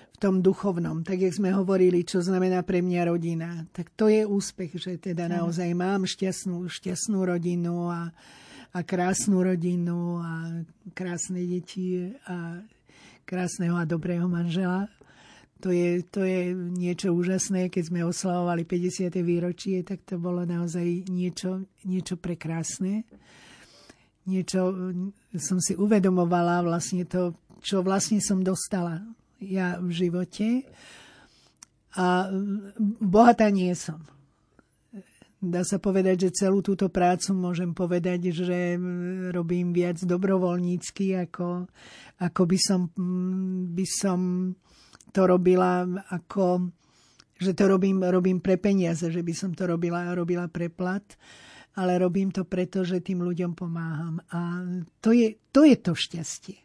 v 0.06 0.16
tom 0.22 0.38
duchovnom. 0.38 1.02
Tak, 1.02 1.18
jak 1.18 1.34
sme 1.34 1.50
hovorili, 1.50 2.06
čo 2.06 2.22
znamená 2.22 2.62
pre 2.62 2.78
mňa 2.78 3.00
rodina. 3.10 3.66
Tak 3.74 3.90
to 3.98 4.06
je 4.06 4.22
úspech, 4.22 4.78
že 4.78 4.92
teda 5.02 5.26
naozaj 5.26 5.66
mám 5.74 6.06
šťastnú, 6.06 6.66
šťastnú 6.70 7.26
rodinu 7.26 7.90
a, 7.90 8.14
a 8.70 8.78
krásnu 8.86 9.42
rodinu 9.42 10.22
a 10.22 10.62
krásne 10.94 11.42
deti 11.42 12.14
a 12.26 12.62
krásneho 13.26 13.74
a 13.74 13.88
dobrého 13.88 14.30
manžela. 14.30 14.86
To 15.60 15.68
je, 15.68 16.00
to 16.08 16.24
je 16.24 16.56
niečo 16.56 17.12
úžasné, 17.12 17.68
keď 17.68 17.92
sme 17.92 18.00
oslavovali 18.08 18.64
50. 18.64 19.12
výročie, 19.20 19.84
tak 19.84 20.06
to 20.08 20.16
bolo 20.16 20.48
naozaj 20.48 21.04
niečo, 21.10 21.68
niečo 21.84 22.16
prekrásne. 22.16 23.04
Niečo 24.24 24.72
som 25.36 25.58
si 25.60 25.76
uvedomovala 25.76 26.64
vlastne 26.64 27.04
to, 27.04 27.36
čo 27.60 27.84
vlastne 27.84 28.24
som 28.24 28.40
dostala 28.40 29.04
ja 29.36 29.76
v 29.76 29.90
živote. 29.92 30.64
A 31.98 32.32
bohatá 33.02 33.52
nie 33.52 33.74
som 33.76 34.00
dá 35.40 35.64
sa 35.64 35.80
povedať, 35.80 36.28
že 36.28 36.44
celú 36.44 36.60
túto 36.60 36.92
prácu 36.92 37.32
môžem 37.32 37.72
povedať, 37.72 38.30
že 38.30 38.76
robím 39.32 39.72
viac 39.72 39.96
dobrovoľnícky, 40.04 41.16
ako, 41.16 41.64
ako 42.20 42.42
by, 42.44 42.58
som, 42.60 42.80
by 43.72 43.86
som 43.88 44.20
to 45.10 45.20
robila 45.24 45.88
ako 46.12 46.70
že 47.40 47.56
to 47.56 47.72
robím, 47.72 48.04
robím 48.04 48.36
pre 48.44 48.60
peniaze, 48.60 49.08
že 49.08 49.24
by 49.24 49.32
som 49.32 49.56
to 49.56 49.64
robila, 49.64 50.12
robila 50.12 50.44
pre 50.52 50.68
plat, 50.68 51.02
ale 51.72 51.96
robím 51.96 52.28
to 52.28 52.44
preto, 52.44 52.84
že 52.84 53.00
tým 53.00 53.24
ľuďom 53.24 53.56
pomáham. 53.56 54.20
A 54.28 54.60
to 55.00 55.16
je 55.16 55.40
to, 55.48 55.64
je 55.64 55.76
to 55.80 55.96
šťastie. 55.96 56.60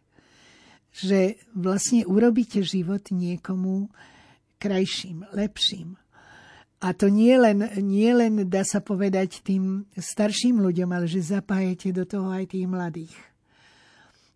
Že 0.92 1.40
vlastne 1.56 2.04
urobíte 2.04 2.60
život 2.60 3.08
niekomu 3.08 3.88
krajším, 4.60 5.24
lepším. 5.32 5.96
A 6.86 6.94
to 6.94 7.10
nie 7.10 7.34
len, 7.34 7.66
nie 7.82 8.14
len, 8.14 8.46
dá 8.46 8.62
sa 8.62 8.78
povedať, 8.78 9.42
tým 9.42 9.90
starším 9.98 10.62
ľuďom, 10.62 10.94
ale 10.94 11.10
že 11.10 11.34
zapájete 11.34 11.90
do 11.90 12.06
toho 12.06 12.30
aj 12.30 12.54
tých 12.54 12.70
mladých. 12.70 13.16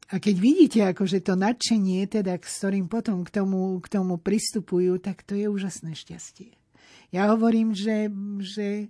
A 0.09 0.17
keď 0.17 0.35
vidíte, 0.41 0.79
akože 0.89 1.21
to 1.21 1.37
nadšenie, 1.37 2.09
teda, 2.09 2.41
s 2.41 2.57
ktorým 2.57 2.89
potom 2.89 3.21
k 3.21 3.29
tomu, 3.29 3.77
k 3.77 3.93
tomu 3.93 4.17
pristupujú, 4.17 4.97
tak 4.97 5.21
to 5.21 5.37
je 5.37 5.45
úžasné 5.45 5.93
šťastie. 5.93 6.57
Ja 7.13 7.29
hovorím, 7.29 7.77
že, 7.77 8.09
že 8.41 8.89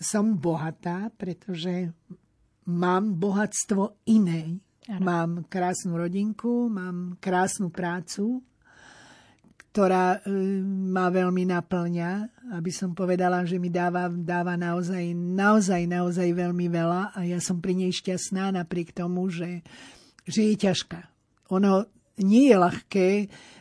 som 0.00 0.32
bohatá, 0.40 1.12
pretože 1.20 1.92
mám 2.64 3.20
bohatstvo 3.20 4.00
iné. 4.08 4.64
Ano. 4.88 5.04
Mám 5.04 5.30
krásnu 5.52 6.00
rodinku, 6.00 6.72
mám 6.72 7.20
krásnu 7.20 7.68
prácu, 7.68 8.40
ktorá 9.72 10.18
e, 10.24 10.32
ma 10.88 11.12
veľmi 11.12 11.44
naplňa, 11.52 12.10
aby 12.56 12.70
som 12.72 12.96
povedala, 12.96 13.44
že 13.44 13.60
mi 13.60 13.68
dáva, 13.68 14.08
dáva 14.08 14.56
naozaj, 14.56 15.12
naozaj, 15.14 15.84
naozaj 15.84 16.28
veľmi 16.32 16.66
veľa 16.72 17.14
a 17.14 17.20
ja 17.28 17.38
som 17.38 17.60
pri 17.60 17.76
nej 17.76 17.92
šťastná 17.92 18.50
napriek 18.56 18.96
tomu, 18.96 19.28
že, 19.28 19.60
že 20.24 20.52
je 20.52 20.54
ťažká. 20.56 21.00
Ono 21.52 21.84
nie 22.18 22.50
je 22.50 22.56
ľahké 22.56 23.08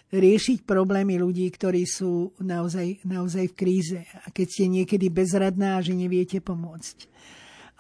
riešiť 0.07 0.63
problémy 0.63 1.19
ľudí, 1.19 1.51
ktorí 1.51 1.83
sú 1.83 2.31
naozaj, 2.39 3.03
naozaj 3.03 3.51
v 3.51 3.57
kríze 3.59 3.99
a 4.01 4.31
keď 4.31 4.47
ste 4.47 4.65
niekedy 4.71 5.11
bezradná 5.11 5.77
a 5.77 5.83
že 5.83 5.91
neviete 5.91 6.39
pomôcť. 6.39 6.97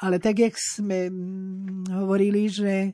Ale 0.03 0.21
tak, 0.21 0.37
jak 0.43 0.53
sme 0.59 1.09
mm, 1.09 1.89
hovorili, 1.89 2.51
že 2.51 2.93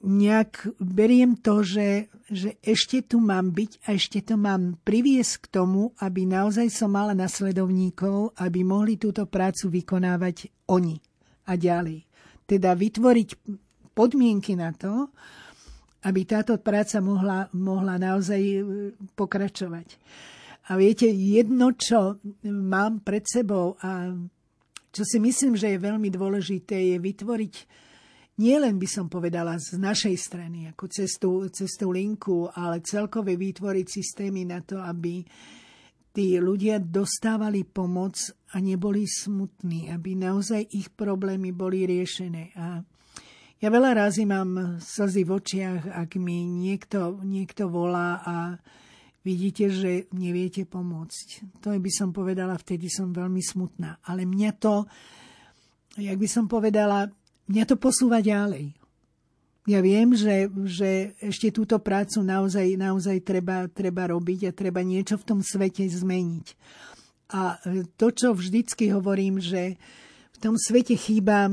nejak 0.00 0.80
beriem 0.80 1.36
to, 1.36 1.60
že, 1.60 2.08
že 2.28 2.56
ešte 2.64 3.04
tu 3.04 3.20
mám 3.20 3.52
byť 3.52 3.84
a 3.84 3.96
ešte 3.96 4.24
to 4.24 4.40
mám 4.40 4.80
priviesť 4.80 5.44
k 5.44 5.46
tomu, 5.60 5.92
aby 6.00 6.24
naozaj 6.24 6.72
som 6.72 6.92
mala 6.92 7.12
nasledovníkov, 7.12 8.32
aby 8.40 8.64
mohli 8.64 8.96
túto 8.96 9.28
prácu 9.28 9.68
vykonávať 9.68 10.48
oni 10.72 10.96
a 11.48 11.52
ďalej. 11.56 12.08
Teda 12.48 12.72
vytvoriť 12.72 13.28
podmienky 13.92 14.56
na 14.56 14.72
to, 14.72 15.12
aby 16.00 16.24
táto 16.24 16.56
práca 16.56 16.96
mohla, 17.04 17.52
mohla 17.52 18.00
naozaj 18.00 18.40
e, 18.40 18.60
pokračovať. 19.12 20.00
A 20.72 20.80
viete, 20.80 21.04
jedno, 21.12 21.76
čo 21.76 22.16
mám 22.46 23.04
pred 23.04 23.26
sebou 23.28 23.76
a 23.84 24.08
čo 24.90 25.02
si 25.04 25.20
myslím, 25.20 25.60
že 25.60 25.76
je 25.76 25.86
veľmi 25.86 26.08
dôležité, 26.08 26.94
je 26.94 26.96
vytvoriť 26.96 27.54
nielen 28.40 28.80
by 28.80 28.88
som 28.88 29.12
povedala 29.12 29.60
z 29.60 29.76
našej 29.76 30.16
strany, 30.16 30.72
ako 30.72 30.88
cestu, 30.88 31.30
cestu 31.52 31.92
linku, 31.92 32.48
ale 32.48 32.80
celkové 32.80 33.36
vytvoriť 33.36 33.86
systémy 33.86 34.48
na 34.48 34.64
to, 34.64 34.80
aby 34.80 35.20
tí 36.10 36.40
ľudia 36.40 36.80
dostávali 36.80 37.68
pomoc 37.68 38.16
a 38.56 38.58
neboli 38.58 39.04
smutní, 39.04 39.92
aby 39.92 40.16
naozaj 40.16 40.72
ich 40.72 40.88
problémy 40.90 41.52
boli 41.52 41.84
riešené. 41.84 42.56
A 42.56 42.80
ja 43.60 43.68
veľa 43.68 43.92
razy 44.08 44.24
mám 44.24 44.80
slzy 44.80 45.22
v 45.28 45.30
očiach, 45.36 45.82
ak 45.92 46.16
mi 46.16 46.48
niekto, 46.48 47.20
niekto 47.20 47.68
volá 47.68 48.24
a 48.24 48.36
vidíte, 49.20 49.68
že 49.68 50.08
neviete 50.16 50.64
pomôcť. 50.64 51.60
To 51.60 51.76
by 51.76 51.92
som 51.92 52.10
povedala, 52.10 52.56
vtedy 52.56 52.88
som 52.88 53.12
veľmi 53.12 53.44
smutná. 53.44 54.00
Ale 54.08 54.24
mňa 54.24 54.50
to, 54.56 54.88
jak 56.00 56.16
by 56.16 56.24
som 56.24 56.48
povedala, 56.48 57.12
mňa 57.50 57.64
to 57.66 57.74
posúva 57.74 58.22
ďalej. 58.22 58.78
Ja 59.68 59.84
viem, 59.84 60.16
že, 60.16 60.48
že 60.64 61.12
ešte 61.20 61.52
túto 61.52 61.76
prácu 61.76 62.24
naozaj, 62.24 62.80
naozaj 62.80 63.20
treba, 63.20 63.68
treba 63.68 64.08
robiť 64.08 64.48
a 64.48 64.56
treba 64.56 64.80
niečo 64.80 65.20
v 65.20 65.26
tom 65.26 65.40
svete 65.44 65.84
zmeniť. 65.84 66.46
A 67.36 67.60
to, 67.94 68.10
čo 68.10 68.32
vždycky 68.32 68.90
hovorím, 68.90 69.38
že 69.38 69.76
v 70.34 70.38
tom 70.40 70.56
svete 70.56 70.96
chýba 70.96 71.46
e, 71.46 71.52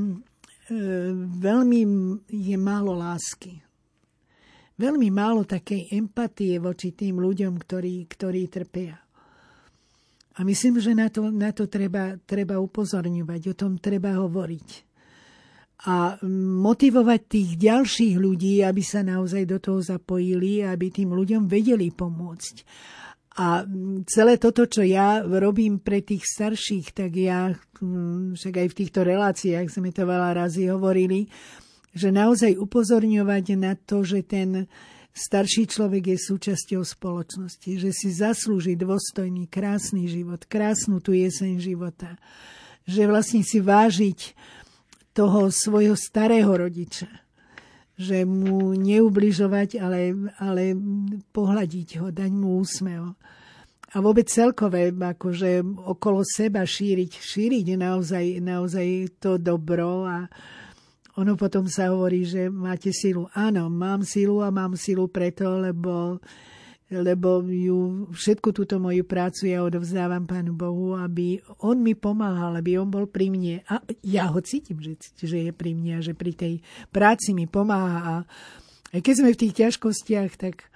veľmi 1.19 1.81
je 2.31 2.57
málo 2.57 2.95
lásky. 2.95 3.59
Veľmi 4.77 5.09
málo 5.11 5.43
takej 5.43 5.91
empatie 5.93 6.57
voči 6.57 6.95
tým 6.95 7.19
ľuďom, 7.19 7.59
ktorí, 7.59 8.07
ktorí 8.07 8.47
trpia. 8.47 8.97
A 10.37 10.45
myslím, 10.45 10.79
že 10.79 10.93
na 10.93 11.09
to, 11.09 11.27
na 11.33 11.49
to 11.53 11.65
treba, 11.65 12.17
treba 12.23 12.61
upozorňovať, 12.61 13.41
o 13.51 13.57
tom 13.57 13.81
treba 13.81 14.15
hovoriť 14.15 14.86
a 15.85 16.17
motivovať 16.57 17.21
tých 17.29 17.49
ďalších 17.61 18.15
ľudí, 18.17 18.65
aby 18.65 18.81
sa 18.81 19.05
naozaj 19.05 19.45
do 19.45 19.61
toho 19.61 19.79
zapojili, 19.85 20.65
aby 20.65 20.89
tým 20.89 21.13
ľuďom 21.13 21.45
vedeli 21.45 21.93
pomôcť. 21.93 22.55
A 23.37 23.61
celé 24.09 24.41
toto, 24.41 24.65
čo 24.65 24.81
ja 24.81 25.21
robím 25.21 25.77
pre 25.77 26.01
tých 26.01 26.25
starších, 26.25 26.97
tak 26.97 27.13
ja, 27.13 27.53
hm, 27.77 28.33
však 28.33 28.53
aj 28.65 28.67
v 28.73 28.77
týchto 28.81 29.05
reláciách 29.05 29.69
sme 29.69 29.93
to 29.93 30.09
veľa 30.09 30.33
razy 30.33 30.73
hovorili, 30.73 31.29
že 31.93 32.09
naozaj 32.09 32.57
upozorňovať 32.57 33.45
na 33.53 33.77
to, 33.77 34.01
že 34.01 34.25
ten 34.25 34.65
starší 35.13 35.69
človek 35.69 36.13
je 36.13 36.17
súčasťou 36.17 36.81
spoločnosti, 36.81 37.69
že 37.77 37.93
si 37.93 38.09
zaslúži 38.09 38.73
dôstojný, 38.73 39.45
krásny 39.45 40.09
život, 40.09 40.41
krásnu 40.49 40.97
tú 40.97 41.13
jeseň 41.13 41.61
života, 41.61 42.17
že 42.89 43.05
vlastne 43.05 43.45
si 43.45 43.61
vážiť 43.61 44.33
toho 45.17 45.49
svojho 45.49 45.97
starého 45.97 46.53
rodiča. 46.53 47.09
Že 47.97 48.29
mu 48.29 48.77
neubližovať, 48.77 49.81
ale, 49.81 50.13
ale 50.37 50.77
pohľadiť 51.33 51.89
ho, 51.97 52.13
dať 52.13 52.29
mu 52.29 52.61
úsmev. 52.61 53.17
A 53.87 53.97
vôbec 53.97 54.29
celkové, 54.29 54.93
akože 54.93 55.65
okolo 55.89 56.21
seba 56.21 56.61
šíriť, 56.61 57.11
šíriť 57.17 57.65
naozaj, 57.81 58.37
naozaj 58.37 59.17
to 59.17 59.41
dobro 59.41 60.05
a 60.05 60.29
ono 61.17 61.33
potom 61.33 61.65
sa 61.65 61.89
hovorí, 61.89 62.21
že 62.21 62.45
máte 62.45 62.93
silu. 62.93 63.25
Áno, 63.33 63.73
mám 63.73 64.05
silu 64.05 64.45
a 64.45 64.53
mám 64.53 64.77
silu 64.77 65.09
preto, 65.09 65.57
lebo 65.57 66.21
lebo 66.87 67.43
ju, 67.43 68.07
všetku 68.15 68.55
túto 68.55 68.79
moju 68.79 69.03
prácu 69.03 69.51
ja 69.51 69.59
odovzdávam 69.59 70.23
Pánu 70.23 70.55
Bohu, 70.55 70.95
aby 70.95 71.43
On 71.59 71.75
mi 71.75 71.99
pomáhal, 71.99 72.55
aby 72.55 72.79
On 72.79 72.87
bol 72.87 73.11
pri 73.11 73.27
mne. 73.27 73.59
A 73.67 73.83
ja 74.07 74.31
ho 74.31 74.39
cítim, 74.39 74.79
že, 74.79 74.95
že 75.19 75.51
je 75.51 75.51
pri 75.51 75.75
mne 75.75 75.99
a 75.99 76.01
že 76.01 76.15
pri 76.15 76.31
tej 76.31 76.53
práci 76.87 77.35
mi 77.35 77.43
pomáha. 77.43 77.99
A 77.99 78.13
aj 78.95 79.01
keď 79.03 79.13
sme 79.19 79.35
v 79.35 79.41
tých 79.43 79.53
ťažkostiach, 79.59 80.31
tak, 80.39 80.71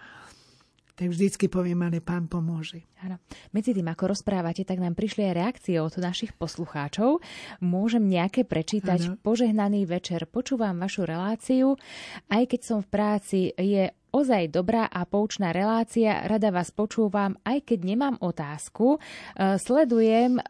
tak 1.00 1.08
vždycky 1.08 1.48
poviem, 1.48 1.80
ale 1.88 2.04
Pán 2.04 2.28
pomôže. 2.28 2.84
Áno. 3.08 3.16
Medzi 3.56 3.72
tým, 3.72 3.88
ako 3.88 4.12
rozprávate, 4.12 4.68
tak 4.68 4.84
nám 4.84 5.00
prišli 5.00 5.32
aj 5.32 5.38
reakcie 5.40 5.80
od 5.80 5.96
našich 5.96 6.36
poslucháčov. 6.36 7.24
Môžem 7.64 8.04
nejaké 8.04 8.44
prečítať. 8.44 9.00
Ano. 9.08 9.16
Požehnaný 9.24 9.88
večer. 9.88 10.28
Počúvam 10.28 10.76
vašu 10.76 11.08
reláciu. 11.08 11.80
Aj 12.28 12.44
keď 12.44 12.62
som 12.68 12.80
v 12.84 12.92
práci, 12.92 13.40
je 13.56 13.96
ozaj 14.12 14.52
dobrá 14.52 14.86
a 14.92 15.08
poučná 15.08 15.56
relácia. 15.56 16.28
Rada 16.28 16.52
vás 16.52 16.70
počúvam, 16.70 17.40
aj 17.48 17.64
keď 17.64 17.80
nemám 17.88 18.16
otázku. 18.20 18.96
E, 18.96 19.00
sledujem 19.58 20.38
e, 20.38 20.42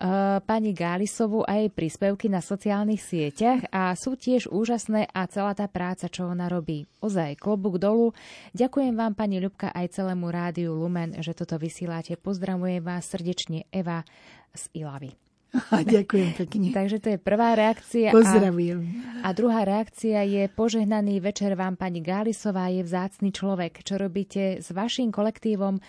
pani 0.43 0.73
Gálisovu 0.73 1.45
a 1.45 1.61
jej 1.61 1.69
príspevky 1.69 2.27
na 2.27 2.41
sociálnych 2.41 2.99
sieťach 2.99 3.69
a 3.69 3.93
sú 3.93 4.17
tiež 4.17 4.49
úžasné 4.49 5.07
a 5.13 5.29
celá 5.29 5.53
tá 5.53 5.69
práca, 5.69 6.09
čo 6.09 6.27
ona 6.27 6.49
robí. 6.49 6.89
Ozaj 6.99 7.37
klobúk 7.37 7.77
dolu. 7.77 8.11
Ďakujem 8.57 8.97
vám, 8.97 9.13
pani 9.13 9.37
Ľubka, 9.39 9.71
aj 9.71 9.93
celému 9.95 10.27
rádiu 10.33 10.73
Lumen, 10.75 11.21
že 11.21 11.37
toto 11.37 11.61
vysielate. 11.61 12.17
Pozdravujem 12.17 12.81
vás 12.81 13.07
srdečne 13.07 13.69
Eva 13.69 14.03
z 14.51 14.67
Ilavy. 14.75 15.30
Ďakujem 15.95 16.31
pekne. 16.39 16.67
Takže 16.71 16.97
to 17.03 17.07
je 17.15 17.19
prvá 17.19 17.59
reakcia. 17.59 18.15
Pozdravujem. 18.15 18.87
A, 19.19 19.31
a 19.31 19.35
druhá 19.35 19.67
reakcia 19.67 20.23
je 20.23 20.47
požehnaný 20.47 21.19
večer 21.19 21.59
vám 21.59 21.75
pani 21.75 21.99
Gálisová 21.99 22.71
je 22.71 22.79
vzácny 22.87 23.35
človek. 23.35 23.83
Čo 23.83 23.99
robíte 23.99 24.63
s 24.63 24.71
vašim 24.71 25.11
kolektívom? 25.11 25.75
E, 25.75 25.81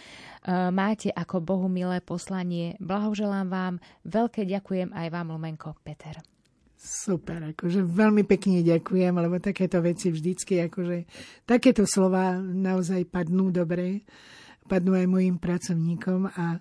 máte 0.75 1.15
ako 1.15 1.39
Bohu 1.39 1.69
milé 1.71 2.03
poslanie. 2.03 2.75
Blahoželám 2.83 3.47
vám. 3.47 3.75
Veľké 4.03 4.43
ďakujem 4.51 4.91
aj 4.91 5.07
vám, 5.15 5.31
Lumenko 5.31 5.79
Peter. 5.87 6.19
Super, 6.83 7.55
akože 7.55 7.87
veľmi 7.87 8.27
pekne 8.27 8.67
ďakujem, 8.67 9.15
lebo 9.15 9.39
takéto 9.39 9.79
veci 9.79 10.11
vždycky, 10.11 10.67
akože 10.67 11.07
takéto 11.47 11.87
slova 11.87 12.35
naozaj 12.43 13.07
padnú 13.07 13.55
dobre, 13.55 14.03
padnú 14.67 14.99
aj 14.99 15.07
mojim 15.07 15.39
pracovníkom 15.39 16.35
a 16.35 16.59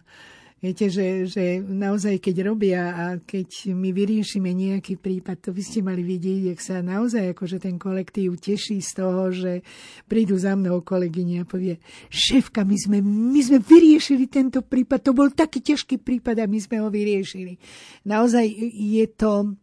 Viete, 0.62 0.93
že, 0.93 1.26
že 1.26 1.57
naozaj 1.57 2.22
keď 2.22 2.36
robia 2.45 2.93
a 2.93 3.05
keď 3.18 3.74
my 3.74 3.89
vyriešime 3.89 4.53
nejaký 4.53 4.93
prípad, 4.93 5.41
to 5.41 5.57
by 5.57 5.62
ste 5.66 5.82
mali 5.82 6.05
vidieť, 6.05 6.53
jak 6.53 6.62
sa 6.62 6.86
naozaj 6.86 7.34
akože 7.34 7.57
ten 7.57 7.82
kolektív 7.82 8.38
teší 8.38 8.78
z 8.78 8.91
toho, 8.93 9.34
že 9.34 9.66
prídu 10.05 10.38
za 10.38 10.53
mnou 10.53 10.86
kolegyne 10.86 11.41
a 11.41 11.49
povie, 11.49 11.82
šéfka, 12.14 12.62
my 12.62 12.78
sme, 12.78 13.01
my 13.01 13.41
sme 13.41 13.57
vyriešili 13.57 14.30
tento 14.30 14.62
prípad, 14.62 15.01
to 15.01 15.18
bol 15.18 15.34
taký 15.34 15.66
ťažký 15.66 15.97
prípad 15.97 16.38
a 16.38 16.45
my 16.45 16.59
sme 16.62 16.78
ho 16.78 16.93
vyriešili. 16.93 17.57
Naozaj 18.05 18.45
je 18.70 19.05
to, 19.18 19.57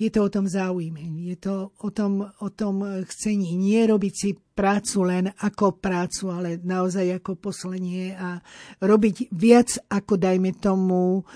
je 0.00 0.08
to 0.08 0.24
o 0.24 0.32
tom 0.32 0.48
záujme, 0.48 1.28
je 1.28 1.36
to 1.36 1.76
o 1.84 1.92
tom, 1.92 2.24
o 2.24 2.48
tom 2.48 3.04
chcení. 3.04 3.52
Nie 3.60 3.84
robiť 3.84 4.14
si 4.16 4.32
prácu 4.32 5.04
len 5.04 5.28
ako 5.44 5.76
prácu, 5.76 6.32
ale 6.32 6.56
naozaj 6.56 7.20
ako 7.20 7.36
poslanie 7.36 8.16
a 8.16 8.40
robiť 8.80 9.28
viac, 9.28 9.76
ako 9.92 10.16
dajme 10.16 10.56
tomu, 10.56 11.28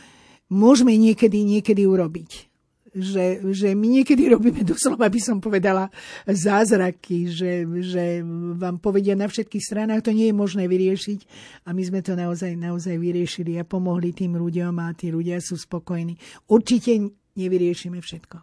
môžeme 0.49 0.97
niekedy, 0.97 1.45
niekedy 1.45 1.85
urobiť 1.85 2.55
že, 2.95 3.43
že 3.51 3.75
my 3.75 4.01
niekedy 4.01 4.31
robíme 4.31 4.62
doslova, 4.62 5.11
by 5.11 5.19
som 5.19 5.43
povedala, 5.43 5.91
zázraky, 6.31 7.27
že, 7.27 7.67
že 7.83 8.23
vám 8.55 8.79
povedia 8.79 9.19
na 9.19 9.27
všetkých 9.27 9.67
stranách, 9.67 10.07
to 10.07 10.15
nie 10.15 10.31
je 10.31 10.37
možné 10.39 10.71
vyriešiť 10.71 11.21
a 11.67 11.75
my 11.75 11.83
sme 11.83 12.01
to 12.07 12.15
naozaj, 12.15 12.55
naozaj 12.55 12.95
vyriešili 12.95 13.59
a 13.59 13.67
pomohli 13.67 14.15
tým 14.15 14.39
ľuďom 14.39 14.79
a 14.79 14.95
tí 14.95 15.11
ľudia 15.11 15.43
sú 15.43 15.59
spokojní. 15.59 16.15
Určite 16.47 17.11
nevyriešime 17.35 17.99
všetko, 17.99 18.37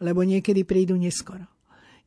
lebo 0.00 0.24
niekedy 0.24 0.64
prídu 0.64 0.96
neskoro. 0.96 1.44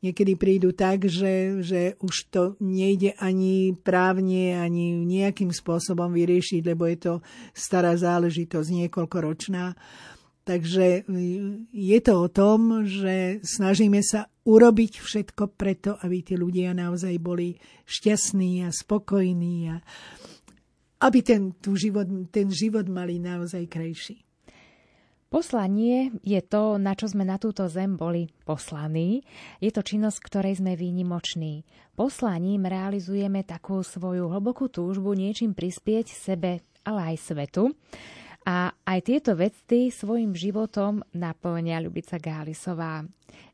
Niekedy 0.03 0.35
prídu 0.35 0.75
tak, 0.75 1.07
že, 1.07 1.63
že 1.63 1.95
už 2.03 2.27
to 2.27 2.43
nejde 2.59 3.15
ani 3.23 3.71
právne, 3.71 4.59
ani 4.59 4.99
nejakým 4.99 5.55
spôsobom 5.55 6.11
vyriešiť, 6.11 6.59
lebo 6.67 6.83
je 6.91 6.97
to 6.99 7.13
stará 7.55 7.95
záležitosť, 7.95 8.67
niekoľkoročná. 8.83 9.79
Takže 10.43 11.07
je 11.71 11.99
to 12.03 12.13
o 12.19 12.27
tom, 12.27 12.83
že 12.83 13.39
snažíme 13.47 14.03
sa 14.03 14.27
urobiť 14.43 14.99
všetko 14.99 15.55
preto, 15.55 15.95
aby 16.03 16.19
tí 16.19 16.35
ľudia 16.35 16.75
naozaj 16.75 17.15
boli 17.23 17.55
šťastní 17.87 18.67
a 18.67 18.75
spokojní 18.75 19.71
a 19.71 19.79
aby 20.99 21.19
ten, 21.23 21.55
život, 21.63 22.11
ten 22.27 22.51
život 22.51 22.91
mali 22.91 23.23
naozaj 23.23 23.71
krajší. 23.71 24.19
Poslanie 25.33 26.13
je 26.21 26.37
to, 26.45 26.77
na 26.77 26.93
čo 26.93 27.09
sme 27.09 27.25
na 27.25 27.41
túto 27.41 27.65
zem 27.65 27.97
boli 27.97 28.29
poslaní. 28.45 29.25
Je 29.57 29.73
to 29.73 29.81
činnosť, 29.81 30.21
ktorej 30.21 30.61
sme 30.61 30.77
výnimoční. 30.77 31.65
Poslaním 31.97 32.69
realizujeme 32.69 33.41
takú 33.41 33.81
svoju 33.81 34.29
hlbokú 34.29 34.69
túžbu 34.69 35.17
niečím 35.17 35.57
prispieť 35.57 36.13
sebe, 36.13 36.61
ale 36.85 37.17
aj 37.17 37.33
svetu. 37.33 37.73
A 38.45 38.77
aj 38.85 38.99
tieto 39.09 39.33
veci 39.33 39.89
svojim 39.89 40.37
životom 40.37 41.01
naplňa 41.17 41.81
Ľubica 41.81 42.21
Gálisová. 42.21 43.01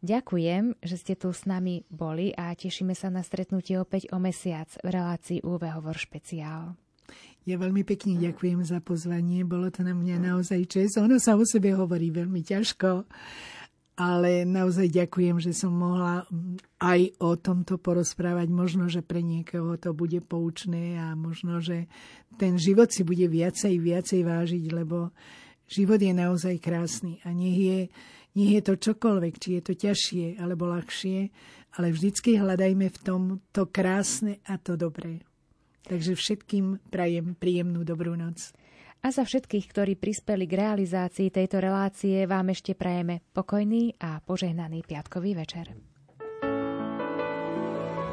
Ďakujem, 0.04 0.84
že 0.84 0.96
ste 1.00 1.16
tu 1.16 1.32
s 1.32 1.48
nami 1.48 1.88
boli 1.88 2.36
a 2.36 2.52
tešíme 2.60 2.92
sa 2.92 3.08
na 3.08 3.24
stretnutie 3.24 3.80
opäť 3.80 4.12
o 4.12 4.20
mesiac 4.20 4.68
v 4.84 5.00
relácii 5.00 5.48
UV 5.48 5.80
Hovor 5.80 5.96
špeciál. 5.96 6.89
Ja 7.50 7.58
veľmi 7.58 7.82
pekne 7.82 8.22
ďakujem 8.22 8.62
za 8.62 8.78
pozvanie, 8.78 9.42
bolo 9.42 9.74
to 9.74 9.82
na 9.82 9.98
mňa 9.98 10.22
naozaj 10.22 10.70
čest. 10.70 11.02
Ono 11.02 11.18
sa 11.18 11.34
o 11.34 11.42
sebe 11.42 11.74
hovorí 11.74 12.14
veľmi 12.14 12.46
ťažko, 12.46 13.10
ale 13.98 14.46
naozaj 14.46 14.94
ďakujem, 14.94 15.42
že 15.42 15.58
som 15.58 15.74
mohla 15.74 16.30
aj 16.78 17.10
o 17.18 17.34
tomto 17.42 17.82
porozprávať. 17.82 18.54
Možno, 18.54 18.86
že 18.86 19.02
pre 19.02 19.26
niekoho 19.26 19.82
to 19.82 19.98
bude 19.98 20.22
poučné 20.30 21.02
a 21.02 21.18
možno, 21.18 21.58
že 21.58 21.90
ten 22.38 22.54
život 22.62 22.94
si 22.94 23.02
bude 23.02 23.26
viacej, 23.26 23.82
viacej 23.82 24.30
vážiť, 24.30 24.70
lebo 24.70 25.10
život 25.66 25.98
je 25.98 26.14
naozaj 26.14 26.62
krásny 26.62 27.18
a 27.26 27.34
nech 27.34 27.58
je, 27.58 27.80
nech 28.38 28.52
je 28.56 28.62
to 28.62 28.78
čokoľvek, 28.78 29.34
či 29.42 29.58
je 29.58 29.62
to 29.66 29.74
ťažšie 29.74 30.38
alebo 30.38 30.70
ľahšie, 30.70 31.34
ale 31.82 31.90
vždycky 31.90 32.38
hľadajme 32.38 32.94
v 32.94 33.00
tom 33.02 33.42
to 33.50 33.66
krásne 33.66 34.38
a 34.46 34.62
to 34.62 34.78
dobré. 34.78 35.26
Takže 35.88 36.18
všetkým 36.18 36.92
prajem 36.92 37.38
príjemnú 37.40 37.88
dobrú 37.88 38.18
noc. 38.18 38.52
A 39.00 39.16
za 39.16 39.24
všetkých, 39.24 39.66
ktorí 39.72 39.94
prispeli 39.96 40.44
k 40.44 40.60
realizácii 40.60 41.32
tejto 41.32 41.64
relácie, 41.64 42.28
vám 42.28 42.52
ešte 42.52 42.76
prajeme 42.76 43.24
pokojný 43.32 43.96
a 43.96 44.20
požehnaný 44.20 44.84
piatkový 44.84 45.40
večer. 45.40 45.72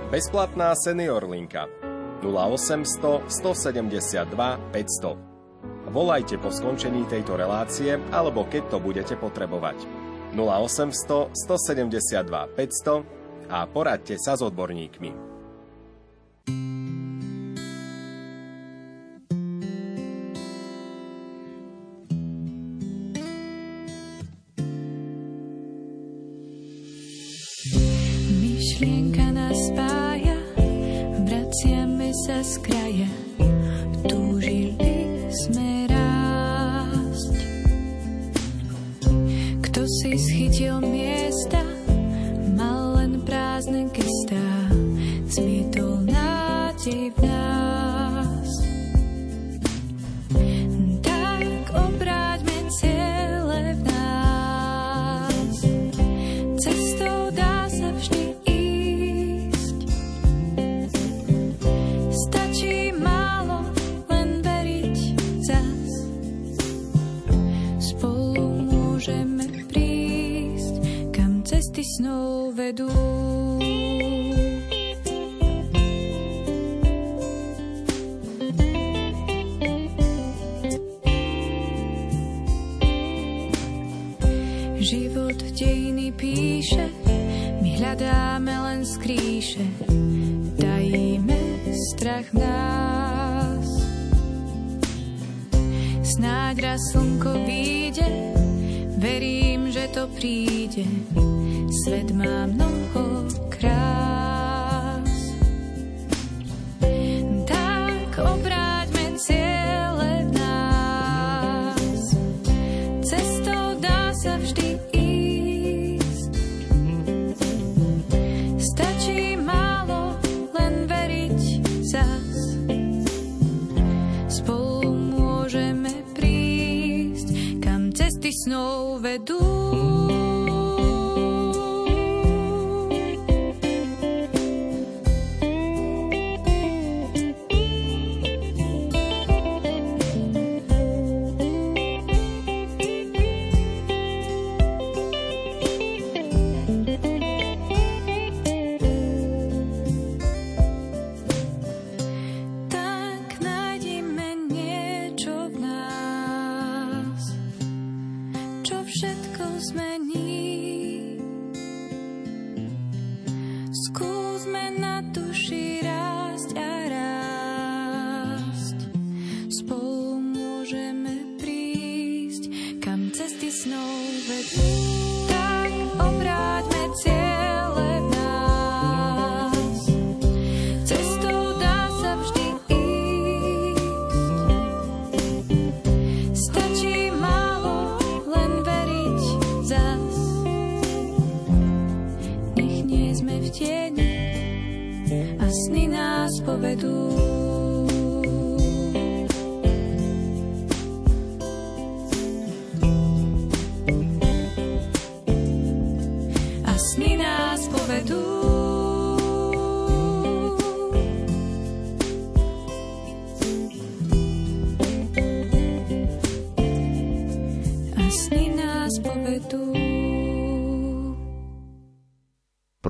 Bezplatná 0.07 0.71
senior 0.79 1.27
linka 1.27 1.67
0800 2.23 3.27
172 3.27 4.31
500. 4.71 5.91
Volajte 5.91 6.39
po 6.39 6.55
skončení 6.55 7.03
tejto 7.11 7.35
relácie 7.35 7.99
alebo 8.15 8.47
keď 8.47 8.71
to 8.71 8.79
budete 8.79 9.19
potrebovať. 9.19 9.83
0800 10.39 11.35
172 11.35 12.23
500 12.31 13.51
a 13.51 13.67
poradte 13.67 14.15
sa 14.23 14.39
s 14.39 14.47
odborníkmi. 14.47 15.26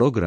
Program 0.07 0.22